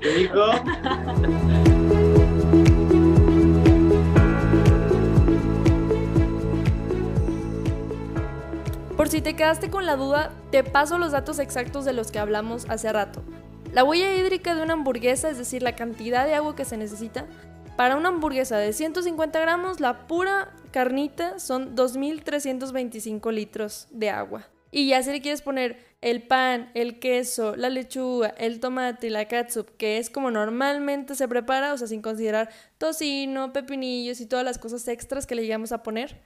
¿Qué 0.00 0.08
dijo? 0.14 0.40
Por 8.96 9.08
si 9.08 9.20
te 9.20 9.34
quedaste 9.34 9.68
con 9.68 9.84
la 9.84 9.96
duda, 9.96 10.30
te 10.50 10.62
paso 10.64 10.96
los 10.96 11.12
datos 11.12 11.38
exactos 11.38 11.84
de 11.84 11.92
los 11.92 12.10
que 12.12 12.18
hablamos 12.18 12.70
hace 12.70 12.92
rato. 12.92 13.22
La 13.72 13.84
huella 13.84 14.14
hídrica 14.14 14.54
de 14.54 14.62
una 14.62 14.74
hamburguesa, 14.74 15.28
es 15.28 15.38
decir, 15.38 15.62
la 15.62 15.76
cantidad 15.76 16.24
de 16.24 16.34
agua 16.34 16.56
que 16.56 16.64
se 16.64 16.76
necesita, 16.76 17.26
para 17.76 17.96
una 17.96 18.08
hamburguesa 18.08 18.56
de 18.56 18.72
150 18.72 19.38
gramos, 19.38 19.80
la 19.80 20.06
pura 20.06 20.52
carnita 20.76 21.38
son 21.38 21.74
2.325 21.74 23.32
litros 23.32 23.88
de 23.92 24.10
agua. 24.10 24.46
Y 24.70 24.88
ya 24.88 25.02
si 25.02 25.10
le 25.10 25.22
quieres 25.22 25.40
poner 25.40 25.78
el 26.02 26.24
pan, 26.24 26.70
el 26.74 26.98
queso, 26.98 27.56
la 27.56 27.70
lechuga, 27.70 28.28
el 28.36 28.60
tomate 28.60 29.06
y 29.06 29.10
la 29.10 29.26
catsup, 29.26 29.74
que 29.78 29.96
es 29.96 30.10
como 30.10 30.30
normalmente 30.30 31.14
se 31.14 31.28
prepara, 31.28 31.72
o 31.72 31.78
sea, 31.78 31.86
sin 31.88 32.02
considerar 32.02 32.50
tocino, 32.76 33.54
pepinillos 33.54 34.20
y 34.20 34.26
todas 34.26 34.44
las 34.44 34.58
cosas 34.58 34.86
extras 34.88 35.26
que 35.26 35.34
le 35.34 35.44
llegamos 35.44 35.72
a 35.72 35.82
poner, 35.82 36.20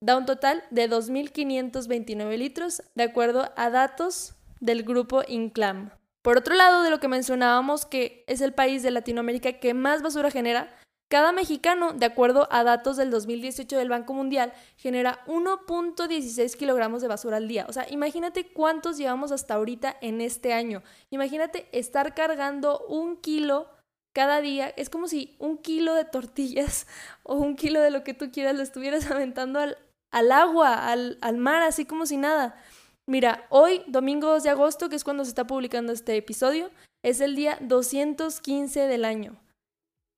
da 0.00 0.16
un 0.16 0.24
total 0.24 0.62
de 0.70 0.88
2.529 0.88 2.38
litros, 2.38 2.84
de 2.94 3.02
acuerdo 3.02 3.52
a 3.56 3.70
datos 3.70 4.36
del 4.60 4.84
grupo 4.84 5.22
Inclam. 5.26 5.90
Por 6.22 6.38
otro 6.38 6.54
lado, 6.54 6.84
de 6.84 6.90
lo 6.90 7.00
que 7.00 7.08
mencionábamos 7.08 7.86
que 7.86 8.22
es 8.28 8.40
el 8.40 8.52
país 8.52 8.84
de 8.84 8.92
Latinoamérica 8.92 9.54
que 9.54 9.74
más 9.74 10.02
basura 10.02 10.30
genera, 10.30 10.72
Cada 11.08 11.30
mexicano, 11.30 11.92
de 11.92 12.04
acuerdo 12.04 12.48
a 12.50 12.64
datos 12.64 12.96
del 12.96 13.10
2018 13.10 13.76
del 13.76 13.88
Banco 13.88 14.12
Mundial, 14.12 14.52
genera 14.76 15.24
1.16 15.26 16.56
kilogramos 16.56 17.00
de 17.00 17.06
basura 17.06 17.36
al 17.36 17.46
día. 17.46 17.64
O 17.68 17.72
sea, 17.72 17.86
imagínate 17.88 18.48
cuántos 18.52 18.98
llevamos 18.98 19.30
hasta 19.30 19.54
ahorita 19.54 19.96
en 20.00 20.20
este 20.20 20.52
año. 20.52 20.82
Imagínate 21.10 21.68
estar 21.70 22.14
cargando 22.14 22.84
un 22.88 23.18
kilo 23.18 23.68
cada 24.12 24.40
día. 24.40 24.68
Es 24.70 24.90
como 24.90 25.06
si 25.06 25.36
un 25.38 25.58
kilo 25.58 25.94
de 25.94 26.04
tortillas 26.04 26.88
o 27.22 27.36
un 27.36 27.54
kilo 27.54 27.80
de 27.80 27.90
lo 27.90 28.02
que 28.02 28.14
tú 28.14 28.32
quieras 28.32 28.56
lo 28.56 28.64
estuvieras 28.64 29.08
aventando 29.10 29.60
al, 29.60 30.32
agua, 30.32 30.90
al, 30.90 31.18
al 31.20 31.36
mar, 31.36 31.62
así 31.62 31.84
como 31.84 32.06
si 32.06 32.16
nada. 32.16 32.60
Mira, 33.08 33.46
hoy, 33.50 33.84
domingo 33.86 34.26
2 34.30 34.42
de 34.42 34.50
agosto, 34.50 34.88
que 34.88 34.96
es 34.96 35.04
cuando 35.04 35.24
se 35.24 35.28
está 35.28 35.46
publicando 35.46 35.92
este 35.92 36.16
episodio, 36.16 36.72
es 37.04 37.20
el 37.20 37.36
día 37.36 37.58
215 37.60 38.88
del 38.88 39.04
año. 39.04 39.36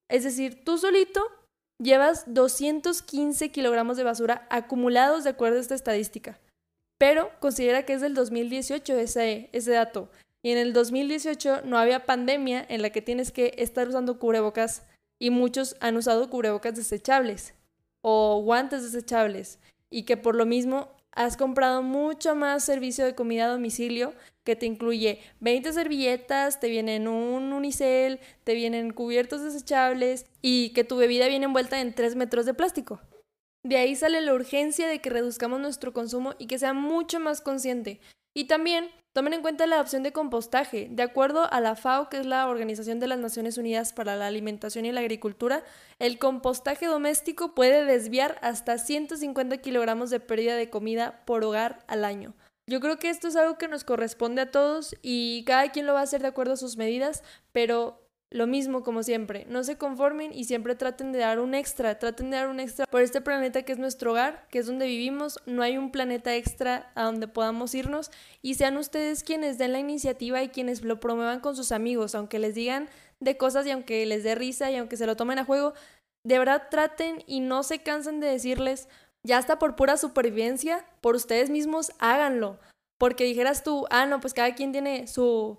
Es 0.09 0.25
decir, 0.25 0.65
tú 0.65 0.79
solito 0.79 1.23
llevas 1.79 2.25
215 2.33 3.51
kilogramos 3.51 3.97
de 3.97 4.05
basura 4.05 4.47
acumulados 4.51 5.25
de 5.25 5.31
acuerdo 5.31 5.59
a 5.59 5.61
esta 5.61 5.75
estadística. 5.75 6.39
Pero 6.99 7.31
considera 7.41 7.85
que 7.85 7.93
es 7.93 8.01
del 8.01 8.15
2018 8.15 8.99
ese, 8.99 9.51
ese 9.53 9.71
dato. 9.73 10.11
Y 10.43 10.51
en 10.51 10.59
el 10.59 10.73
2018 10.73 11.63
no 11.65 11.79
había 11.79 12.07
pandemia 12.07 12.65
en 12.69 12.83
la 12.83 12.91
que 12.91 13.03
tienes 13.03 13.31
que 13.31 13.55
estar 13.59 13.89
usando 13.89 14.19
cubrebocas 14.19 14.83
y 15.19 15.31
muchos 15.31 15.77
han 15.81 15.97
usado 15.97 16.31
cubrebocas 16.31 16.75
desechables 16.75 17.55
o 18.03 18.41
guantes 18.43 18.83
desechables 18.83 19.59
y 19.91 20.05
que 20.05 20.17
por 20.17 20.35
lo 20.35 20.47
mismo 20.47 20.89
has 21.13 21.37
comprado 21.37 21.83
mucho 21.83 22.35
más 22.35 22.65
servicio 22.65 23.05
de 23.05 23.15
comida 23.15 23.47
a 23.47 23.49
domicilio 23.49 24.15
que 24.49 24.57
te 24.57 24.64
incluye 24.64 25.20
20 25.40 25.74
servilletas, 25.74 26.59
te 26.59 26.70
vienen 26.70 27.07
un 27.07 27.53
unicel, 27.53 28.18
te 28.44 28.55
vienen 28.55 28.94
cubiertos 28.94 29.42
desechables 29.42 30.24
y 30.40 30.70
que 30.70 30.84
tu 30.84 30.96
bebida 30.96 31.28
viene 31.28 31.44
envuelta 31.44 31.82
en 31.82 31.94
3 31.94 32.16
metros 32.16 32.46
de 32.46 32.55
plástico. 32.55 32.99
De 33.62 33.76
ahí 33.76 33.94
sale 33.94 34.22
la 34.22 34.32
urgencia 34.32 34.88
de 34.88 35.03
que 35.03 35.11
reduzcamos 35.11 35.61
nuestro 35.61 35.92
consumo 35.92 36.32
y 36.38 36.46
que 36.46 36.59
sea 36.59 36.72
mucho 36.72 37.20
más 37.20 37.42
consciente. 37.42 38.01
Y 38.34 38.46
también 38.46 38.88
Tomen 39.14 39.32
en 39.32 39.42
cuenta 39.42 39.66
la 39.66 39.80
opción 39.80 40.05
de 40.05 40.12
compostaje. 40.12 40.86
De 40.90 41.03
acuerdo 41.03 41.53
a 41.53 41.61
la 41.61 41.74
FAO, 41.74 42.09
que 42.09 42.18
es 42.18 42.26
la 42.26 42.46
Organización 42.46 43.01
de 43.01 43.09
las 43.09 43.18
Naciones 43.18 43.59
Unidas 43.59 43.92
para 43.92 44.14
la 44.14 44.28
Alimentación 44.28 44.86
y 44.86 44.92
la 44.92 45.01
Agricultura, 45.01 45.64
el 45.99 46.18
compostaje 46.18 46.86
doméstico 46.86 47.53
puede 47.53 47.84
desviar 47.84 48.38
hasta 48.42 48.78
150 48.78 49.57
kilogramos 49.59 50.11
de 50.11 50.20
pérdida 50.20 50.55
de 50.55 50.70
comida 50.70 51.22
por 51.24 51.42
hogar 51.42 51.80
al 51.88 52.05
año. 52.05 52.34
Yo 52.69 52.81
creo 52.81 52.99
que 52.99 53.09
esto 53.09 53.29
es 53.29 53.37
algo 53.37 53.57
que 53.57 53.66
nos 53.66 53.83
corresponde 53.83 54.43
a 54.43 54.51
todos 54.51 54.95
y 55.01 55.43
cada 55.47 55.73
quien 55.73 55.87
lo 55.87 55.95
va 55.95 56.01
a 56.01 56.03
hacer 56.03 56.21
de 56.21 56.29
acuerdo 56.29 56.53
a 56.53 56.57
sus 56.59 56.77
medidas, 56.77 57.23
pero 57.51 58.07
lo 58.29 58.47
mismo 58.47 58.83
como 58.83 59.03
siempre, 59.03 59.47
no 59.49 59.64
se 59.64 59.79
conformen 59.79 60.35
y 60.35 60.45
siempre 60.45 60.75
traten 60.75 61.11
de 61.11 61.21
dar 61.21 61.41
un 61.41 61.55
extra, 61.55 61.99
traten 61.99 62.29
de 62.29 62.37
dar 62.37 62.49
un 62.49 62.61
extra 62.61 62.85
por 62.85 63.01
este 63.01 63.23
planeta 63.23 63.62
que 63.62 63.73
es 63.73 63.79
nuestro 63.79 64.11
hogar, 64.11 64.47
que 64.51 64.59
es 64.59 64.66
donde 64.66 64.87
vivimos, 64.87 65.41
no 65.47 65.62
hay 65.62 65.79
un 65.79 65.91
planeta 65.91 66.37
extra 66.37 66.93
a 66.95 67.05
donde 67.05 67.27
podamos 67.27 67.75
irnos 67.75 68.11
y 68.43 68.57
sean 68.57 68.77
ustedes 68.77 69.25
quienes 69.25 69.57
den 69.57 69.73
la 69.73 69.79
iniciativa 69.79 70.43
y 70.43 70.51
quienes 70.51 70.85
lo 70.85 71.01
promuevan 71.01 71.41
con 71.41 71.57
sus 71.57 71.73
amigos, 71.73 72.14
aunque 72.14 72.39
les 72.39 72.55
digan 72.55 72.91
de 73.19 73.39
cosas 73.39 73.66
y 73.66 73.71
aunque 73.71 74.05
les 74.05 74.25
dé 74.25 74.35
risa 74.35 74.71
y 74.71 74.77
aunque 74.77 74.99
se 74.99 75.07
lo 75.07 75.16
tomen 75.16 75.39
a 75.39 75.47
juego, 75.47 75.73
de 76.23 76.39
verdad 76.39 76.64
traten 76.71 77.25
y 77.27 77.41
no 77.41 77.62
se 77.62 77.79
cansen 77.79 78.21
de 78.21 78.27
decirles, 78.27 78.91
ya 79.29 79.39
está 79.39 79.59
por 79.59 79.76
pura 79.76 79.99
supervivencia, 79.99 80.87
por 81.03 81.14
ustedes 81.14 81.51
mismos 81.51 81.93
háganlo, 81.99 82.59
porque 82.99 83.24
dijeras 83.24 83.62
tú, 83.62 83.87
ah, 83.91 84.07
no, 84.07 84.20
pues 84.20 84.33
cada 84.33 84.55
quien 84.55 84.72
tiene 84.72 85.07
su 85.07 85.59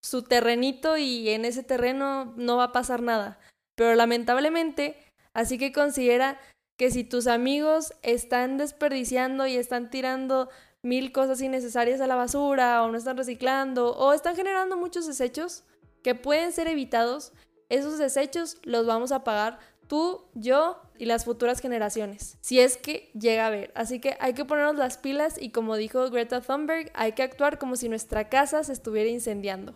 su 0.00 0.22
terrenito 0.22 0.96
y 0.96 1.28
en 1.30 1.44
ese 1.44 1.64
terreno 1.64 2.32
no 2.36 2.56
va 2.56 2.64
a 2.64 2.72
pasar 2.72 3.02
nada. 3.02 3.40
Pero 3.74 3.96
lamentablemente, 3.96 4.96
así 5.34 5.58
que 5.58 5.72
considera 5.72 6.38
que 6.78 6.92
si 6.92 7.02
tus 7.02 7.26
amigos 7.26 7.92
están 8.02 8.56
desperdiciando 8.56 9.48
y 9.48 9.56
están 9.56 9.90
tirando 9.90 10.48
mil 10.82 11.10
cosas 11.10 11.40
innecesarias 11.40 12.00
a 12.00 12.06
la 12.06 12.14
basura 12.14 12.84
o 12.84 12.90
no 12.90 12.96
están 12.96 13.16
reciclando 13.16 13.96
o 13.96 14.12
están 14.12 14.36
generando 14.36 14.76
muchos 14.76 15.08
desechos 15.08 15.64
que 16.04 16.14
pueden 16.14 16.52
ser 16.52 16.68
evitados, 16.68 17.32
esos 17.68 17.98
desechos 17.98 18.58
los 18.62 18.86
vamos 18.86 19.10
a 19.10 19.24
pagar 19.24 19.58
tú, 19.88 20.24
yo 20.34 20.80
y 20.98 21.06
las 21.06 21.24
futuras 21.24 21.60
generaciones, 21.60 22.36
si 22.40 22.60
es 22.60 22.76
que 22.76 23.10
llega 23.18 23.46
a 23.46 23.50
ver. 23.50 23.72
Así 23.74 24.00
que 24.00 24.16
hay 24.20 24.34
que 24.34 24.44
ponernos 24.44 24.76
las 24.76 24.98
pilas 24.98 25.40
y 25.40 25.50
como 25.50 25.76
dijo 25.76 26.10
Greta 26.10 26.40
Thunberg, 26.40 26.90
hay 26.94 27.12
que 27.12 27.22
actuar 27.22 27.58
como 27.58 27.76
si 27.76 27.88
nuestra 27.88 28.28
casa 28.28 28.62
se 28.64 28.72
estuviera 28.72 29.08
incendiando. 29.08 29.74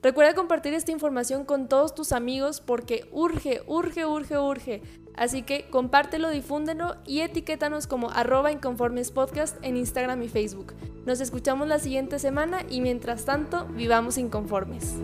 Recuerda 0.00 0.34
compartir 0.34 0.74
esta 0.74 0.92
información 0.92 1.44
con 1.44 1.68
todos 1.68 1.94
tus 1.94 2.12
amigos 2.12 2.60
porque 2.60 3.08
urge, 3.10 3.62
urge, 3.66 4.06
urge, 4.06 4.38
urge. 4.38 4.82
Así 5.16 5.42
que 5.42 5.68
compártelo, 5.70 6.30
difúndelo 6.30 6.96
y 7.04 7.20
etiquétanos 7.20 7.88
como 7.88 8.10
arroba 8.10 8.52
inconformes 8.52 9.10
podcast 9.10 9.56
en 9.62 9.76
Instagram 9.76 10.22
y 10.22 10.28
Facebook. 10.28 10.74
Nos 11.04 11.20
escuchamos 11.20 11.66
la 11.66 11.80
siguiente 11.80 12.20
semana 12.20 12.64
y 12.70 12.80
mientras 12.80 13.24
tanto, 13.24 13.66
vivamos 13.66 14.18
inconformes. 14.18 14.94